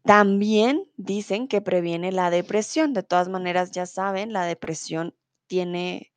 También 0.03 0.89
dicen 0.95 1.47
que 1.47 1.61
previene 1.61 2.11
la 2.11 2.30
depresión. 2.30 2.93
De 2.93 3.03
todas 3.03 3.30
maneras, 3.30 3.72
ya 3.72 3.86
saben, 3.86 4.34
la 4.34 4.45
depresión 4.45 5.13
tiene 5.47 6.13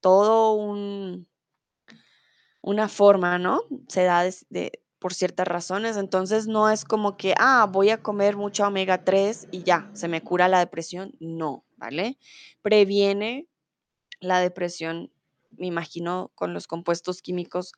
todo 0.00 0.52
un, 0.52 1.26
una 2.60 2.88
forma, 2.88 3.38
¿no? 3.38 3.62
Se 3.88 4.04
da 4.04 4.22
de, 4.50 4.82
por 4.98 5.14
ciertas 5.14 5.48
razones. 5.48 5.96
Entonces 5.96 6.46
no 6.46 6.68
es 6.70 6.84
como 6.84 7.16
que, 7.16 7.34
ah, 7.38 7.66
voy 7.70 7.90
a 7.90 8.02
comer 8.02 8.36
mucha 8.36 8.68
omega 8.68 9.04
3 9.04 9.48
y 9.50 9.62
ya, 9.62 9.90
se 9.94 10.06
me 10.06 10.22
cura 10.22 10.46
la 10.46 10.58
depresión. 10.58 11.14
No, 11.18 11.64
¿vale? 11.80 12.18
Previene 12.62 13.48
la 14.20 14.38
depresión, 14.38 15.10
me 15.50 15.66
imagino, 15.66 16.30
con 16.34 16.54
los 16.54 16.66
compuestos 16.66 17.22
químicos 17.22 17.72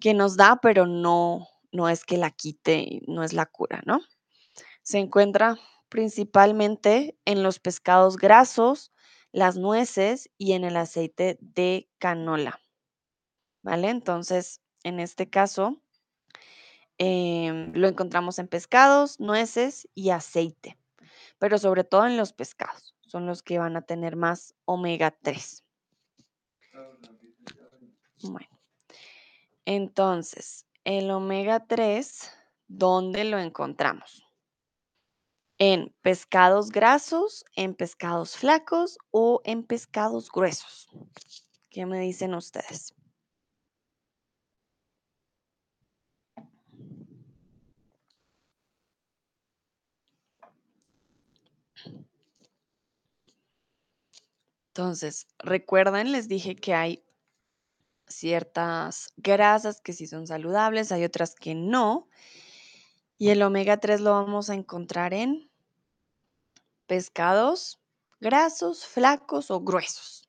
que 0.00 0.14
nos 0.14 0.36
da, 0.36 0.60
pero 0.62 0.86
no, 0.86 1.48
no 1.72 1.88
es 1.88 2.04
que 2.04 2.18
la 2.18 2.30
quite, 2.30 3.00
no 3.08 3.24
es 3.24 3.32
la 3.32 3.46
cura, 3.46 3.82
¿no? 3.86 4.00
Se 4.82 4.98
encuentra 4.98 5.58
principalmente 5.88 7.16
en 7.24 7.42
los 7.42 7.58
pescados 7.58 8.16
grasos, 8.18 8.92
las 9.32 9.56
nueces 9.56 10.30
y 10.38 10.52
en 10.52 10.64
el 10.64 10.76
aceite 10.76 11.38
de 11.40 11.88
canola. 11.98 12.60
¿Vale? 13.62 13.88
Entonces, 13.88 14.60
en 14.84 15.00
este 15.00 15.28
caso, 15.28 15.82
em, 16.98 17.72
lo 17.74 17.88
encontramos 17.88 18.38
en 18.38 18.48
pescados, 18.48 19.20
nueces 19.20 19.88
y 19.94 20.10
aceite, 20.10 20.78
pero 21.38 21.58
sobre 21.58 21.84
todo 21.84 22.06
en 22.06 22.16
los 22.16 22.32
pescados. 22.32 22.95
Son 23.06 23.26
los 23.26 23.42
que 23.42 23.58
van 23.58 23.76
a 23.76 23.82
tener 23.82 24.16
más 24.16 24.54
omega 24.64 25.10
3. 25.10 25.64
Bueno, 28.22 28.60
entonces, 29.64 30.66
el 30.84 31.10
omega 31.10 31.66
3, 31.66 32.30
¿dónde 32.66 33.24
lo 33.24 33.38
encontramos? 33.38 34.24
¿En 35.58 35.94
pescados 36.02 36.70
grasos, 36.70 37.44
en 37.54 37.74
pescados 37.74 38.36
flacos 38.36 38.98
o 39.10 39.40
en 39.44 39.64
pescados 39.64 40.30
gruesos? 40.30 40.88
¿Qué 41.70 41.86
me 41.86 42.00
dicen 42.00 42.34
ustedes? 42.34 42.95
Entonces, 54.76 55.26
recuerden, 55.38 56.12
les 56.12 56.28
dije 56.28 56.54
que 56.54 56.74
hay 56.74 57.02
ciertas 58.06 59.10
grasas 59.16 59.80
que 59.80 59.94
sí 59.94 60.06
son 60.06 60.26
saludables, 60.26 60.92
hay 60.92 61.02
otras 61.04 61.34
que 61.34 61.54
no. 61.54 62.10
Y 63.16 63.30
el 63.30 63.40
omega 63.40 63.78
3 63.78 64.02
lo 64.02 64.10
vamos 64.10 64.50
a 64.50 64.54
encontrar 64.54 65.14
en 65.14 65.50
pescados 66.86 67.80
grasos, 68.20 68.86
flacos 68.86 69.50
o 69.50 69.62
gruesos. 69.62 70.28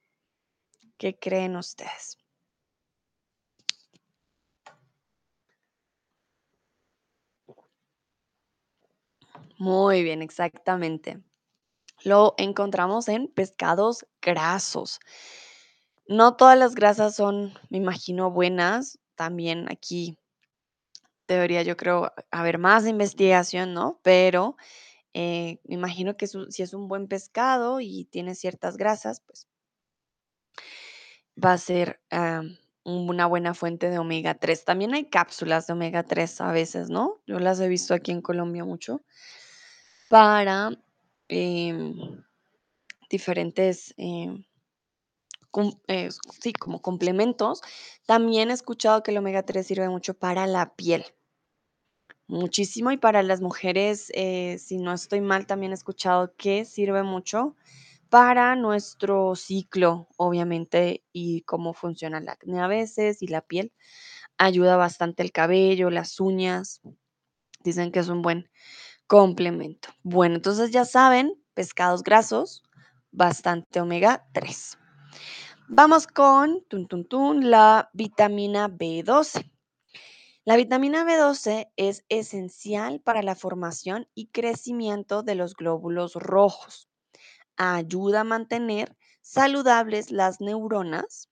¿Qué 0.97 1.19
creen 1.19 1.57
ustedes? 1.57 2.17
Muy 9.57 10.03
bien, 10.03 10.21
exactamente. 10.21 11.21
Lo 12.03 12.35
encontramos 12.37 13.07
en 13.07 13.27
pescados 13.27 14.05
grasos. 14.21 14.99
No 16.07 16.35
todas 16.35 16.57
las 16.57 16.75
grasas 16.75 17.15
son, 17.15 17.53
me 17.69 17.77
imagino, 17.77 18.31
buenas. 18.31 18.99
También 19.15 19.65
aquí 19.71 20.17
debería, 21.27 21.63
yo 21.63 21.75
creo, 21.75 22.13
haber 22.31 22.57
más 22.57 22.87
investigación, 22.87 23.73
¿no? 23.73 23.99
Pero 24.03 24.55
eh, 25.13 25.59
me 25.65 25.75
imagino 25.75 26.15
que 26.15 26.27
si 26.27 26.61
es 26.61 26.73
un 26.73 26.87
buen 26.87 27.07
pescado 27.07 27.81
y 27.81 28.05
tiene 28.05 28.35
ciertas 28.35 28.77
grasas, 28.77 29.21
pues 29.21 29.47
va 31.43 31.53
a 31.53 31.57
ser 31.57 31.99
ah, 32.11 32.43
una 32.83 33.25
buena 33.25 33.53
fuente 33.53 33.89
de 33.89 33.99
omega 33.99 34.35
3. 34.35 34.63
También 34.63 34.93
hay 34.93 35.05
cápsulas 35.05 35.67
de 35.67 35.73
omega 35.73 36.03
3 36.03 36.41
a 36.41 36.51
veces, 36.51 36.89
¿no? 36.89 37.21
Yo 37.27 37.39
las 37.39 37.59
he 37.59 37.67
visto 37.67 37.93
aquí 37.93 38.11
en 38.11 38.21
Colombia 38.21 38.63
mucho 38.63 39.01
para 40.09 40.71
em, 41.29 41.93
diferentes, 43.09 43.93
em, 43.97 44.45
eh, 45.87 46.09
sí, 46.41 46.53
como 46.53 46.81
complementos. 46.81 47.61
También 48.05 48.49
he 48.49 48.53
escuchado 48.53 49.03
que 49.03 49.11
el 49.11 49.17
omega 49.17 49.43
3 49.43 49.67
sirve 49.67 49.89
mucho 49.89 50.13
para 50.13 50.47
la 50.47 50.73
piel. 50.75 51.05
Muchísimo 52.27 52.91
y 52.91 52.97
para 52.97 53.23
las 53.23 53.41
mujeres, 53.41 54.11
eh, 54.13 54.57
si 54.59 54.77
no 54.77 54.93
estoy 54.93 55.21
mal, 55.21 55.45
también 55.47 55.71
he 55.71 55.75
escuchado 55.75 56.33
que 56.37 56.65
sirve 56.65 57.01
mucho 57.03 57.55
para 58.09 58.55
nuestro 58.55 59.35
ciclo, 59.35 60.07
obviamente, 60.17 61.03
y 61.13 61.41
cómo 61.43 61.73
funciona 61.73 62.19
el 62.19 62.29
acné 62.29 62.59
a 62.61 62.67
veces 62.67 63.21
y 63.21 63.27
la 63.27 63.41
piel. 63.41 63.73
Ayuda 64.37 64.77
bastante 64.77 65.23
el 65.23 65.31
cabello, 65.31 65.89
las 65.89 66.19
uñas. 66.19 66.81
Dicen 67.63 67.91
que 67.91 67.99
es 67.99 68.09
un 68.09 68.21
buen 68.21 68.49
complemento. 69.07 69.89
Bueno, 70.03 70.35
entonces 70.35 70.71
ya 70.71 70.85
saben, 70.85 71.33
pescados 71.53 72.03
grasos, 72.03 72.63
bastante 73.11 73.79
omega 73.81 74.27
3. 74.33 74.77
Vamos 75.67 76.07
con 76.07 76.63
tun, 76.69 76.87
tun, 76.87 77.49
la 77.49 77.89
vitamina 77.93 78.67
B12. 78.67 79.51
La 80.45 80.57
vitamina 80.57 81.05
B12 81.05 81.71
es 81.77 82.05
esencial 82.09 83.01
para 83.01 83.21
la 83.23 83.35
formación 83.35 84.07
y 84.15 84.27
crecimiento 84.27 85.23
de 85.23 85.35
los 85.35 85.55
glóbulos 85.55 86.13
rojos. 86.15 86.89
Ayuda 87.57 88.21
a 88.21 88.25
mantener 88.25 88.95
saludables 89.21 90.11
las 90.11 90.41
neuronas 90.41 91.29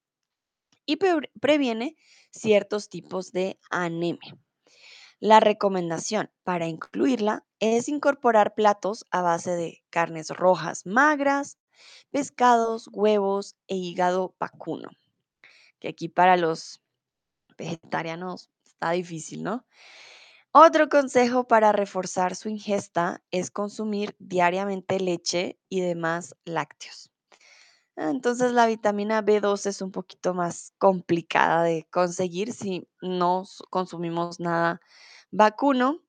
y 0.85 0.97
pre- 0.97 1.31
previene 1.39 1.95
ciertos 2.31 2.89
tipos 2.89 3.31
de 3.31 3.59
anemia. 3.69 4.37
La 5.25 5.39
recomendación 5.39 6.29
para 6.43 6.67
incluirla 6.67 7.47
es 7.59 7.89
incorporar 7.89 8.53
platos 8.53 9.07
a 9.09 9.23
base 9.23 9.55
de 9.55 9.83
carnes 9.89 10.29
rojas 10.29 10.85
magras, 10.85 11.57
pescados, 12.11 12.91
huevos 12.93 13.55
e 13.65 13.75
hígado 13.75 14.35
vacuno, 14.39 14.91
que 15.79 15.87
aquí 15.87 16.09
para 16.09 16.37
los 16.37 16.79
vegetarianos 17.57 18.51
está 18.67 18.91
difícil, 18.91 19.41
¿no? 19.41 19.65
Otro 20.51 20.89
consejo 20.89 21.47
para 21.47 21.71
reforzar 21.71 22.35
su 22.35 22.49
ingesta 22.49 23.23
es 23.31 23.49
consumir 23.49 24.15
diariamente 24.19 24.99
leche 24.99 25.57
y 25.69 25.81
demás 25.81 26.35
lácteos. 26.45 27.09
Ah, 27.95 28.11
Entonces 28.11 28.51
la 28.51 28.67
vitamina 28.67 29.23
B12 29.23 29.69
es 29.69 29.81
un 29.81 29.89
poquito 29.89 30.35
más 30.35 30.71
complicada 30.77 31.63
de 31.63 31.87
conseguir 31.89 32.53
si 32.53 32.87
no 33.01 33.43
consumimos 33.71 34.39
nada 34.39 34.79
vacuno 35.35 36.01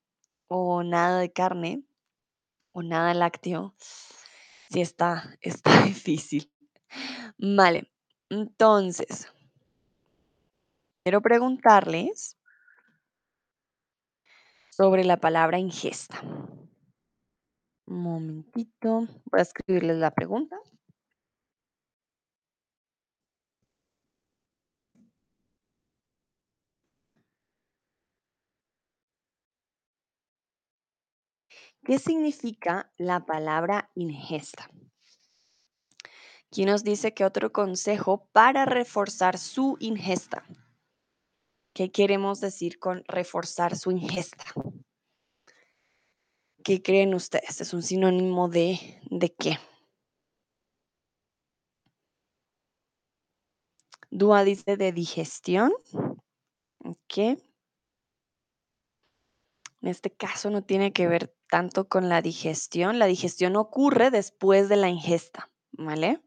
o 0.47 0.85
nada 0.85 1.19
de 1.19 1.33
carne 1.33 1.83
o 2.73 2.83
nada 2.83 3.13
lácteo. 3.15 3.75
Sí 4.71 4.81
está, 4.81 5.37
está 5.41 5.83
difícil. 5.83 6.53
Vale, 7.39 7.91
entonces, 8.31 9.33
quiero 11.03 11.21
preguntarles 11.21 12.37
sobre 14.71 15.05
la 15.05 15.17
palabra 15.17 15.59
ingesta. 15.59 16.21
Un 17.87 18.03
momentito, 18.03 19.07
voy 19.25 19.39
a 19.39 19.43
escribirles 19.43 19.97
la 19.99 20.13
pregunta. 20.13 20.57
¿Qué 31.87 32.01
significa 32.01 32.93
la 32.97 33.25
palabra 33.27 33.93
ingesta? 33.95 34.69
¿Quién 36.51 36.69
nos 36.69 36.83
dice 36.83 37.15
que 37.15 37.25
otro 37.25 37.53
consejo 37.53 38.27
para 38.33 38.65
reforzar 38.65 39.39
su 39.39 39.77
ingesta? 39.79 40.45
¿Qué 41.73 41.93
queremos 41.93 42.41
decir 42.41 42.81
con 42.81 43.05
reforzar 43.07 43.77
su 43.77 43.93
ingesta? 43.93 44.47
¿Qué 46.65 46.83
creen 46.83 47.15
ustedes? 47.15 47.61
¿Es 47.61 47.73
un 47.73 47.85
sinónimo 47.85 48.49
de, 48.49 49.01
de 49.09 49.33
qué? 49.33 49.57
Dúa 54.11 54.43
dice 54.43 54.77
de 54.77 54.91
digestión. 54.91 55.73
¿ok? 56.85 57.19
En 57.19 57.39
este 59.83 60.11
caso 60.11 60.51
no 60.51 60.65
tiene 60.65 60.93
que 60.93 61.07
ver 61.07 61.36
tanto 61.49 61.89
con 61.89 62.09
la 62.09 62.23
digestión. 62.23 62.99
La 62.99 63.07
digestión 63.07 63.57
ocurre 63.57 64.11
después 64.11 64.69
de 64.69 64.77
la 64.77 64.89
ingesta, 64.89 65.51
¿vale? 65.73 66.21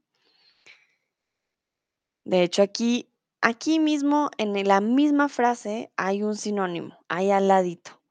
De 2.23 2.43
hecho, 2.43 2.61
aquí, 2.61 3.11
aquí 3.41 3.79
mismo, 3.79 4.29
en 4.37 4.67
la 4.67 4.81
misma 4.81 5.29
frase, 5.29 5.91
hay 5.97 6.23
un 6.23 6.35
sinónimo, 6.35 6.97
hay 7.07 7.31
al 7.31 7.47
ladito 7.47 8.01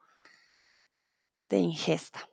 de 1.48 1.58
ingesta. 1.58 2.28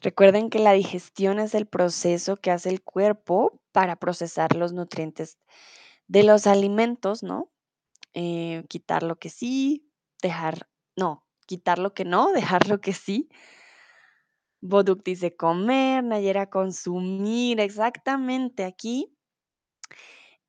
Recuerden 0.00 0.48
que 0.48 0.60
la 0.60 0.72
digestión 0.72 1.40
es 1.40 1.54
el 1.54 1.66
proceso 1.66 2.36
que 2.36 2.50
hace 2.50 2.68
el 2.70 2.82
cuerpo 2.82 3.60
para 3.72 3.96
procesar 3.96 4.54
los 4.54 4.72
nutrientes 4.72 5.38
de 6.06 6.22
los 6.22 6.46
alimentos, 6.46 7.22
¿no? 7.22 7.50
Eh, 8.14 8.64
quitar 8.68 9.02
lo 9.02 9.16
que 9.16 9.28
sí, 9.28 9.90
dejar, 10.22 10.68
no, 10.96 11.27
quitar 11.48 11.78
lo 11.78 11.94
que 11.94 12.04
no, 12.04 12.30
dejar 12.32 12.68
lo 12.68 12.80
que 12.80 12.92
sí. 12.92 13.28
Boduk 14.60 15.02
dice 15.04 15.34
comer, 15.34 16.04
Nayera 16.04 16.50
consumir, 16.50 17.60
exactamente 17.60 18.64
aquí. 18.64 19.12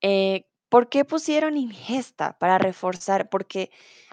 eh, 0.02 0.46
¿por 0.68 0.88
qué 0.88 1.04
pusieron 1.04 1.56
ingesta 1.56 2.38
para 2.38 2.58
reforzar? 2.58 3.28
Porque 3.28 3.70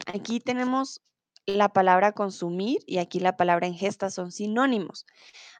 aquí 0.07 0.39
tenemos 0.39 1.01
la 1.45 1.69
palabra 1.69 2.11
consumir 2.13 2.79
y 2.88 2.97
aquí 2.97 3.19
la 3.19 3.38
palabra 3.38 3.67
ingesta 3.67 4.09
son 4.09 4.31
sinónimos. 4.31 5.05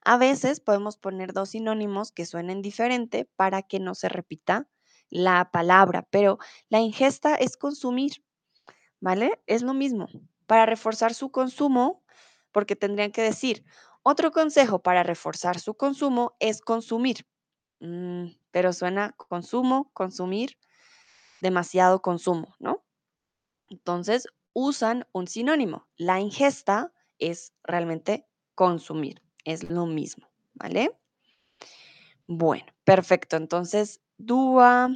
A 0.04 0.18
veces 0.18 0.60
podemos 0.60 0.98
poner 0.98 1.34
dos 1.34 1.50
sinónimos 1.50 2.12
que 2.12 2.26
suenen 2.26 2.62
diferente 2.62 3.30
para 3.38 3.62
que 3.62 3.80
no 3.80 3.96
se 3.96 4.10
repita 4.10 4.68
la 5.10 5.50
palabra, 5.52 6.08
pero 6.10 6.40
la 6.70 6.80
ingesta 6.80 7.36
es 7.36 7.58
consumir, 7.58 8.24
¿vale? 9.00 9.42
Es 9.46 9.62
lo 9.62 9.74
mismo. 9.74 10.08
Para 10.48 10.66
reforzar 10.66 11.14
su 11.14 11.32
consumo, 11.32 12.04
porque 12.52 12.76
tendrían 12.76 13.12
que 13.12 13.22
decir, 13.22 13.66
otro 14.04 14.32
consejo 14.32 14.80
para 14.82 15.04
reforzar 15.04 15.60
su 15.60 15.76
consumo 15.76 16.36
es 16.40 16.62
consumir. 16.62 17.28
Mm, 17.80 18.28
pero 18.52 18.74
suena 18.74 19.14
consumo, 19.18 19.92
consumir. 19.94 20.58
demasiado 21.42 22.02
consumo, 22.02 22.56
¿no? 22.60 22.84
Entonces 23.70 24.28
usan 24.54 25.08
un 25.14 25.28
sinónimo. 25.28 25.88
La 25.98 26.20
ingesta 26.20 26.94
es 27.20 27.54
realmente 27.64 28.28
consumir, 28.56 29.22
es 29.46 29.70
lo 29.70 29.86
mismo, 29.86 30.30
¿vale? 30.56 30.92
Bueno, 32.28 32.66
perfecto. 32.84 33.38
Entonces, 33.38 34.02
Dúa, 34.18 34.90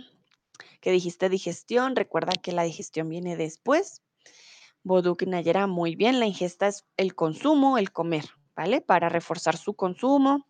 que 0.82 0.92
dijiste 0.92 1.30
digestión, 1.30 1.96
recuerda 1.96 2.34
que 2.42 2.52
la 2.52 2.64
digestión 2.64 3.10
viene 3.10 3.36
después. 3.38 4.02
Boduk 4.84 5.22
y 5.22 5.26
Nayera, 5.28 5.68
muy 5.68 5.96
bien, 5.96 6.20
la 6.20 6.26
ingesta 6.26 6.68
es 6.68 6.86
el 6.98 7.14
consumo, 7.16 7.78
el 7.78 7.92
comer, 7.92 8.26
¿vale? 8.56 8.82
Para 8.82 9.10
reforzar 9.10 9.58
su 9.58 9.76
consumo, 9.76 10.48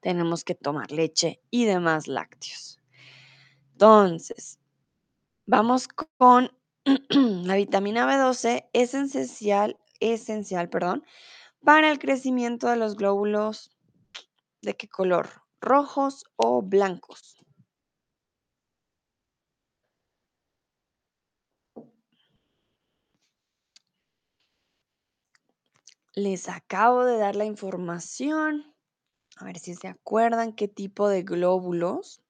tenemos 0.00 0.44
que 0.44 0.54
tomar 0.54 0.90
leche 0.90 1.40
y 1.50 1.64
demás 1.64 2.08
lácteos. 2.08 2.80
Entonces, 3.72 4.58
vamos 5.46 5.88
con 6.18 6.50
la 7.10 7.56
vitamina 7.56 8.06
B12, 8.06 8.68
es 8.72 8.94
esencial, 8.94 9.78
esencial, 10.00 10.68
perdón, 10.68 11.04
para 11.64 11.90
el 11.90 11.98
crecimiento 11.98 12.68
de 12.68 12.76
los 12.76 12.96
glóbulos, 12.96 13.70
¿de 14.62 14.74
qué 14.74 14.88
color? 14.88 15.28
¿Rojos 15.60 16.24
o 16.36 16.62
blancos? 16.62 17.37
Les 26.18 26.48
acabo 26.48 27.04
de 27.04 27.16
dar 27.16 27.36
la 27.36 27.44
información. 27.44 28.74
A 29.36 29.44
ver 29.44 29.60
si 29.60 29.76
se 29.76 29.86
acuerdan 29.86 30.52
qué 30.52 30.66
tipo 30.66 31.08
de 31.08 31.22
glóbulos 31.22 32.20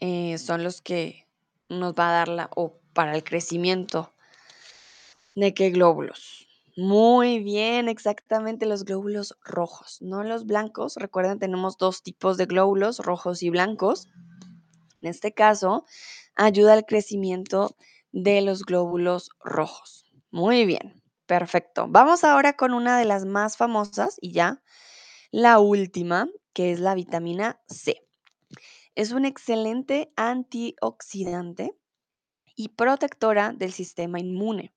eh, 0.00 0.38
son 0.38 0.64
los 0.64 0.80
que 0.80 1.26
nos 1.68 1.92
va 1.92 2.08
a 2.08 2.12
dar 2.12 2.28
la, 2.28 2.50
o 2.56 2.80
para 2.94 3.14
el 3.14 3.24
crecimiento 3.24 4.10
de 5.34 5.52
qué 5.52 5.68
glóbulos. 5.68 6.48
Muy 6.78 7.40
bien, 7.40 7.90
exactamente 7.90 8.64
los 8.64 8.86
glóbulos 8.86 9.36
rojos, 9.44 9.98
no 10.00 10.24
los 10.24 10.46
blancos. 10.46 10.96
Recuerden, 10.96 11.38
tenemos 11.38 11.76
dos 11.76 12.02
tipos 12.02 12.38
de 12.38 12.46
glóbulos, 12.46 13.00
rojos 13.00 13.42
y 13.42 13.50
blancos. 13.50 14.08
En 15.02 15.10
este 15.10 15.34
caso, 15.34 15.84
ayuda 16.36 16.72
al 16.72 16.86
crecimiento 16.86 17.76
de 18.12 18.40
los 18.40 18.62
glóbulos 18.62 19.28
rojos. 19.44 20.06
Muy 20.30 20.64
bien, 20.64 20.97
perfecto. 21.28 21.86
Vamos 21.88 22.24
ahora 22.24 22.54
con 22.54 22.74
una 22.74 22.98
de 22.98 23.04
las 23.04 23.24
más 23.24 23.56
famosas 23.56 24.16
y 24.20 24.32
ya 24.32 24.62
la 25.30 25.60
última, 25.60 26.26
que 26.54 26.72
es 26.72 26.80
la 26.80 26.94
vitamina 26.94 27.60
C. 27.68 28.02
Es 28.96 29.12
un 29.12 29.26
excelente 29.26 30.10
antioxidante 30.16 31.76
y 32.56 32.70
protectora 32.70 33.52
del 33.52 33.72
sistema 33.72 34.18
inmune. 34.18 34.74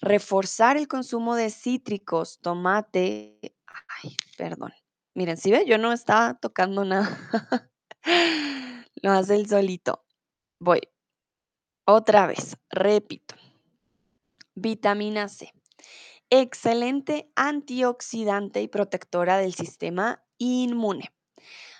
Reforzar 0.00 0.76
el 0.76 0.88
consumo 0.88 1.36
de 1.36 1.48
cítricos, 1.48 2.40
tomate. 2.40 3.38
Ay, 4.02 4.16
perdón. 4.36 4.72
Miren, 5.14 5.36
si 5.36 5.52
ve, 5.52 5.64
yo 5.64 5.78
no 5.78 5.92
estaba 5.92 6.34
tocando 6.34 6.84
nada. 6.84 7.70
Lo 8.96 9.12
hace 9.12 9.36
el 9.36 9.48
solito. 9.48 10.04
Voy. 10.58 10.80
Otra 11.84 12.26
vez, 12.26 12.56
repito. 12.68 13.36
Vitamina 14.54 15.28
C. 15.28 15.52
Excelente 16.28 17.30
antioxidante 17.36 18.60
y 18.60 18.68
protectora 18.68 19.38
del 19.38 19.54
sistema 19.54 20.22
inmune. 20.36 21.10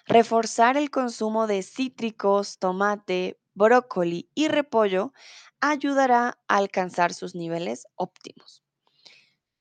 Reforzar 0.07 0.77
el 0.79 0.91
consumo 0.91 1.47
de 1.47 1.62
cítricos, 1.62 2.59
tomate, 2.59 3.39
brócoli 3.55 4.31
y 4.35 4.49
repollo 4.49 5.12
ayudará 5.61 6.39
a 6.49 6.57
alcanzar 6.57 7.12
sus 7.12 7.35
niveles 7.35 7.87
óptimos. 7.97 8.62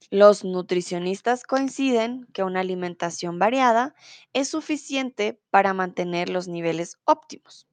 Los 0.10 0.44
nutricionistas 0.44 1.44
coinciden 1.44 2.28
que 2.34 2.44
una 2.44 2.62
alimentación 2.62 3.40
variada 3.40 3.94
es 4.34 4.50
suficiente 4.50 5.42
para 5.50 5.74
mantener 5.74 6.30
los 6.30 6.48
niveles 6.48 6.98
óptimos. 7.06 7.68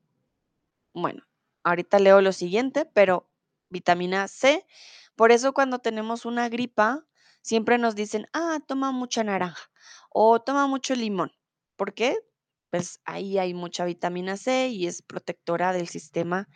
Bueno, 0.94 1.24
ahorita 1.62 1.98
leo 1.98 2.20
lo 2.20 2.32
siguiente, 2.32 2.86
pero 2.86 3.28
vitamina 3.70 4.28
C, 4.28 4.66
por 5.18 5.32
eso 5.32 5.52
cuando 5.52 5.80
tenemos 5.80 6.24
una 6.26 6.48
gripa, 6.48 7.04
siempre 7.42 7.76
nos 7.76 7.96
dicen, 7.96 8.28
ah, 8.32 8.60
toma 8.68 8.92
mucha 8.92 9.24
naranja 9.24 9.68
o 10.10 10.40
toma 10.40 10.68
mucho 10.68 10.94
limón. 10.94 11.32
¿Por 11.74 11.92
qué? 11.92 12.16
Pues 12.70 13.00
ahí 13.04 13.36
hay 13.36 13.52
mucha 13.52 13.84
vitamina 13.84 14.36
C 14.36 14.68
y 14.68 14.86
es 14.86 15.02
protectora 15.02 15.72
del 15.72 15.88
sistema 15.88 16.48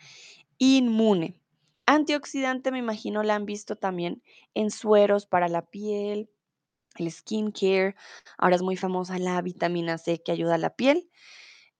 inmune. 0.59 1.41
Antioxidante, 1.85 2.71
me 2.71 2.79
imagino, 2.79 3.21
la 3.21 3.35
han 3.35 3.45
visto 3.45 3.75
también 3.75 4.23
en 4.53 4.71
sueros 4.71 5.25
para 5.25 5.49
la 5.49 5.65
piel, 5.65 6.29
el 6.95 7.11
skincare. 7.11 7.95
Ahora 8.37 8.55
es 8.55 8.61
muy 8.61 8.77
famosa 8.77 9.19
la 9.19 9.41
vitamina 9.41 9.97
C 9.97 10.23
que 10.23 10.31
ayuda 10.31 10.55
a 10.55 10.59
la 10.59 10.73
piel. 10.73 11.09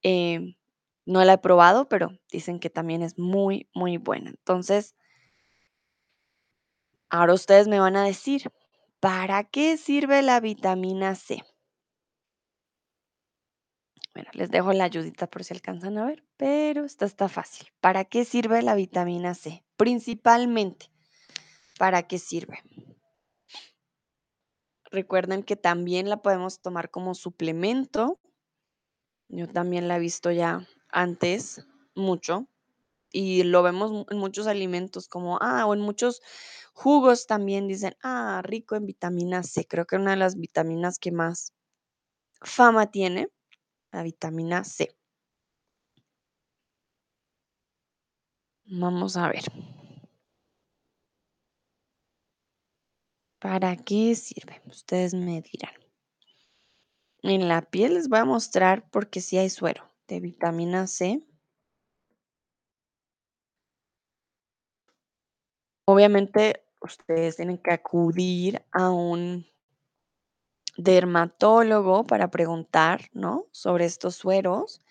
Em, 0.02 0.56
no 1.06 1.24
la 1.24 1.34
he 1.36 1.38
probado, 1.38 1.88
pero 1.88 2.10
dicen 2.30 2.60
que 2.60 2.70
también 2.70 3.04
es 3.04 3.18
muy, 3.18 3.70
muy 3.74 3.96
buena. 3.96 4.32
Entonces, 4.32 4.98
ahora 7.14 7.36
ustedes 7.36 7.68
me 7.68 7.80
van 7.80 7.96
a 7.96 8.04
decir, 8.04 8.52
¿para 9.00 9.44
qué 9.44 9.78
sirve 9.78 10.24
la 10.24 10.40
vitamina 10.40 11.14
C? 11.14 11.44
Bueno, 14.16 14.30
les 14.34 14.50
dejo 14.50 14.74
la 14.74 14.86
ayudita 14.86 15.28
por 15.28 15.44
si 15.44 15.54
alcanzan 15.54 16.00
a 16.00 16.06
ver, 16.06 16.26
pero 16.38 16.86
esta 16.86 17.06
está 17.06 17.30
fácil. 17.30 17.68
¿Para 17.80 18.04
qué 18.06 18.26
sirve 18.26 18.64
la 18.64 18.74
vitamina 18.74 19.36
C? 19.36 19.64
Principalmente, 19.78 20.92
¿para 21.78 22.02
qué 22.08 22.18
sirve? 22.18 22.64
Recuerden 24.90 25.44
que 25.44 25.56
también 25.56 26.10
la 26.10 26.18
podemos 26.24 26.62
tomar 26.62 26.90
como 26.90 27.14
suplemento. 27.14 28.20
Yo 29.28 29.48
también 29.48 29.88
la 29.88 29.98
he 29.98 30.00
visto 30.00 30.32
ya 30.32 30.68
antes 30.90 31.64
mucho 31.94 32.48
y 33.14 33.44
lo 33.44 33.64
vemos 33.64 34.06
en 34.12 34.18
muchos 34.18 34.48
alimentos 34.48 35.08
como, 35.08 35.38
ah, 35.42 35.66
o 35.68 35.74
en 35.74 35.82
muchos 35.82 36.22
jugos 36.74 37.28
también 37.28 37.68
dicen, 37.70 37.96
ah, 38.04 38.42
rico 38.44 38.76
en 38.76 38.86
vitamina 38.88 39.44
C. 39.44 39.66
Creo 39.68 39.86
que 39.86 39.96
una 39.98 40.12
de 40.12 40.18
las 40.18 40.38
vitaminas 40.38 41.00
que 41.00 41.12
más 41.14 41.54
fama 42.42 42.92
tiene, 42.92 43.30
la 43.94 44.04
vitamina 44.04 44.64
C. 44.66 44.96
Vamos 48.66 49.16
a 49.18 49.28
ver. 49.30 49.44
¿Para 53.40 53.76
qué 53.76 54.16
sirve? 54.16 54.62
Ustedes 54.66 55.14
me 55.14 55.42
dirán. 55.42 55.74
En 57.22 57.48
la 57.48 57.62
piel 57.62 57.94
les 57.94 58.10
voy 58.10 58.20
a 58.20 58.26
mostrar 58.26 58.90
porque 58.90 59.22
sí 59.22 59.38
hay 59.38 59.50
suero 59.50 59.90
de 60.08 60.20
vitamina 60.20 60.88
C. 60.88 61.24
Obviamente, 65.86 66.64
ustedes 66.82 67.36
tienen 67.36 67.58
que 67.58 67.72
acudir 67.72 68.64
a 68.72 68.90
un 68.90 69.46
dermatólogo 70.78 72.06
para 72.06 72.30
preguntar, 72.30 73.10
¿no? 73.14 73.48
Sobre 73.52 73.86
estos 73.86 74.16
sueros. 74.16 74.82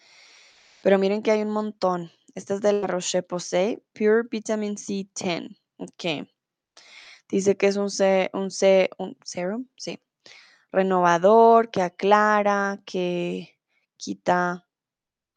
Pero 0.82 0.98
miren 0.98 1.22
que 1.22 1.30
hay 1.30 1.42
un 1.42 1.50
montón. 1.50 2.10
Este 2.34 2.54
es 2.54 2.60
de 2.60 2.72
la 2.72 2.86
Roche-Posay, 2.86 3.82
Pure 3.92 4.24
Vitamin 4.30 4.76
C 4.76 5.06
10. 5.14 5.50
Ok. 5.78 6.28
Dice 7.28 7.56
que 7.56 7.66
es 7.66 7.76
un, 7.76 7.90
C, 7.90 8.30
un, 8.34 8.50
C, 8.50 8.90
un 8.98 9.16
serum, 9.24 9.66
sí. 9.76 9.98
Renovador, 10.70 11.70
que 11.70 11.82
aclara, 11.82 12.82
que 12.84 13.58
quita 13.96 14.66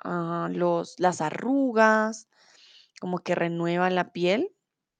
ah, 0.03 0.49
los, 0.51 0.99
las 0.99 1.21
arrugas, 1.21 2.27
como 2.99 3.19
que 3.19 3.35
renueva 3.35 3.89
la 3.89 4.11
piel. 4.11 4.54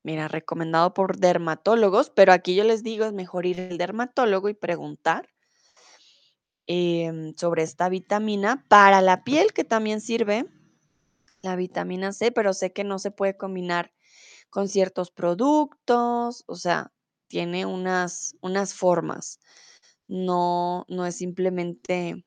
Mira, 0.05 0.27
recomendado 0.27 0.93
por 0.93 1.17
dermatólogos, 1.17 2.11
pero 2.11 2.31
aquí 2.31 2.53
yo 2.53 2.63
les 2.63 2.83
digo, 2.83 3.05
es 3.05 3.13
mejor 3.13 3.47
ir 3.47 3.59
al 3.59 3.79
dermatólogo 3.79 4.49
y 4.49 4.53
preguntar 4.53 5.27
em, 6.67 7.33
sobre 7.35 7.63
esta 7.63 7.89
vitamina 7.89 8.63
para 8.67 9.01
la 9.01 9.23
piel, 9.23 9.51
que 9.51 9.63
también 9.63 10.01
sirve 10.01 10.45
la 11.41 11.55
vitamina 11.55 12.13
C, 12.13 12.31
pero 12.31 12.53
sé 12.53 12.71
que 12.71 12.83
no 12.83 12.99
se 12.99 13.09
puede 13.09 13.35
combinar 13.35 13.93
con 14.51 14.67
ciertos 14.67 15.09
productos, 15.09 16.43
o 16.45 16.55
sea, 16.55 16.93
tiene 17.27 17.65
unas, 17.65 18.35
unas 18.41 18.75
formas. 18.75 19.39
No, 20.07 20.85
no 20.87 21.07
es 21.07 21.15
simplemente 21.15 22.23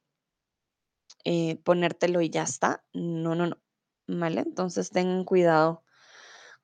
eh, 1.22 1.60
ponértelo 1.62 2.22
y 2.22 2.30
ya 2.30 2.42
está. 2.42 2.82
No, 2.92 3.36
no, 3.36 3.46
no. 3.46 3.56
¿Vale? 4.08 4.40
Entonces 4.40 4.90
tengan 4.90 5.22
cuidado 5.22 5.84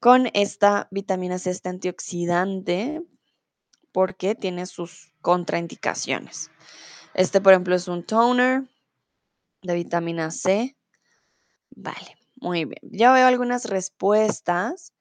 con 0.05 0.29
esta 0.35 0.87
vitamina 0.91 1.39
C, 1.39 1.49
este 1.49 1.71
antioxidante, 1.71 3.01
porque 3.91 4.35
tiene 4.35 4.67
sus 4.67 5.15
contraindicaciones. 5.23 6.51
Este, 7.15 7.41
por 7.41 7.55
ejemplo, 7.55 7.75
es 7.75 7.89
un 7.89 8.05
toner 8.05 8.65
de 9.63 9.75
vitamina 9.75 10.31
C. 10.31 10.77
Vale. 11.71 12.19
muy 12.37 12.67
bien. 12.67 12.83
Ya 12.83 13.15
veo 13.15 13.27
algunas 13.27 13.65
respuestas. 13.65 14.93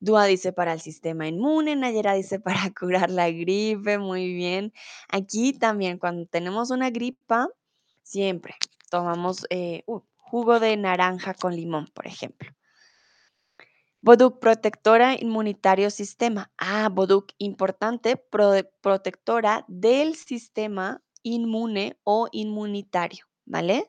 Dúa 0.00 0.24
dice 0.24 0.52
para 0.52 0.72
el 0.72 0.80
sistema 0.80 1.28
inmune, 1.28 1.76
Nayera 1.76 2.14
dice 2.14 2.40
para 2.40 2.68
curar 2.76 3.12
la 3.12 3.30
gripe, 3.30 3.98
muy 3.98 4.34
bien. 4.34 4.72
Aquí 5.08 5.52
también 5.52 5.98
cuando 5.98 6.26
tenemos 6.26 6.72
una 6.72 6.90
gripa, 6.90 7.46
siempre 8.02 8.56
tomamos 8.90 9.46
eh, 9.50 9.84
uh, 9.86 10.00
jugo 10.16 10.58
de 10.58 10.76
naranja 10.76 11.32
con 11.32 11.54
limón, 11.54 11.86
por 11.94 12.08
ejemplo. 12.08 12.52
Boduc, 14.04 14.40
protectora 14.40 15.14
inmunitario 15.14 15.88
sistema. 15.88 16.50
Ah, 16.58 16.88
Boduc, 16.88 17.34
importante, 17.38 18.16
protectora 18.16 19.64
del 19.68 20.16
sistema 20.16 21.00
inmune 21.22 21.96
o 22.02 22.26
inmunitario, 22.32 23.26
¿vale? 23.44 23.88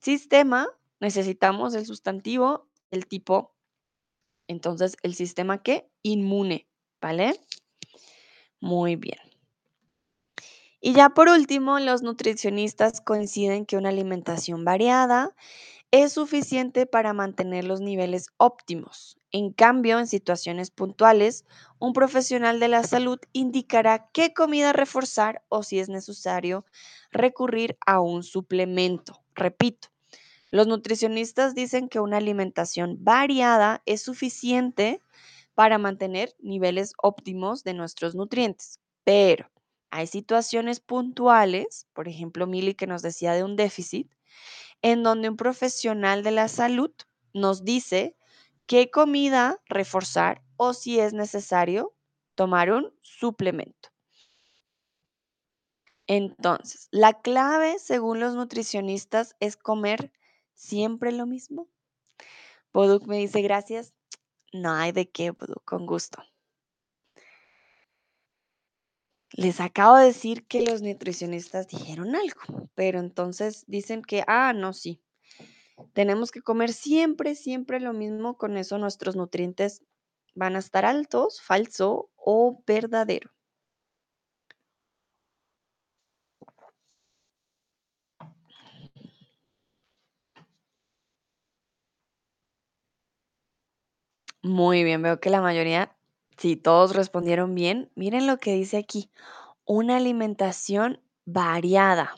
Sistema, 0.00 0.66
necesitamos 0.98 1.74
el 1.74 1.84
sustantivo, 1.84 2.70
el 2.90 3.06
tipo. 3.06 3.54
Entonces, 4.46 4.96
¿el 5.02 5.14
sistema 5.14 5.62
qué? 5.62 5.90
Inmune, 6.02 6.66
¿vale? 6.98 7.38
Muy 8.60 8.96
bien. 8.96 9.18
Y 10.80 10.94
ya 10.94 11.10
por 11.10 11.28
último, 11.28 11.78
los 11.80 12.00
nutricionistas 12.00 13.02
coinciden 13.02 13.66
que 13.66 13.76
una 13.76 13.90
alimentación 13.90 14.64
variada 14.64 15.34
es 15.90 16.12
suficiente 16.12 16.86
para 16.86 17.14
mantener 17.14 17.64
los 17.64 17.80
niveles 17.80 18.28
óptimos. 18.36 19.18
En 19.30 19.52
cambio, 19.52 19.98
en 19.98 20.06
situaciones 20.06 20.70
puntuales, 20.70 21.44
un 21.78 21.92
profesional 21.92 22.60
de 22.60 22.68
la 22.68 22.82
salud 22.82 23.18
indicará 23.32 24.10
qué 24.12 24.32
comida 24.34 24.72
reforzar 24.72 25.42
o 25.48 25.62
si 25.62 25.78
es 25.78 25.88
necesario 25.88 26.64
recurrir 27.10 27.76
a 27.86 28.00
un 28.00 28.22
suplemento. 28.22 29.22
Repito, 29.34 29.88
los 30.50 30.66
nutricionistas 30.66 31.54
dicen 31.54 31.88
que 31.88 32.00
una 32.00 32.18
alimentación 32.18 32.96
variada 33.00 33.82
es 33.86 34.02
suficiente 34.02 35.00
para 35.54 35.78
mantener 35.78 36.34
niveles 36.38 36.92
óptimos 37.02 37.64
de 37.64 37.74
nuestros 37.74 38.14
nutrientes, 38.14 38.80
pero 39.04 39.50
hay 39.90 40.06
situaciones 40.06 40.80
puntuales, 40.80 41.86
por 41.94 42.08
ejemplo, 42.08 42.46
Mili 42.46 42.74
que 42.74 42.86
nos 42.86 43.02
decía 43.02 43.32
de 43.32 43.44
un 43.44 43.56
déficit, 43.56 44.10
en 44.82 45.02
donde 45.02 45.28
un 45.28 45.36
profesional 45.36 46.22
de 46.22 46.30
la 46.30 46.48
salud 46.48 46.92
nos 47.32 47.64
dice 47.64 48.16
qué 48.66 48.90
comida 48.90 49.60
reforzar 49.66 50.42
o 50.56 50.74
si 50.74 51.00
es 51.00 51.12
necesario 51.12 51.94
tomar 52.34 52.70
un 52.70 52.92
suplemento. 53.02 53.90
Entonces, 56.06 56.88
la 56.90 57.20
clave, 57.20 57.78
según 57.78 58.20
los 58.20 58.34
nutricionistas, 58.34 59.36
es 59.40 59.56
comer 59.56 60.10
siempre 60.54 61.12
lo 61.12 61.26
mismo. 61.26 61.68
Poduk 62.72 63.06
me 63.06 63.18
dice 63.18 63.42
gracias. 63.42 63.94
No 64.52 64.72
hay 64.72 64.92
de 64.92 65.10
qué, 65.10 65.34
Poduk, 65.34 65.64
con 65.64 65.84
gusto. 65.86 66.22
Les 69.42 69.58
acabo 69.60 69.96
de 69.96 70.06
decir 70.06 70.46
que 70.46 70.60
los 70.62 70.82
nutricionistas 70.82 71.66
dijeron 71.68 72.14
algo, 72.14 72.68
pero 72.74 72.98
entonces 72.98 73.64
dicen 73.66 74.02
que, 74.02 74.22
ah, 74.26 74.52
no, 74.52 74.72
sí. 74.74 75.00
Tenemos 75.94 76.30
que 76.32 76.42
comer 76.42 76.72
siempre, 76.72 77.34
siempre 77.34 77.80
lo 77.80 77.92
mismo. 77.92 78.38
Con 78.38 78.56
eso 78.56 78.78
nuestros 78.78 79.16
nutrientes 79.16 79.82
van 80.34 80.56
a 80.56 80.60
estar 80.60 80.86
altos, 80.86 81.40
falso 81.42 82.10
o 82.16 82.62
verdadero. 82.66 83.30
Muy 94.42 94.84
bien, 94.84 95.02
veo 95.02 95.20
que 95.20 95.30
la 95.30 95.40
mayoría, 95.40 95.96
sí, 96.38 96.56
todos 96.56 96.94
respondieron 96.94 97.54
bien. 97.54 97.90
Miren 97.94 98.26
lo 98.26 98.38
que 98.38 98.54
dice 98.54 98.78
aquí, 98.78 99.10
una 99.64 99.96
alimentación 99.96 101.02
variada. 101.26 102.14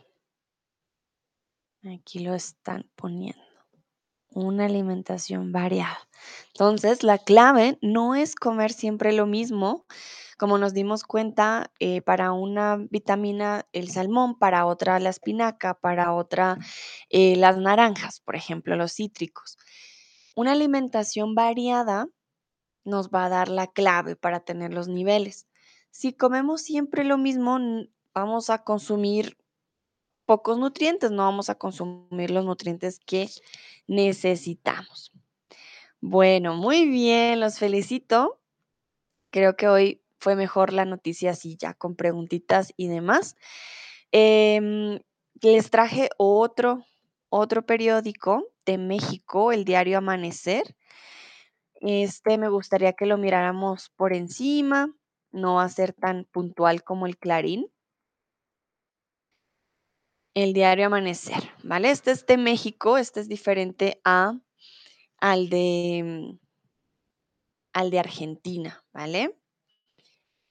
Aquí 1.85 2.21
lo 2.21 2.35
están 2.35 2.89
poniendo. 2.95 3.41
Una 4.33 4.67
alimentación 4.67 5.51
variada. 5.51 5.99
Entonces, 6.53 7.03
la 7.03 7.19
clave 7.19 7.79
no 7.83 8.15
es 8.15 8.37
comer 8.37 8.73
siempre 8.73 9.13
lo 9.13 9.27
mismo. 9.27 9.87
Como 10.39 10.59
nos 10.59 10.75
dimos 10.75 11.03
cuenta, 11.05 11.73
eh, 11.81 12.01
para 12.03 12.33
una 12.33 12.77
vitamina 12.77 13.67
el 13.73 13.91
salmón, 13.91 14.39
para 14.39 14.67
otra 14.67 15.01
la 15.01 15.11
espinaca, 15.11 15.75
para 15.75 16.15
otra 16.15 16.59
eh, 17.09 17.37
las 17.37 17.59
naranjas, 17.59 18.21
por 18.21 18.37
ejemplo, 18.37 18.77
los 18.77 18.93
cítricos. 18.93 19.59
Una 20.37 20.53
alimentación 20.53 21.35
variada 21.35 22.07
nos 22.85 23.11
va 23.11 23.27
a 23.27 23.29
dar 23.29 23.49
la 23.49 23.67
clave 23.67 24.17
para 24.17 24.41
tener 24.41 24.73
los 24.73 24.89
niveles. 24.89 25.47
Si 25.91 26.13
comemos 26.13 26.63
siempre 26.63 27.05
lo 27.05 27.19
mismo, 27.19 27.59
vamos 28.15 28.51
a 28.51 28.63
consumir 28.65 29.37
pocos 30.25 30.59
nutrientes, 30.59 31.11
no 31.11 31.25
vamos 31.25 31.51
a 31.51 31.57
consumir 31.57 32.31
los 32.31 32.45
nutrientes 32.45 33.01
que 33.01 33.29
necesitamos. 33.89 35.13
Bueno, 36.01 36.55
muy 36.55 36.89
bien, 36.89 37.41
los 37.41 37.59
felicito. 37.59 38.41
Creo 39.31 39.57
que 39.57 39.69
hoy 39.69 40.03
fue 40.19 40.37
mejor 40.37 40.73
la 40.73 40.85
noticia 40.85 41.33
así 41.33 41.57
ya 41.57 41.75
con 41.75 41.97
preguntitas 41.97 42.73
y 42.77 42.89
demás. 42.89 43.37
Em, 44.13 45.01
les 45.43 45.71
traje 45.71 46.11
otro, 46.17 46.85
otro 47.29 47.67
periódico 47.67 48.47
de 48.67 48.79
México, 48.79 49.53
el 49.53 49.65
diario 49.65 49.99
Amanecer. 49.99 50.77
Este 51.81 52.37
me 52.37 52.51
gustaría 52.51 52.93
que 52.93 53.07
lo 53.07 53.17
miráramos 53.17 53.89
por 53.97 54.13
encima, 54.13 54.95
no 55.33 55.55
va 55.55 55.65
a 55.65 55.69
ser 55.71 55.95
tan 55.95 56.27
puntual 56.27 56.85
como 56.85 57.07
el 57.07 57.17
Clarín. 57.17 57.73
El 60.35 60.53
diario 60.53 60.87
Amanecer, 60.87 61.43
¿vale? 61.65 61.91
Este 61.91 62.11
es 62.11 62.27
de 62.27 62.37
México, 62.37 62.99
este 62.99 63.21
es 63.21 63.29
diferente 63.29 64.01
a, 64.05 64.39
al 65.17 65.49
de, 65.49 66.39
al 67.73 67.91
de 67.91 67.99
Argentina, 67.99 68.85
¿vale? 68.93 69.37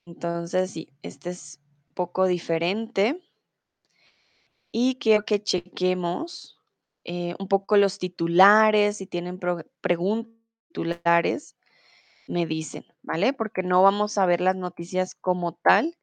Entonces, 0.05 0.71
sí, 0.71 0.89
este 1.03 1.29
es 1.29 1.61
poco 1.93 2.25
diferente. 2.25 3.21
Y 4.71 4.95
quiero 4.95 5.23
que 5.25 5.43
chequemos 5.43 6.59
eh, 7.03 7.35
un 7.39 7.47
poco 7.47 7.77
los 7.77 7.99
titulares, 7.99 8.97
si 8.97 9.05
tienen 9.05 9.39
preguntas 9.79 10.38
titulares, 10.69 11.55
me 12.27 12.45
dicen, 12.45 12.85
¿vale? 13.01 13.33
Porque 13.33 13.63
no 13.63 13.81
vamos 13.81 14.17
a 14.17 14.25
ver 14.25 14.41
las 14.41 14.55
noticias 14.55 15.15
como 15.15 15.53
tal, 15.53 15.97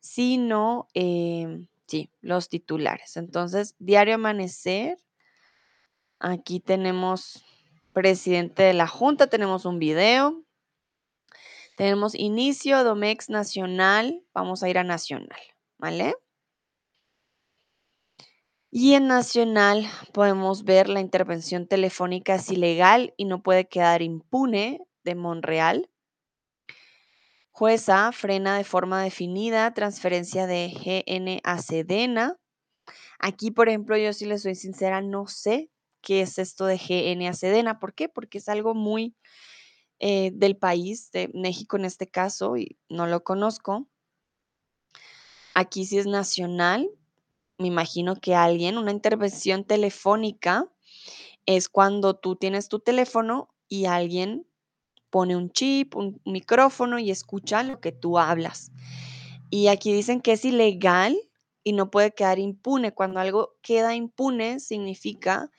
sino, 0.00 0.88
em, 0.94 1.66
sí, 1.86 2.10
los 2.20 2.48
titulares. 2.48 3.16
Entonces, 3.16 3.74
Diario 3.78 4.14
Amanecer, 4.14 4.98
aquí 6.20 6.60
tenemos 6.60 7.44
presidente 7.92 8.62
de 8.62 8.74
la 8.74 8.86
Junta, 8.86 9.26
tenemos 9.26 9.64
un 9.64 9.78
video, 9.78 10.44
tenemos 11.76 12.14
inicio, 12.14 12.84
Domex 12.84 13.28
Nacional, 13.28 14.22
vamos 14.32 14.62
a 14.62 14.68
ir 14.68 14.78
a 14.78 14.84
Nacional, 14.84 15.40
¿vale? 15.78 16.14
Y 18.70 18.92
en 18.92 19.06
Nacional 19.06 19.86
podemos 20.12 20.64
ver 20.64 20.90
la 20.90 21.00
intervención 21.00 21.66
telefónica 21.66 22.34
es 22.34 22.50
ilegal 22.50 23.14
y 23.16 23.24
no 23.24 23.42
puede 23.42 23.66
quedar 23.66 24.02
impune 24.02 24.86
de 25.04 25.14
Monreal. 25.14 25.88
Jueza 27.50 28.12
frena 28.12 28.58
de 28.58 28.64
forma 28.64 29.02
definida 29.02 29.72
transferencia 29.72 30.46
de 30.46 30.68
GN 30.68 31.40
a 31.44 31.62
Sedena. 31.62 32.36
Aquí, 33.18 33.50
por 33.50 33.70
ejemplo, 33.70 33.96
yo 33.96 34.12
si 34.12 34.26
les 34.26 34.42
soy 34.42 34.54
sincera, 34.54 35.00
no 35.00 35.26
sé 35.26 35.70
qué 36.02 36.20
es 36.20 36.38
esto 36.38 36.66
de 36.66 36.76
GN 36.76 37.26
a 37.26 37.32
Sedena. 37.32 37.78
¿Por 37.78 37.94
qué? 37.94 38.10
Porque 38.10 38.36
es 38.36 38.50
algo 38.50 38.74
muy 38.74 39.16
eh, 39.98 40.30
del 40.34 40.58
país, 40.58 41.10
de 41.10 41.30
México 41.32 41.78
en 41.78 41.86
este 41.86 42.06
caso, 42.06 42.58
y 42.58 42.78
no 42.90 43.06
lo 43.06 43.24
conozco. 43.24 43.88
Aquí 45.54 45.86
sí 45.86 45.98
es 45.98 46.06
nacional, 46.06 46.88
me 47.58 47.66
imagino 47.66 48.16
que 48.16 48.34
alguien, 48.34 48.78
una 48.78 48.92
intervención 48.92 49.64
telefónica 49.64 50.70
es 51.44 51.68
cuando 51.68 52.14
tú 52.14 52.36
tienes 52.36 52.68
tu 52.68 52.78
teléfono 52.78 53.48
y 53.68 53.86
alguien 53.86 54.46
pone 55.10 55.36
un 55.36 55.50
chip, 55.50 55.96
un 55.96 56.20
micrófono 56.24 56.98
y 56.98 57.10
escucha 57.10 57.62
lo 57.62 57.80
que 57.80 57.92
tú 57.92 58.18
hablas. 58.18 58.70
Y 59.50 59.68
aquí 59.68 59.92
dicen 59.92 60.20
que 60.20 60.32
es 60.32 60.44
ilegal 60.44 61.18
y 61.64 61.72
no 61.72 61.90
puede 61.90 62.12
quedar 62.12 62.38
impune. 62.38 62.92
Cuando 62.92 63.18
algo 63.18 63.56
queda 63.62 63.94
impune 63.94 64.60
significa 64.60 65.50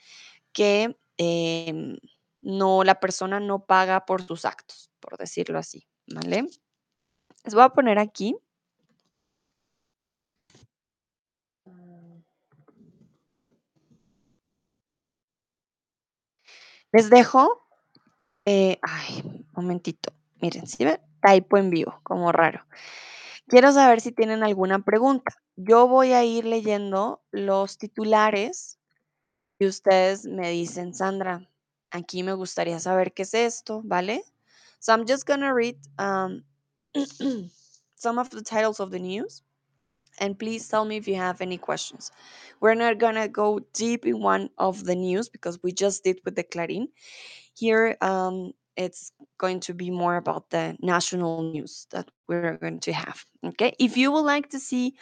que 0.52 0.96
em, 1.18 1.98
no, 2.40 2.84
la 2.84 2.98
persona 3.00 3.40
no 3.40 3.66
paga 3.66 4.06
por 4.06 4.22
sus 4.22 4.44
actos, 4.44 4.90
por 5.00 5.18
decirlo 5.18 5.58
así, 5.58 5.86
¿vale? 6.06 6.46
Les 7.44 7.54
voy 7.54 7.64
a 7.64 7.70
poner 7.70 7.98
aquí 7.98 8.36
Les 16.92 17.08
dejo, 17.08 17.66
eh, 18.44 18.78
ay, 18.82 19.46
momentito, 19.52 20.12
miren, 20.40 20.66
¿sí 20.66 20.84
ven? 20.84 21.00
Typo 21.22 21.56
en 21.56 21.70
vivo, 21.70 22.00
como 22.02 22.32
raro. 22.32 22.64
Quiero 23.46 23.70
saber 23.72 24.00
si 24.00 24.10
tienen 24.10 24.42
alguna 24.42 24.84
pregunta. 24.84 25.32
Yo 25.54 25.86
voy 25.86 26.12
a 26.12 26.24
ir 26.24 26.44
leyendo 26.44 27.22
los 27.30 27.78
titulares 27.78 28.80
y 29.60 29.66
ustedes 29.66 30.24
me 30.24 30.50
dicen, 30.50 30.92
Sandra, 30.94 31.48
aquí 31.90 32.24
me 32.24 32.32
gustaría 32.32 32.80
saber 32.80 33.12
qué 33.12 33.22
es 33.22 33.34
esto, 33.34 33.82
¿vale? 33.84 34.24
So 34.80 34.92
I'm 34.92 35.06
just 35.06 35.28
gonna 35.28 35.54
read 35.54 35.76
um, 35.98 36.42
some 37.94 38.18
of 38.18 38.30
the 38.30 38.42
titles 38.42 38.80
of 38.80 38.90
the 38.90 38.98
news 38.98 39.44
and 40.20 40.38
please 40.38 40.68
tell 40.68 40.84
me 40.84 40.96
if 40.96 41.08
you 41.08 41.16
have 41.16 41.40
any 41.40 41.58
questions. 41.58 42.12
We're 42.60 42.74
not 42.74 42.98
gonna 42.98 43.28
go 43.28 43.60
deep 43.72 44.06
in 44.06 44.20
one 44.20 44.50
of 44.58 44.84
the 44.84 44.94
news 44.94 45.28
because 45.28 45.58
we 45.62 45.72
just 45.72 46.04
did 46.04 46.20
with 46.24 46.36
the 46.36 46.44
Clarín. 46.44 46.88
Here, 47.54 47.96
um, 48.00 48.52
it's 48.76 49.12
going 49.38 49.60
to 49.60 49.74
be 49.74 49.90
more 49.90 50.16
about 50.16 50.50
the 50.50 50.76
national 50.80 51.42
news 51.42 51.86
that 51.90 52.10
we're 52.28 52.56
going 52.56 52.80
to 52.80 52.92
have. 52.92 53.24
Okay, 53.44 53.74
if 53.78 53.96
you 53.96 54.12
would 54.12 54.24
like 54.24 54.48
to 54.50 54.58
see 54.58 54.94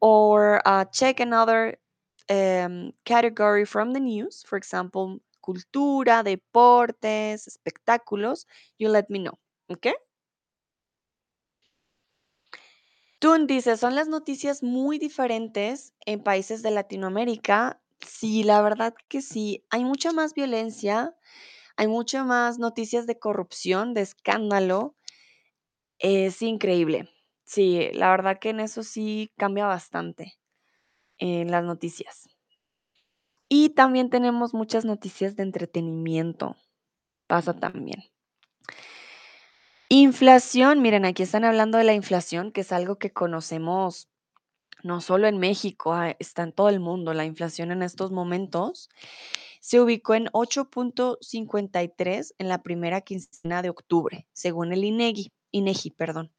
or 0.00 0.62
uh, 0.66 0.84
check 0.86 1.20
another 1.20 1.76
um, 2.30 2.92
category 3.04 3.64
from 3.64 3.92
the 3.92 4.00
news, 4.00 4.44
for 4.46 4.56
example, 4.56 5.18
cultura, 5.44 6.22
deportes, 6.22 7.48
espectáculos, 7.48 8.44
you 8.78 8.88
let 8.88 9.10
me 9.10 9.18
know. 9.18 9.38
Okay. 9.70 9.94
Tun 13.22 13.48
dice, 13.48 13.76
son 13.76 13.96
las 13.96 14.06
noticias 14.08 14.62
muy 14.62 14.98
diferentes 14.98 15.92
en 16.06 16.22
países 16.22 16.62
de 16.62 16.70
Latinoamérica. 16.70 17.80
Sí, 18.00 18.44
la 18.44 18.62
verdad 18.62 18.94
que 19.08 19.22
sí. 19.22 19.64
Hay 19.70 19.84
mucha 19.84 20.12
más 20.12 20.34
violencia, 20.34 21.16
hay 21.76 21.88
mucha 21.88 22.24
más 22.24 22.58
noticias 22.58 23.06
de 23.06 23.18
corrupción, 23.18 23.94
de 23.94 24.02
escándalo. 24.02 24.94
Es 26.00 26.42
increíble. 26.42 27.08
Sí, 27.44 27.90
la 27.92 28.10
verdad 28.10 28.38
que 28.38 28.50
en 28.50 28.60
eso 28.60 28.82
sí 28.84 29.32
cambia 29.36 29.66
bastante 29.66 30.34
en 31.18 31.50
las 31.50 31.64
noticias. 31.64 32.28
Y 33.50 33.70
también 33.70 34.10
tenemos 34.10 34.52
muchas 34.54 34.84
noticias 34.84 35.34
de 35.36 35.42
entretenimiento. 35.42 36.56
Pasa 37.28 37.54
también. 37.54 38.04
Inflación, 39.90 40.82
miren, 40.82 41.06
aquí 41.06 41.22
están 41.22 41.44
hablando 41.44 41.78
de 41.78 41.84
la 41.84 41.94
inflación, 41.94 42.52
que 42.52 42.60
es 42.60 42.72
algo 42.72 42.98
que 42.98 43.10
conocemos 43.10 44.10
no 44.82 45.00
solo 45.00 45.26
en 45.26 45.38
México, 45.38 45.94
ah, 45.94 46.14
está 46.18 46.42
en 46.42 46.52
todo 46.52 46.68
el 46.68 46.78
mundo. 46.78 47.14
La 47.14 47.24
inflación 47.24 47.72
en 47.72 47.82
estos 47.82 48.10
momentos 48.10 48.90
se 49.60 49.80
ubicó 49.80 50.14
en 50.14 50.26
8.53 50.26 52.34
en 52.38 52.48
la 52.48 52.62
primera 52.62 53.00
quincena 53.00 53.62
de 53.62 53.70
octubre, 53.70 54.28
según 54.32 54.72
el 54.72 54.84
INEGI, 54.84 55.32
INEGI, 55.52 55.90
perdón. 55.92 56.30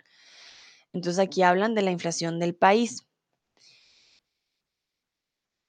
Entonces 0.94 1.20
aquí 1.20 1.42
hablan 1.42 1.74
de 1.74 1.82
la 1.82 1.90
inflación 1.92 2.40
del 2.40 2.56
país. 2.56 3.08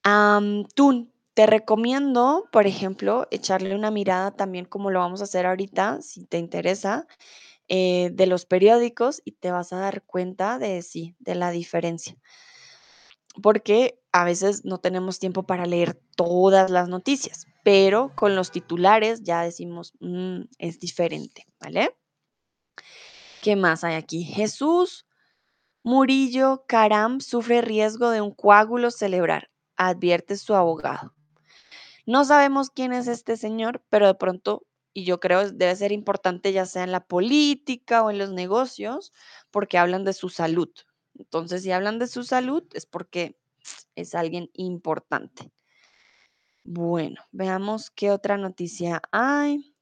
Am, 0.03 0.67
Tun, 0.75 1.13
te 1.35 1.47
recomiendo, 1.47 2.49
por 2.53 2.67
ejemplo, 2.67 3.27
echarle 3.31 3.75
una 3.75 3.91
mirada 3.91 4.33
también 4.33 4.67
como 4.67 4.91
lo 4.91 5.01
vamos 5.01 5.23
a 5.23 5.25
hacer 5.25 5.47
ahorita, 5.47 6.03
si 6.03 6.27
te 6.27 6.39
interesa, 6.39 7.07
eh, 7.71 8.11
de 8.13 8.27
los 8.27 8.47
periódicos 8.47 9.23
y 9.25 9.33
te 9.33 9.53
vas 9.53 9.73
a 9.73 9.79
dar 9.79 10.03
cuenta 10.03 10.59
de 10.59 10.83
sí, 10.83 11.15
de 11.21 11.37
la 11.37 11.53
diferencia. 11.53 12.17
Porque 13.41 14.01
a 14.11 14.25
veces 14.25 14.65
no 14.65 14.79
tenemos 14.79 15.21
tiempo 15.21 15.45
para 15.45 15.67
leer 15.67 15.95
todas 16.17 16.69
las 16.71 16.89
noticias, 16.89 17.47
pero 17.63 18.13
con 18.17 18.35
los 18.35 18.51
titulares 18.51 19.23
ya 19.23 19.43
decimos, 19.43 19.95
"Mm, 20.01 20.43
es 20.59 20.81
diferente, 20.81 21.47
¿vale? 21.61 21.95
¿Qué 23.41 23.55
más 23.55 23.85
hay 23.85 23.95
aquí? 23.95 24.25
Jesús 24.25 25.07
Murillo 25.85 26.65
Caram 26.67 27.21
sufre 27.21 27.63
riesgo 27.63 28.11
de 28.11 28.21
un 28.21 28.35
coágulo 28.35 28.91
cerebral, 28.91 29.49
advierte 29.77 30.37
su 30.37 30.55
abogado. 30.55 31.15
No 32.05 32.25
sabemos 32.25 32.71
quién 32.71 32.93
es 32.93 33.07
este 33.07 33.37
señor, 33.37 33.83
pero 33.89 34.09
de 34.09 34.15
pronto, 34.15 34.67
y 34.93 35.05
yo 35.05 35.21
creo 35.21 35.51
debe 35.51 35.75
ser 35.77 35.93
importante 35.93 36.53
ya 36.53 36.67
sea 36.67 36.85
en 36.85 36.93
la 36.93 37.07
política 37.07 38.03
o 38.03 38.11
en 38.11 38.19
los 38.19 38.33
negocios, 38.33 39.13
porque 39.51 39.79
hablan 39.79 40.05
de 40.05 40.13
su 40.13 40.29
salud. 40.29 40.71
Entonces, 41.15 41.63
si 41.63 41.73
hablan 41.73 41.99
de 41.99 42.07
su 42.07 42.25
salud, 42.25 42.65
es 42.73 42.87
porque 42.87 43.39
es 43.95 44.15
alguien 44.15 44.51
importante. 44.55 45.53
Bueno, 46.65 47.23
veamos 47.33 47.91
qué 47.91 48.11
otra 48.11 48.37
noticia 48.37 49.03
hay. 49.13 49.75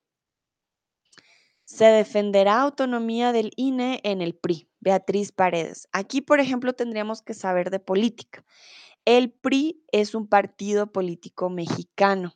Se 1.64 1.84
defenderá 1.86 2.62
autonomía 2.62 3.32
del 3.32 3.52
INE 3.56 4.00
en 4.04 4.22
el 4.22 4.34
PRI. 4.34 4.68
Beatriz 4.80 5.32
Paredes. 5.32 5.88
Aquí, 5.92 6.20
por 6.20 6.40
ejemplo, 6.40 6.72
tendríamos 6.72 7.20
que 7.20 7.34
saber 7.34 7.70
de 7.70 7.80
política. 7.80 8.44
El 9.04 9.32
PRI 9.32 9.82
es 9.92 10.14
un 10.14 10.28
partido 10.28 10.92
político 10.92 11.50
mexicano. 11.50 12.34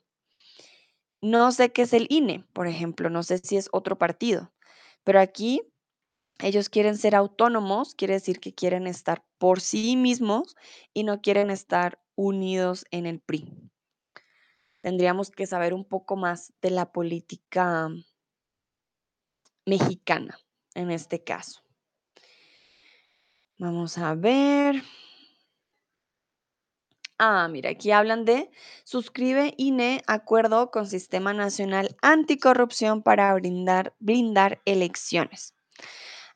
No 1.23 1.53
sé 1.53 1.73
qué 1.73 1.83
es 1.83 1.93
el 1.93 2.09
INE, 2.11 2.45
por 2.53 2.67
ejemplo, 2.67 3.09
no 3.09 3.23
sé 3.23 3.39
si 3.39 3.57
es 3.57 3.69
otro 3.73 3.97
partido, 3.97 4.53
pero 5.05 5.21
aquí 5.21 5.63
ellos 6.41 6.69
quieren 6.69 6.99
ser 6.99 7.15
autónomos, 7.15 7.95
quiere 7.95 8.15
decir 8.15 8.41
que 8.41 8.53
quieren 8.53 8.89
estar 8.89 9.25
por 9.39 9.61
sí 9.61 9.97
mismos 9.97 10.57
y 10.93 11.05
no 11.05 11.21
quieren 11.21 11.51
estar 11.51 12.03
unidos 12.17 12.85
en 12.91 13.07
el 13.07 13.21
PRI. 13.21 13.55
Tendríamos 14.81 15.31
que 15.31 15.47
saber 15.47 15.75
un 15.75 15.85
poco 15.85 16.17
más 16.17 16.53
de 16.61 16.71
la 16.71 16.91
política 16.91 17.89
mexicana 19.65 20.37
en 20.75 20.91
este 20.91 21.23
caso. 21.23 21.63
Vamos 23.59 23.97
a 23.97 24.17
ver. 24.17 24.83
Ah, 27.25 27.47
mira, 27.47 27.71
aquí 27.71 27.93
hablan 27.93 28.25
de 28.25 28.51
suscribe 28.83 29.55
INE 29.57 30.03
acuerdo 30.09 30.73
con 30.73 30.89
Sistema 30.89 31.33
Nacional 31.33 31.97
Anticorrupción 32.03 33.01
para 33.01 33.33
brindar, 33.35 33.95
blindar 34.01 34.61
elecciones. 34.65 35.55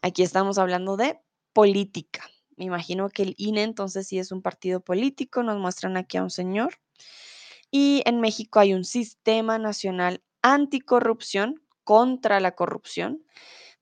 Aquí 0.00 0.22
estamos 0.22 0.58
hablando 0.58 0.96
de 0.96 1.18
política. 1.52 2.30
Me 2.56 2.66
imagino 2.66 3.08
que 3.08 3.24
el 3.24 3.34
INE 3.36 3.64
entonces 3.64 4.06
sí 4.06 4.20
es 4.20 4.30
un 4.30 4.42
partido 4.42 4.78
político. 4.78 5.42
Nos 5.42 5.58
muestran 5.58 5.96
aquí 5.96 6.18
a 6.18 6.22
un 6.22 6.30
señor. 6.30 6.78
Y 7.72 8.04
en 8.06 8.20
México 8.20 8.60
hay 8.60 8.72
un 8.72 8.84
Sistema 8.84 9.58
Nacional 9.58 10.22
Anticorrupción 10.40 11.64
contra 11.82 12.38
la 12.38 12.52
corrupción 12.52 13.24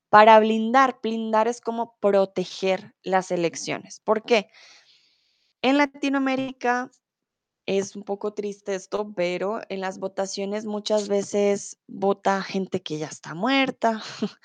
para 0.09 0.39
blindar. 0.39 1.01
Blindar 1.03 1.47
es 1.47 1.61
como 1.61 1.97
proteger 1.99 2.95
las 3.03 3.29
elecciones. 3.29 3.99
¿Por 3.99 4.23
qué? 4.23 4.49
En 5.65 5.79
Latinoamérica 5.79 6.91
es 7.65 7.95
un 7.95 8.03
poco 8.03 8.35
triste 8.35 8.75
esto, 8.75 9.11
pero 9.15 9.61
en 9.69 9.81
las 9.81 9.97
votaciones 9.97 10.63
muchas 10.67 11.07
veces 11.07 11.79
vota 11.87 12.43
gente 12.43 12.83
que 12.83 12.99
ya 12.99 13.07
está 13.07 13.33
muerta, 13.33 13.99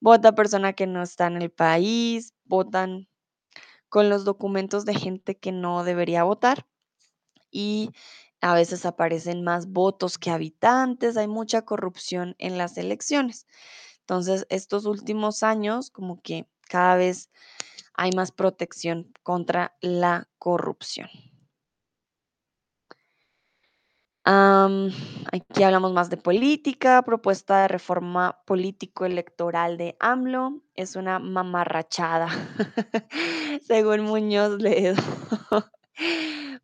vota 0.00 0.36
persona 0.36 0.72
que 0.72 0.86
no 0.86 1.02
está 1.02 1.26
en 1.26 1.42
el 1.42 1.50
país, 1.50 2.34
votan 2.44 3.08
con 3.88 4.08
los 4.08 4.24
documentos 4.24 4.84
de 4.84 4.94
gente 4.94 5.36
que 5.36 5.50
no 5.50 5.82
debería 5.82 6.22
votar 6.22 6.64
y 7.50 7.90
a 8.40 8.54
veces 8.54 8.86
aparecen 8.86 9.42
más 9.42 9.66
votos 9.66 10.16
que 10.16 10.30
habitantes, 10.30 11.16
hay 11.16 11.26
mucha 11.26 11.62
corrupción 11.62 12.36
en 12.38 12.56
las 12.56 12.78
elecciones. 12.78 13.48
Entonces, 13.98 14.46
estos 14.48 14.84
últimos 14.86 15.42
años, 15.42 15.90
como 15.90 16.22
que 16.22 16.46
cada 16.72 16.96
vez 16.96 17.30
hay 17.92 18.12
más 18.12 18.32
protección 18.32 19.12
contra 19.22 19.76
la 19.82 20.26
corrupción. 20.38 21.10
Aquí 24.24 25.62
hablamos 25.62 25.92
más 25.92 26.08
de 26.08 26.16
política, 26.16 27.02
propuesta 27.02 27.60
de 27.62 27.68
reforma 27.68 28.40
político-electoral 28.46 29.76
de 29.76 29.96
AMLO. 30.00 30.62
Es 30.74 30.96
una 30.96 31.18
mamarrachada, 31.18 32.28
según 33.66 34.04
Muñoz 34.04 34.58
Ledo. 34.62 35.02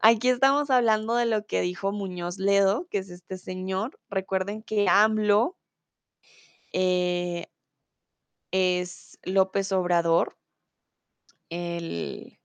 Aquí 0.01 0.29
estamos 0.29 0.71
hablando 0.71 1.17
de 1.17 1.27
lo 1.27 1.45
que 1.45 1.61
dijo 1.61 1.93
Muñoz 1.93 2.39
Ledo, 2.39 2.87
que 2.91 2.99
es 2.99 3.11
este 3.11 3.37
señor. 3.37 3.99
Recuerden 4.09 4.63
que 4.63 4.89
AMLO 4.89 5.59
eh, 6.73 7.49
es 8.51 9.19
López 9.23 9.73
Obrador, 9.73 10.39
el 11.51 12.39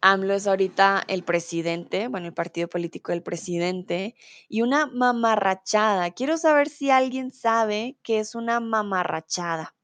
AMLO 0.00 0.34
es 0.34 0.46
ahorita 0.46 1.02
el 1.08 1.24
presidente, 1.24 2.08
bueno, 2.08 2.26
el 2.26 2.34
partido 2.34 2.68
político 2.68 3.12
del 3.12 3.22
presidente, 3.22 4.14
y 4.48 4.62
una 4.62 4.86
mamarrachada. 4.86 6.10
Quiero 6.10 6.36
saber 6.36 6.68
si 6.68 6.90
alguien 6.90 7.32
sabe 7.32 7.98
qué 8.02 8.20
es 8.20 8.34
una 8.34 8.60
mamarrachada. 8.60 9.74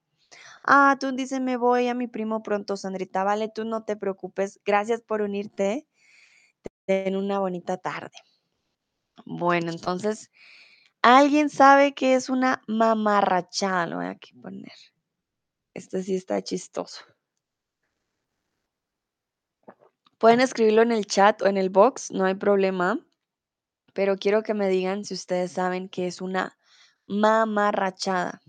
Ah, 0.64 0.96
tú 1.00 1.10
dices, 1.12 1.40
me 1.40 1.56
voy 1.56 1.88
a 1.88 1.94
mi 1.94 2.06
primo 2.06 2.42
pronto, 2.42 2.76
Sandrita. 2.76 3.24
Vale, 3.24 3.48
tú 3.48 3.64
no 3.64 3.84
te 3.84 3.96
preocupes. 3.96 4.60
Gracias 4.64 5.00
por 5.00 5.22
unirte. 5.22 5.88
Ten 6.86 7.16
una 7.16 7.40
bonita 7.40 7.78
tarde. 7.78 8.16
Bueno, 9.24 9.72
entonces, 9.72 10.30
¿Alguien 11.02 11.50
sabe 11.50 11.94
qué 11.94 12.14
es 12.14 12.28
una 12.28 12.62
mamarrachada? 12.68 13.88
Lo 13.88 13.96
voy 13.96 14.06
a 14.06 14.10
aquí 14.10 14.34
poner. 14.34 14.72
Este 15.74 16.02
sí 16.02 16.14
está 16.14 16.42
chistoso. 16.42 17.02
Pueden 20.18 20.40
escribirlo 20.40 20.82
en 20.82 20.92
el 20.92 21.06
chat 21.06 21.42
o 21.42 21.46
en 21.46 21.56
el 21.56 21.70
box, 21.70 22.10
no 22.10 22.26
hay 22.26 22.34
problema. 22.34 22.98
Pero 23.92 24.16
quiero 24.16 24.42
que 24.42 24.54
me 24.54 24.68
digan 24.68 25.04
si 25.04 25.14
ustedes 25.14 25.52
saben 25.52 25.88
qué 25.88 26.06
es 26.06 26.20
una 26.20 26.56
mamarrachada. 27.06 28.40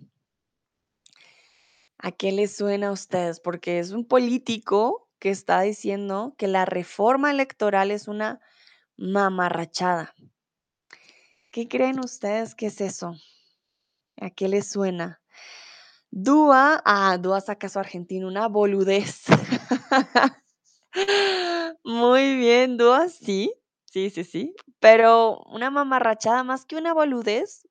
¿A 1.98 2.12
qué 2.12 2.32
les 2.32 2.56
suena 2.56 2.90
a 2.90 2.92
ustedes? 2.92 3.40
Porque 3.40 3.80
es 3.80 3.92
un 3.92 4.06
político 4.06 5.10
que 5.20 5.30
está 5.30 5.62
diciendo 5.62 6.36
que 6.38 6.48
la 6.48 6.66
reforma 6.66 7.32
electoral 7.32 7.92
es 7.92 8.08
una 8.08 8.42
mamarrachada. 8.98 10.14
¿Qué 11.52 11.68
creen 11.68 12.00
ustedes 12.00 12.56
que 12.56 12.68
es 12.68 12.82
eso? 12.82 13.16
¿A 14.18 14.30
qué 14.30 14.50
les 14.50 14.70
suena? 14.70 15.23
Dúa, 16.16 16.80
ah, 16.86 17.18
Dúa 17.18 17.42
saca 17.42 17.68
su 17.70 17.80
argentino, 17.80 18.28
una 18.28 18.48
boludez. 18.48 19.24
Muy 21.84 22.36
bien, 22.38 22.78
Dúa, 22.78 23.10
sí, 23.10 23.52
sí, 23.86 24.12
sí, 24.12 24.24
sí. 24.24 24.56
Pero 24.80 25.40
una 25.48 25.72
mamarrachada 25.72 26.44
más 26.44 26.66
que 26.66 26.76
una 26.76 26.94
boludez, 26.94 27.68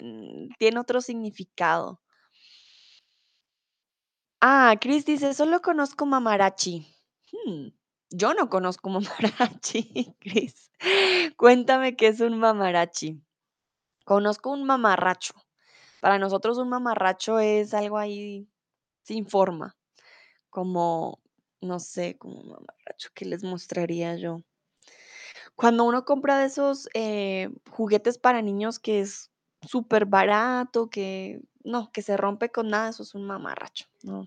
mm, 0.00 0.54
tiene 0.58 0.80
otro 0.80 1.02
significado. 1.02 2.00
Ah, 4.40 4.74
Chris 4.80 5.04
dice, 5.04 5.34
solo 5.34 5.60
conozco 5.60 6.06
mamarachi. 6.06 6.86
Hmm, 7.30 7.68
yo 8.08 8.32
no 8.32 8.48
conozco 8.48 8.88
mamarachi, 9.68 10.16
Chris. 10.18 10.70
Cuéntame 11.36 11.94
qué 11.94 12.06
es 12.06 12.20
un 12.20 12.38
mamarachi. 12.38 13.20
Conozco 14.06 14.50
un 14.50 14.64
mamarracho. 14.64 15.34
Para 16.02 16.18
nosotros 16.18 16.58
un 16.58 16.68
mamarracho 16.68 17.38
es 17.38 17.72
algo 17.74 17.96
ahí 17.96 18.48
sin 19.04 19.24
forma, 19.24 19.76
como, 20.50 21.20
no 21.60 21.78
sé, 21.78 22.18
como 22.18 22.40
un 22.40 22.48
mamarracho, 22.48 23.10
¿qué 23.14 23.24
les 23.24 23.44
mostraría 23.44 24.16
yo? 24.16 24.42
Cuando 25.54 25.84
uno 25.84 26.04
compra 26.04 26.38
de 26.38 26.46
esos 26.46 26.88
eh, 26.94 27.50
juguetes 27.70 28.18
para 28.18 28.42
niños 28.42 28.80
que 28.80 28.98
es 28.98 29.30
súper 29.60 30.04
barato, 30.04 30.90
que 30.90 31.40
no, 31.62 31.92
que 31.92 32.02
se 32.02 32.16
rompe 32.16 32.50
con 32.50 32.66
nada, 32.66 32.88
eso 32.88 33.04
es 33.04 33.14
un 33.14 33.24
mamarracho. 33.24 33.86
No, 34.02 34.26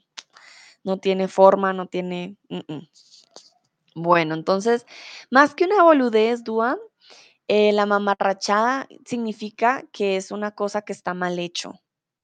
no 0.86 0.98
tiene 1.00 1.28
forma, 1.28 1.74
no 1.74 1.88
tiene... 1.88 2.38
mm, 2.48 2.74
mm. 2.74 2.88
Bueno, 3.96 4.34
entonces, 4.34 4.86
más 5.30 5.56
que 5.56 5.66
una 5.66 5.84
boludez, 5.84 6.46
Dúa, 6.46 6.78
eh, 7.48 7.72
la 7.74 7.86
mamarrachada 7.86 8.88
significa 9.06 9.84
que 9.92 10.18
es 10.18 10.32
una 10.32 10.52
cosa 10.52 10.82
que 10.82 10.94
está 10.94 11.14
mal 11.14 11.40
hecho. 11.40 11.74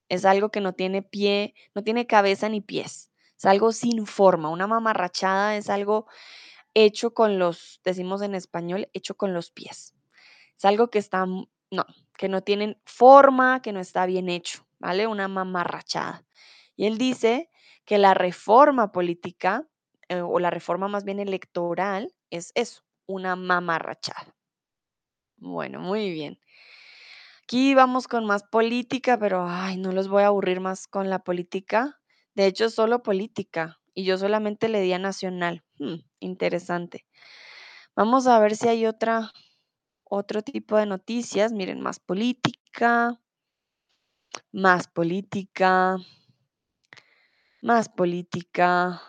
Es 0.10 0.26
algo 0.26 0.49
que 0.49 0.61
no 0.61 0.73
tiene 0.73 1.03
pie, 1.03 1.53
no 1.76 1.84
tiene 1.84 2.07
cabeza 2.07 2.49
ni 2.49 2.61
pies. 2.61 3.11
Es 3.38 3.45
algo 3.45 3.72
sin 3.72 4.06
forma. 4.07 4.49
Una 4.49 4.68
mamarrachada 4.68 5.57
es 5.57 5.69
algo 5.69 6.07
hecho 6.73 7.14
con 7.14 7.39
los, 7.39 7.81
decimos 7.84 8.22
en 8.22 8.35
español, 8.35 8.89
hecho 8.93 9.15
con 9.15 9.34
los 9.34 9.52
pies. 9.52 9.93
Es 10.57 10.65
algo 10.65 10.89
que 10.89 10.99
está, 10.99 11.26
no, 11.26 11.85
que 12.18 12.30
no 12.30 12.41
tienen 12.41 12.80
forma, 12.85 13.61
que 13.61 13.73
no 13.73 13.80
está 13.80 14.06
bien 14.06 14.30
hecho, 14.30 14.65
¿vale? 14.80 15.07
Una 15.07 15.27
mamarrachada. 15.27 16.26
Y 16.76 16.85
él 16.88 16.98
dice 16.98 17.49
que 17.85 17.98
la 17.98 18.14
reforma 18.14 18.91
política, 18.91 19.68
eh, 20.10 20.22
o 20.22 20.39
la 20.39 20.49
reforma 20.49 20.88
más 20.88 21.03
bien 21.03 21.19
electoral, 21.19 22.14
es 22.30 22.52
eso, 22.56 22.84
una 23.07 23.35
mamarrachada. 23.35 24.35
Bueno, 25.41 25.81
muy 25.81 26.09
bien. 26.11 26.39
Aquí 27.43 27.76
vamos 27.76 28.07
con 28.07 28.26
más 28.26 28.43
política, 28.43 29.18
pero 29.19 29.45
ay, 29.47 29.77
no 29.77 29.91
los 29.91 30.07
voy 30.07 30.23
a 30.23 30.27
aburrir 30.27 30.59
más 30.59 30.88
con 30.88 31.09
la 31.09 31.19
política. 31.19 31.99
De 32.34 32.45
hecho, 32.47 32.69
solo 32.69 33.03
política 33.03 33.80
y 33.93 34.05
yo 34.05 34.18
solamente 34.18 34.69
le 34.69 34.81
di 34.81 34.93
a 34.93 34.99
nacional. 34.99 35.63
Hmm, 35.77 35.95
interesante. 36.19 37.05
Vamos 37.95 38.27
a 38.27 38.39
ver 38.39 38.55
si 38.55 38.68
hay 38.69 38.85
otra, 38.88 39.31
otro 40.05 40.41
tipo 40.43 40.77
de 40.77 40.88
noticias. 40.88 41.53
Miren, 41.53 41.81
más 41.81 41.99
política, 41.99 43.19
más 44.53 44.88
política, 44.88 45.97
más 47.61 47.89
política. 47.89 49.01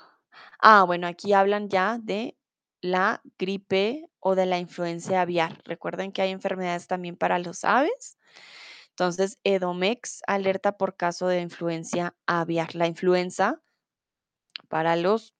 Ah, 0.61 0.85
bueno, 0.85 1.07
aquí 1.07 1.33
hablan 1.33 1.69
ya 1.69 1.99
de 1.99 2.37
la 2.83 3.23
gripe 3.39 4.05
o 4.21 4.35
de 4.35 4.45
la 4.45 4.59
influencia 4.59 5.23
aviar. 5.23 5.63
Recuerden 5.65 6.13
que 6.13 6.21
hay 6.21 6.31
enfermedades 6.31 6.87
también 6.87 7.17
para 7.17 7.39
los 7.39 7.65
aves. 7.65 8.19
Entonces, 8.91 9.39
Edomex 9.45 10.21
alerta 10.27 10.77
por 10.77 10.97
caso 10.97 11.27
de 11.27 11.41
influencia 11.41 12.15
aviar, 12.27 12.75
la 12.75 12.87
influenza 12.87 13.63
para 14.69 14.97
los, 14.97 15.35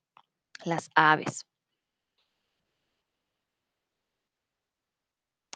las 0.65 0.91
aves. 0.95 1.47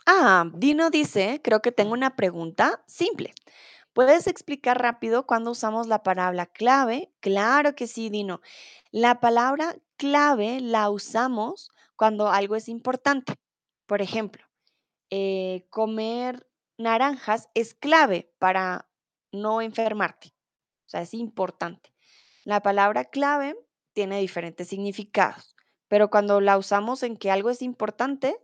Ah, 0.04 0.50
Dino 0.54 0.90
dice, 0.90 1.40
creo 1.42 1.62
que 1.62 1.72
tengo 1.72 1.92
una 1.92 2.16
pregunta 2.16 2.84
simple. 2.86 3.34
¿Puedes 3.92 4.26
explicar 4.26 4.80
rápido 4.80 5.26
cuándo 5.26 5.52
usamos 5.52 5.86
la 5.86 6.02
palabra 6.02 6.46
clave? 6.46 7.10
Claro 7.20 7.74
que 7.74 7.86
sí, 7.86 8.10
Dino. 8.10 8.40
La 8.90 9.20
palabra 9.20 9.74
clave 9.96 10.60
la 10.60 10.90
usamos 10.90 11.70
cuando 11.96 12.28
algo 12.28 12.56
es 12.56 12.68
importante. 12.68 13.34
Por 13.86 14.02
ejemplo, 14.02 14.44
eh, 15.10 15.66
comer 15.70 16.46
naranjas 16.78 17.48
es 17.54 17.74
clave 17.74 18.32
para 18.38 18.88
no 19.32 19.62
enfermarte. 19.62 20.34
O 20.86 20.88
sea, 20.88 21.02
es 21.02 21.14
importante. 21.14 21.92
La 22.44 22.62
palabra 22.62 23.04
clave 23.06 23.56
tiene 23.92 24.20
diferentes 24.20 24.68
significados, 24.68 25.56
pero 25.88 26.10
cuando 26.10 26.40
la 26.40 26.58
usamos 26.58 27.02
en 27.02 27.16
que 27.16 27.30
algo 27.30 27.50
es 27.50 27.62
importante, 27.62 28.36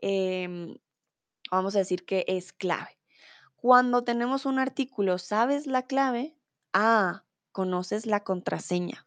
em, 0.00 0.76
vamos 1.50 1.74
a 1.76 1.80
decir 1.80 2.04
que 2.04 2.24
es 2.28 2.52
clave. 2.52 2.98
Cuando 3.56 4.04
tenemos 4.04 4.46
un 4.46 4.58
artículo, 4.58 5.18
¿sabes 5.18 5.66
la 5.66 5.86
clave? 5.86 6.36
Ah, 6.72 7.24
conoces 7.52 8.06
la 8.06 8.22
contraseña, 8.22 9.05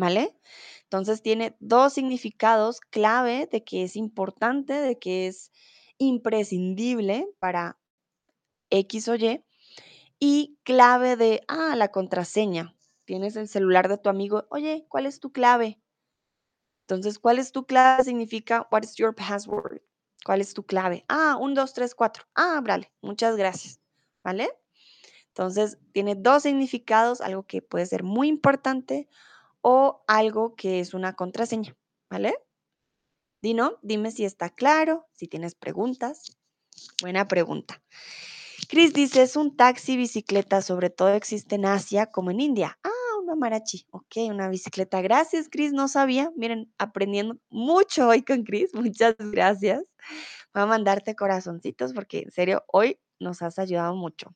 ¿vale? 0.00 0.34
Entonces 0.84 1.22
tiene 1.22 1.56
dos 1.60 1.92
significados 1.92 2.80
clave 2.80 3.48
de 3.52 3.62
que 3.62 3.84
es 3.84 3.96
importante, 3.96 4.72
de 4.72 4.98
que 4.98 5.28
es 5.28 5.52
imprescindible 5.98 7.28
para 7.38 7.78
X 8.70 9.08
o 9.08 9.14
Y, 9.14 9.44
y 10.18 10.58
clave 10.64 11.16
de, 11.16 11.42
ah, 11.48 11.76
la 11.76 11.88
contraseña. 11.88 12.74
Tienes 13.04 13.36
el 13.36 13.48
celular 13.48 13.88
de 13.88 13.98
tu 13.98 14.08
amigo, 14.08 14.46
oye, 14.50 14.86
¿cuál 14.88 15.06
es 15.06 15.20
tu 15.20 15.32
clave? 15.32 15.80
Entonces, 16.82 17.18
¿cuál 17.18 17.38
es 17.38 17.52
tu 17.52 17.66
clave? 17.66 18.02
Significa, 18.04 18.66
what 18.72 18.82
is 18.82 18.96
your 18.96 19.14
password? 19.14 19.82
¿Cuál 20.24 20.40
es 20.40 20.54
tu 20.54 20.64
clave? 20.64 21.04
Ah, 21.08 21.36
un, 21.40 21.54
dos, 21.54 21.72
tres, 21.72 21.94
cuatro. 21.94 22.24
Ah, 22.34 22.60
vale, 22.64 22.90
muchas 23.02 23.36
gracias. 23.36 23.80
¿Vale? 24.24 24.50
Entonces, 25.28 25.78
tiene 25.92 26.14
dos 26.14 26.42
significados, 26.42 27.20
algo 27.20 27.44
que 27.44 27.62
puede 27.62 27.86
ser 27.86 28.02
muy 28.02 28.28
importante 28.28 29.08
o 29.62 30.02
algo 30.06 30.54
que 30.56 30.80
es 30.80 30.94
una 30.94 31.14
contraseña. 31.14 31.76
¿Vale? 32.10 32.34
Dino, 33.42 33.78
dime 33.82 34.10
si 34.10 34.24
está 34.24 34.50
claro, 34.50 35.06
si 35.12 35.26
tienes 35.26 35.54
preguntas. 35.54 36.36
Buena 37.00 37.26
pregunta. 37.28 37.82
Chris 38.68 38.92
dice, 38.92 39.22
es 39.22 39.36
un 39.36 39.56
taxi 39.56 39.96
bicicleta, 39.96 40.62
sobre 40.62 40.90
todo 40.90 41.08
existe 41.10 41.54
en 41.56 41.66
Asia 41.66 42.06
como 42.06 42.30
en 42.30 42.40
India. 42.40 42.78
Ah, 42.84 43.18
una 43.22 43.34
marachi. 43.34 43.86
Ok, 43.90 44.16
una 44.28 44.48
bicicleta. 44.48 45.00
Gracias, 45.00 45.48
Chris, 45.50 45.72
no 45.72 45.88
sabía. 45.88 46.30
Miren, 46.36 46.72
aprendiendo 46.78 47.38
mucho 47.48 48.08
hoy 48.08 48.22
con 48.22 48.44
Chris. 48.44 48.70
Muchas 48.94 49.16
gracias. 49.18 49.84
Voy 50.54 50.62
a 50.62 50.66
mandarte 50.66 51.14
corazoncitos 51.16 51.92
porque 51.92 52.20
en 52.20 52.30
serio, 52.30 52.64
hoy 52.68 53.00
nos 53.18 53.42
has 53.42 53.58
ayudado 53.58 53.94
mucho. 53.94 54.34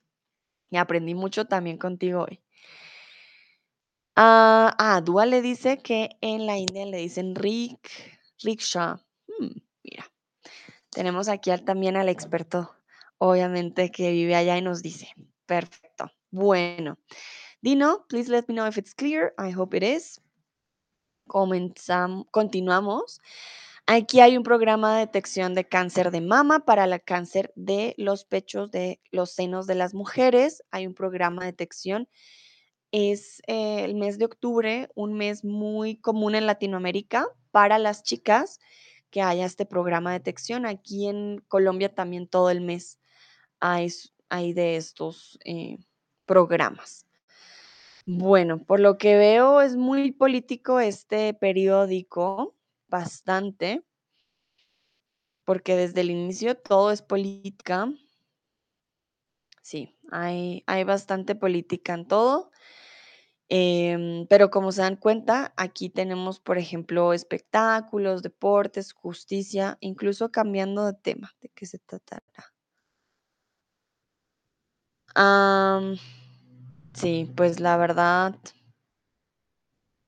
Y 0.71 0.77
aprendí 0.79 1.15
mucho 1.15 1.47
también 1.47 1.79
contigo 1.79 2.25
hoy. 2.29 2.44
Ah, 4.17 4.75
ah, 4.79 5.03
le 5.27 5.43
dice 5.43 5.79
que 5.79 6.11
en 6.21 6.47
la 6.47 6.57
India 6.57 6.87
le 6.87 6.99
dicen 6.99 7.35
Rik, 7.35 7.91
rickshaw. 8.43 8.97
Hmm, 9.27 9.49
mira, 9.83 10.11
tenemos 10.91 11.29
aquí 11.29 11.51
al- 11.51 11.65
también 11.65 11.97
al 11.97 12.09
experto, 12.09 12.75
obviamente, 13.19 13.91
que 13.91 14.13
vive 14.13 14.37
allá 14.37 14.57
y 14.57 14.63
nos 14.63 14.83
dice. 14.83 15.09
Perfecto. 15.47 16.11
Bueno, 16.31 16.99
Dino, 17.61 18.07
please 18.09 18.31
let 18.31 18.45
me 18.49 18.55
know 18.55 18.67
if 18.69 18.79
it's 18.79 18.95
clear. 18.95 19.35
I 19.39 19.53
hope 19.53 19.77
it 19.77 19.83
is. 19.83 20.21
Continuamos. 21.27 23.21
Aquí 23.87 24.21
hay 24.21 24.37
un 24.37 24.43
programa 24.45 24.95
de 24.95 25.01
detección 25.01 25.55
de 25.55 25.69
cáncer 25.69 26.11
de 26.11 26.21
mama 26.21 26.61
para 26.61 26.85
el 26.85 27.03
cáncer 27.03 27.53
de 27.57 27.95
los 27.99 28.25
pechos 28.25 28.71
de 28.71 29.01
los 29.11 29.33
senos 29.33 29.67
de 29.67 29.75
las 29.75 29.93
mujeres. 29.93 30.63
Hay 30.71 30.87
un 30.87 30.95
programa 30.95 31.43
de 31.43 31.53
detección. 31.53 32.09
Es 32.97 33.43
eh, 33.49 33.85
el 33.85 33.97
mes 33.97 34.19
de 34.19 34.25
octubre, 34.25 34.89
un 34.95 35.15
mes 35.15 35.45
muy 35.45 35.97
común 35.97 36.37
en 36.37 36.47
Latinoamérica 36.47 37.27
para 37.51 37.81
las 37.81 38.05
chicas 38.05 38.61
que 39.11 39.21
haya 39.21 39.47
este 39.47 39.67
programa 39.67 40.13
de 40.13 40.21
detección. 40.21 40.65
Aquí 40.65 41.09
en 41.09 41.43
Colombia 41.49 41.93
también 41.93 42.29
todo 42.29 42.51
el 42.51 42.61
mes 42.61 43.01
hay 43.59 43.91
hay 44.29 44.53
de 44.53 44.77
estos 44.77 45.39
eh, 45.45 45.79
programas. 46.25 47.05
Bueno, 48.07 48.63
por 48.63 48.81
lo 48.81 48.97
que 48.97 49.17
veo 49.17 49.61
es 49.61 49.77
muy 49.77 50.13
político 50.13 50.79
este 50.79 51.35
periódico, 51.35 52.55
bastante, 52.89 53.83
porque 55.45 55.75
desde 55.75 56.03
el 56.03 56.11
inicio 56.11 56.57
todo 56.57 56.91
es 56.91 57.03
política. 57.03 57.93
Sí, 59.63 59.97
hay, 60.11 60.63
hay 60.67 60.85
bastante 60.85 61.35
política 61.35 61.95
en 61.95 62.07
todo. 62.07 62.51
Em, 63.49 64.27
pero 64.29 64.51
como 64.51 64.73
se 64.73 64.83
dan 64.83 64.97
cuenta, 64.97 65.53
aquí 65.57 65.91
tenemos, 65.91 66.41
por 66.41 66.59
ejemplo, 66.59 67.13
espectáculos, 67.13 68.23
deportes, 68.23 68.93
justicia, 68.93 69.77
incluso 69.81 70.31
cambiando 70.31 70.87
de 70.87 70.95
tema, 70.95 71.33
¿de 71.41 71.51
qué 71.55 71.67
se 71.67 71.79
tratará? 71.79 72.53
Sí, 76.95 77.31
pues 77.37 77.61
la 77.61 77.77
verdad, 77.77 78.37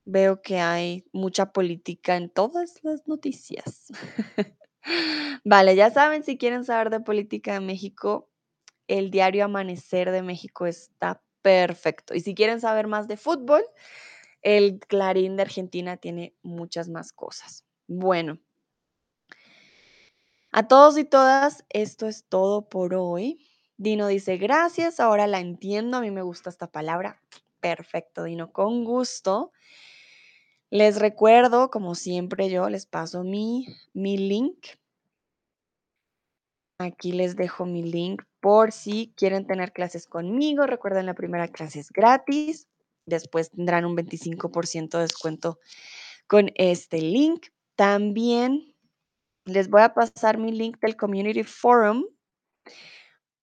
veo 0.05 0.41
que 0.41 0.61
hay 0.61 1.05
mucha 1.13 1.53
política 1.53 2.17
en 2.17 2.31
todas 2.31 2.83
las 2.83 3.07
noticias. 3.07 3.89
Vale, 5.45 5.77
ya 5.77 5.91
saben, 5.91 6.23
si 6.23 6.39
quieren 6.39 6.65
saber 6.65 6.91
de 6.91 7.01
política 7.01 7.55
de 7.55 7.61
México, 7.61 8.31
el 8.87 9.11
diario 9.11 9.45
Amanecer 9.45 10.13
de 10.13 10.23
México 10.23 10.67
está 10.67 11.23
perfecto. 11.47 12.13
Y 12.13 12.21
si 12.23 12.35
quieren 12.35 12.61
saber 12.61 12.89
más 12.89 13.07
de 13.07 13.17
fútbol, 13.17 13.63
el 14.43 14.81
Clarín 14.81 15.37
de 15.37 15.43
Argentina 15.43 15.97
tiene 15.97 16.35
muchas 16.43 16.89
más 16.89 17.13
cosas. 17.13 17.65
Bueno, 17.87 18.41
a 20.51 20.67
todos 20.67 20.99
y 20.99 21.05
todas, 21.05 21.65
esto 21.69 22.09
es 22.09 22.25
todo 22.25 22.69
por 22.69 22.95
hoy. 22.95 23.47
Dino 23.77 24.09
dice, 24.09 24.39
gracias, 24.39 24.99
ahora 24.99 25.29
la 25.29 25.39
entiendo, 25.39 25.99
a 25.99 26.01
mí 26.01 26.11
me 26.11 26.23
gusta 26.23 26.51
esta 26.51 26.67
palabra. 26.67 27.23
Perfecto, 27.61 28.25
Dino, 28.25 28.51
con 28.51 28.83
gusto. 28.83 29.53
Les 30.69 30.99
recuerdo, 30.99 31.71
como 31.71 31.95
siempre 31.95 32.51
yo, 32.51 32.69
les 32.69 32.87
paso 32.87 33.23
mi, 33.23 33.69
mi 33.93 34.19
link. 34.19 34.67
Aquí 36.81 37.13
les 37.13 37.37
dejo 37.37 37.67
mi 37.67 37.85
link 37.85 38.25
por 38.41 38.73
si 38.73 39.13
quieren 39.17 39.47
tener 39.47 39.73
clases 39.73 40.07
conmigo. 40.07 40.67
Recuerden, 40.67 41.07
la 41.07 41.15
primera 41.15 41.49
clase 41.49 41.81
es 41.81 41.91
gratis. 41.91 42.69
Después 43.07 43.51
tendrán 43.51 43.85
un 43.85 43.97
25% 43.97 44.99
de 44.99 45.03
descuento 45.03 45.59
con 46.27 46.51
este 46.55 47.01
link. 47.01 47.47
También 47.77 48.75
les 49.45 49.69
voy 49.69 49.83
a 49.83 49.95
pasar 49.95 50.39
mi 50.39 50.53
link 50.53 50.79
del 50.81 50.97
Community 50.97 51.45
Forum 51.45 52.05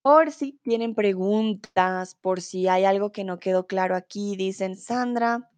por 0.02 0.32
si 0.32 0.60
tienen 0.64 0.96
preguntas, 0.96 2.16
por 2.16 2.42
si 2.42 2.68
hay 2.68 2.84
algo 2.84 3.14
que 3.14 3.24
no 3.24 3.40
quedó 3.40 3.68
claro 3.68 3.96
aquí. 3.96 4.36
Dicen, 4.36 4.76
Sandra, 4.76 5.50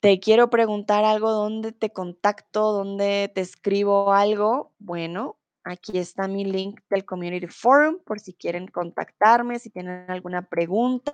te 0.00 0.20
quiero 0.20 0.50
preguntar 0.50 1.04
algo, 1.04 1.30
¿dónde 1.30 1.72
te 1.72 1.90
contacto? 1.90 2.72
¿Dónde 2.72 3.32
te 3.34 3.40
escribo 3.40 4.12
algo? 4.12 4.74
Bueno, 4.78 5.38
aquí 5.64 5.98
está 5.98 6.28
mi 6.28 6.44
link 6.44 6.80
del 6.90 7.04
Community 7.04 7.46
Forum 7.46 7.98
por 8.04 8.20
si 8.20 8.34
quieren 8.34 8.66
contactarme, 8.66 9.58
si 9.58 9.70
tienen 9.70 10.10
alguna 10.10 10.42
pregunta. 10.42 11.12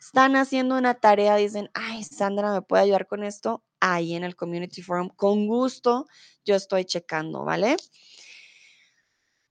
Están 0.00 0.36
haciendo 0.36 0.78
una 0.78 0.94
tarea, 0.94 1.36
dicen, 1.36 1.70
ay, 1.74 2.04
Sandra, 2.04 2.52
¿me 2.52 2.62
puede 2.62 2.84
ayudar 2.84 3.06
con 3.06 3.22
esto? 3.22 3.62
Ahí 3.80 4.14
en 4.14 4.24
el 4.24 4.34
Community 4.34 4.82
Forum, 4.82 5.08
con 5.08 5.46
gusto, 5.46 6.06
yo 6.44 6.54
estoy 6.54 6.84
checando, 6.84 7.44
¿vale? 7.44 7.76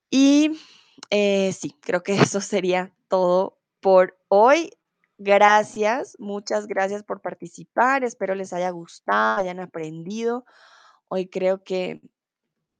Y 0.09 0.57
eh, 1.09 1.53
sí, 1.53 1.75
creo 1.81 2.03
que 2.03 2.13
eso 2.33 2.41
sería 2.41 2.93
todo 3.07 3.59
por 3.79 4.17
hoy. 4.27 4.71
Gracias, 5.17 6.15
muchas 6.17 6.65
gracias 6.65 7.03
por 7.03 7.21
participar. 7.21 8.03
Espero 8.03 8.35
les 8.35 8.53
haya 8.53 8.69
gustado, 8.69 9.41
hayan 9.41 9.59
aprendido. 9.59 10.45
Hoy 11.09 11.27
creo 11.27 11.63
que 11.63 12.01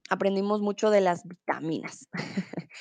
aprendimos 0.10 0.62
mucho 0.62 0.90
de 0.90 1.02
las 1.02 1.24
vitaminas. 1.26 2.08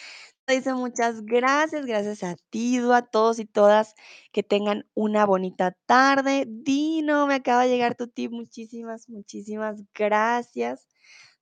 Dice 0.48 0.72
muchas 0.72 1.22
gracias, 1.26 1.84
gracias 1.84 2.22
a 2.22 2.34
ti, 2.48 2.78
a 2.78 3.02
todos 3.02 3.38
y 3.38 3.44
todas, 3.44 3.94
que 4.32 4.42
tengan 4.42 4.88
una 4.94 5.26
bonita 5.26 5.76
tarde. 5.84 6.46
Dino, 6.48 7.26
me 7.26 7.34
acaba 7.34 7.64
de 7.64 7.68
llegar 7.68 7.96
tu 7.96 8.08
tip, 8.08 8.32
muchísimas, 8.32 9.10
muchísimas 9.10 9.82
gracias 9.94 10.88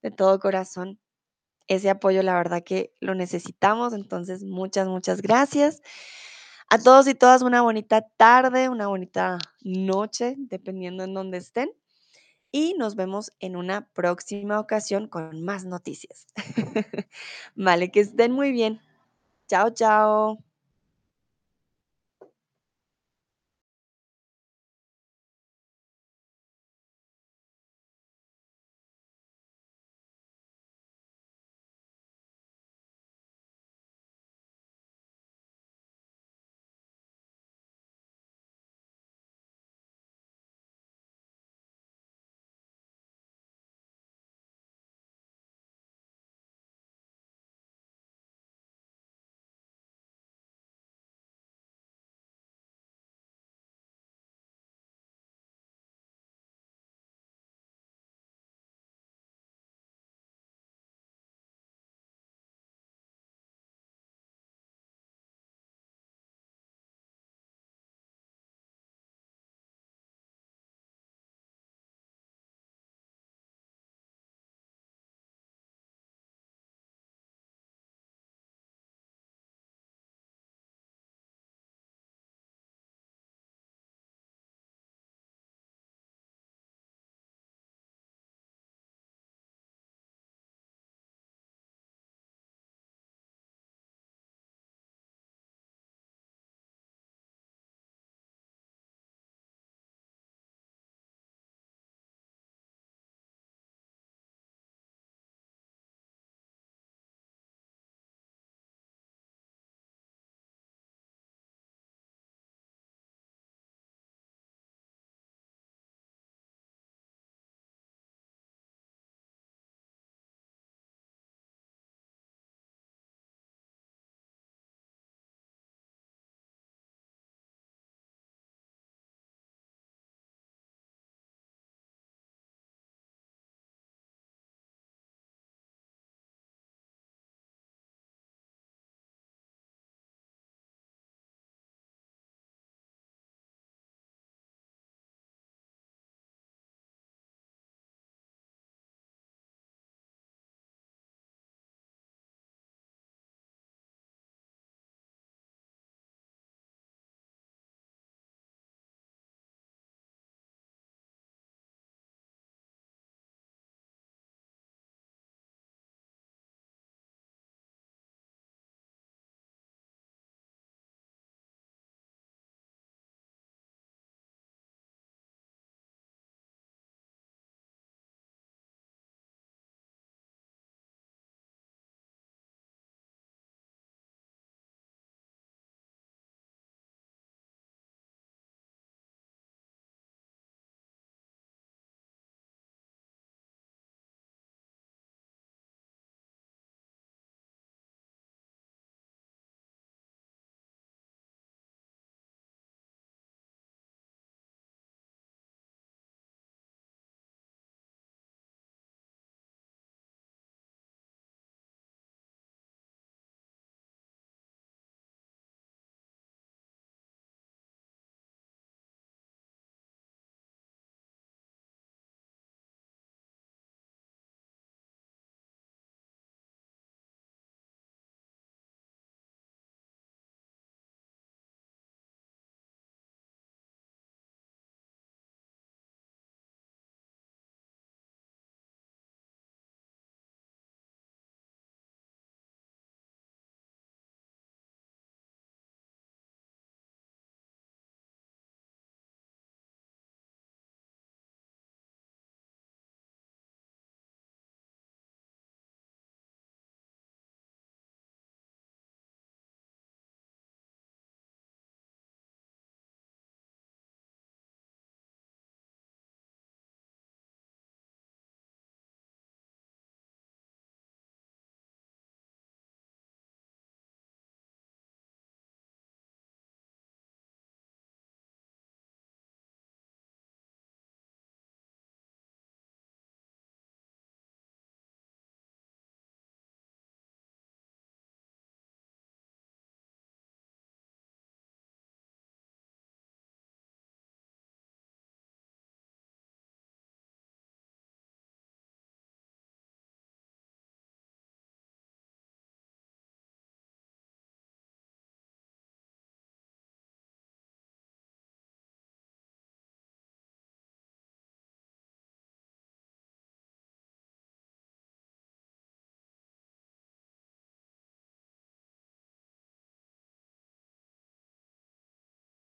de 0.03 0.11
todo 0.11 0.41
corazón. 0.41 0.99
Ese 1.69 1.91
apoyo, 1.91 2.23
la 2.23 2.35
verdad 2.35 2.65
que 2.65 2.93
lo 3.01 3.15
necesitamos, 3.15 3.93
entonces 3.93 4.45
muchas, 4.45 4.89
muchas 4.89 5.23
gracias. 5.23 5.83
A 6.69 6.79
todos 6.79 7.07
y 7.07 7.15
todas 7.15 7.43
una 7.43 7.63
bonita 7.63 8.03
tarde, 8.17 8.69
una 8.69 8.89
bonita 8.89 9.39
noche, 9.61 10.35
dependiendo 10.37 11.05
en 11.05 11.15
dónde 11.15 11.39
estén. 11.39 11.71
Y 12.53 12.75
nos 12.75 12.97
vemos 12.97 13.33
en 13.41 13.57
una 13.57 13.89
próxima 13.93 14.61
ocasión 14.61 15.09
con 15.09 15.43
más 15.43 15.65
noticias. 15.65 16.27
vale, 17.55 17.91
que 17.91 18.01
estén 18.01 18.33
muy 18.33 18.53
bien. 18.53 18.81
Chao, 19.49 19.71
chao. 19.71 20.46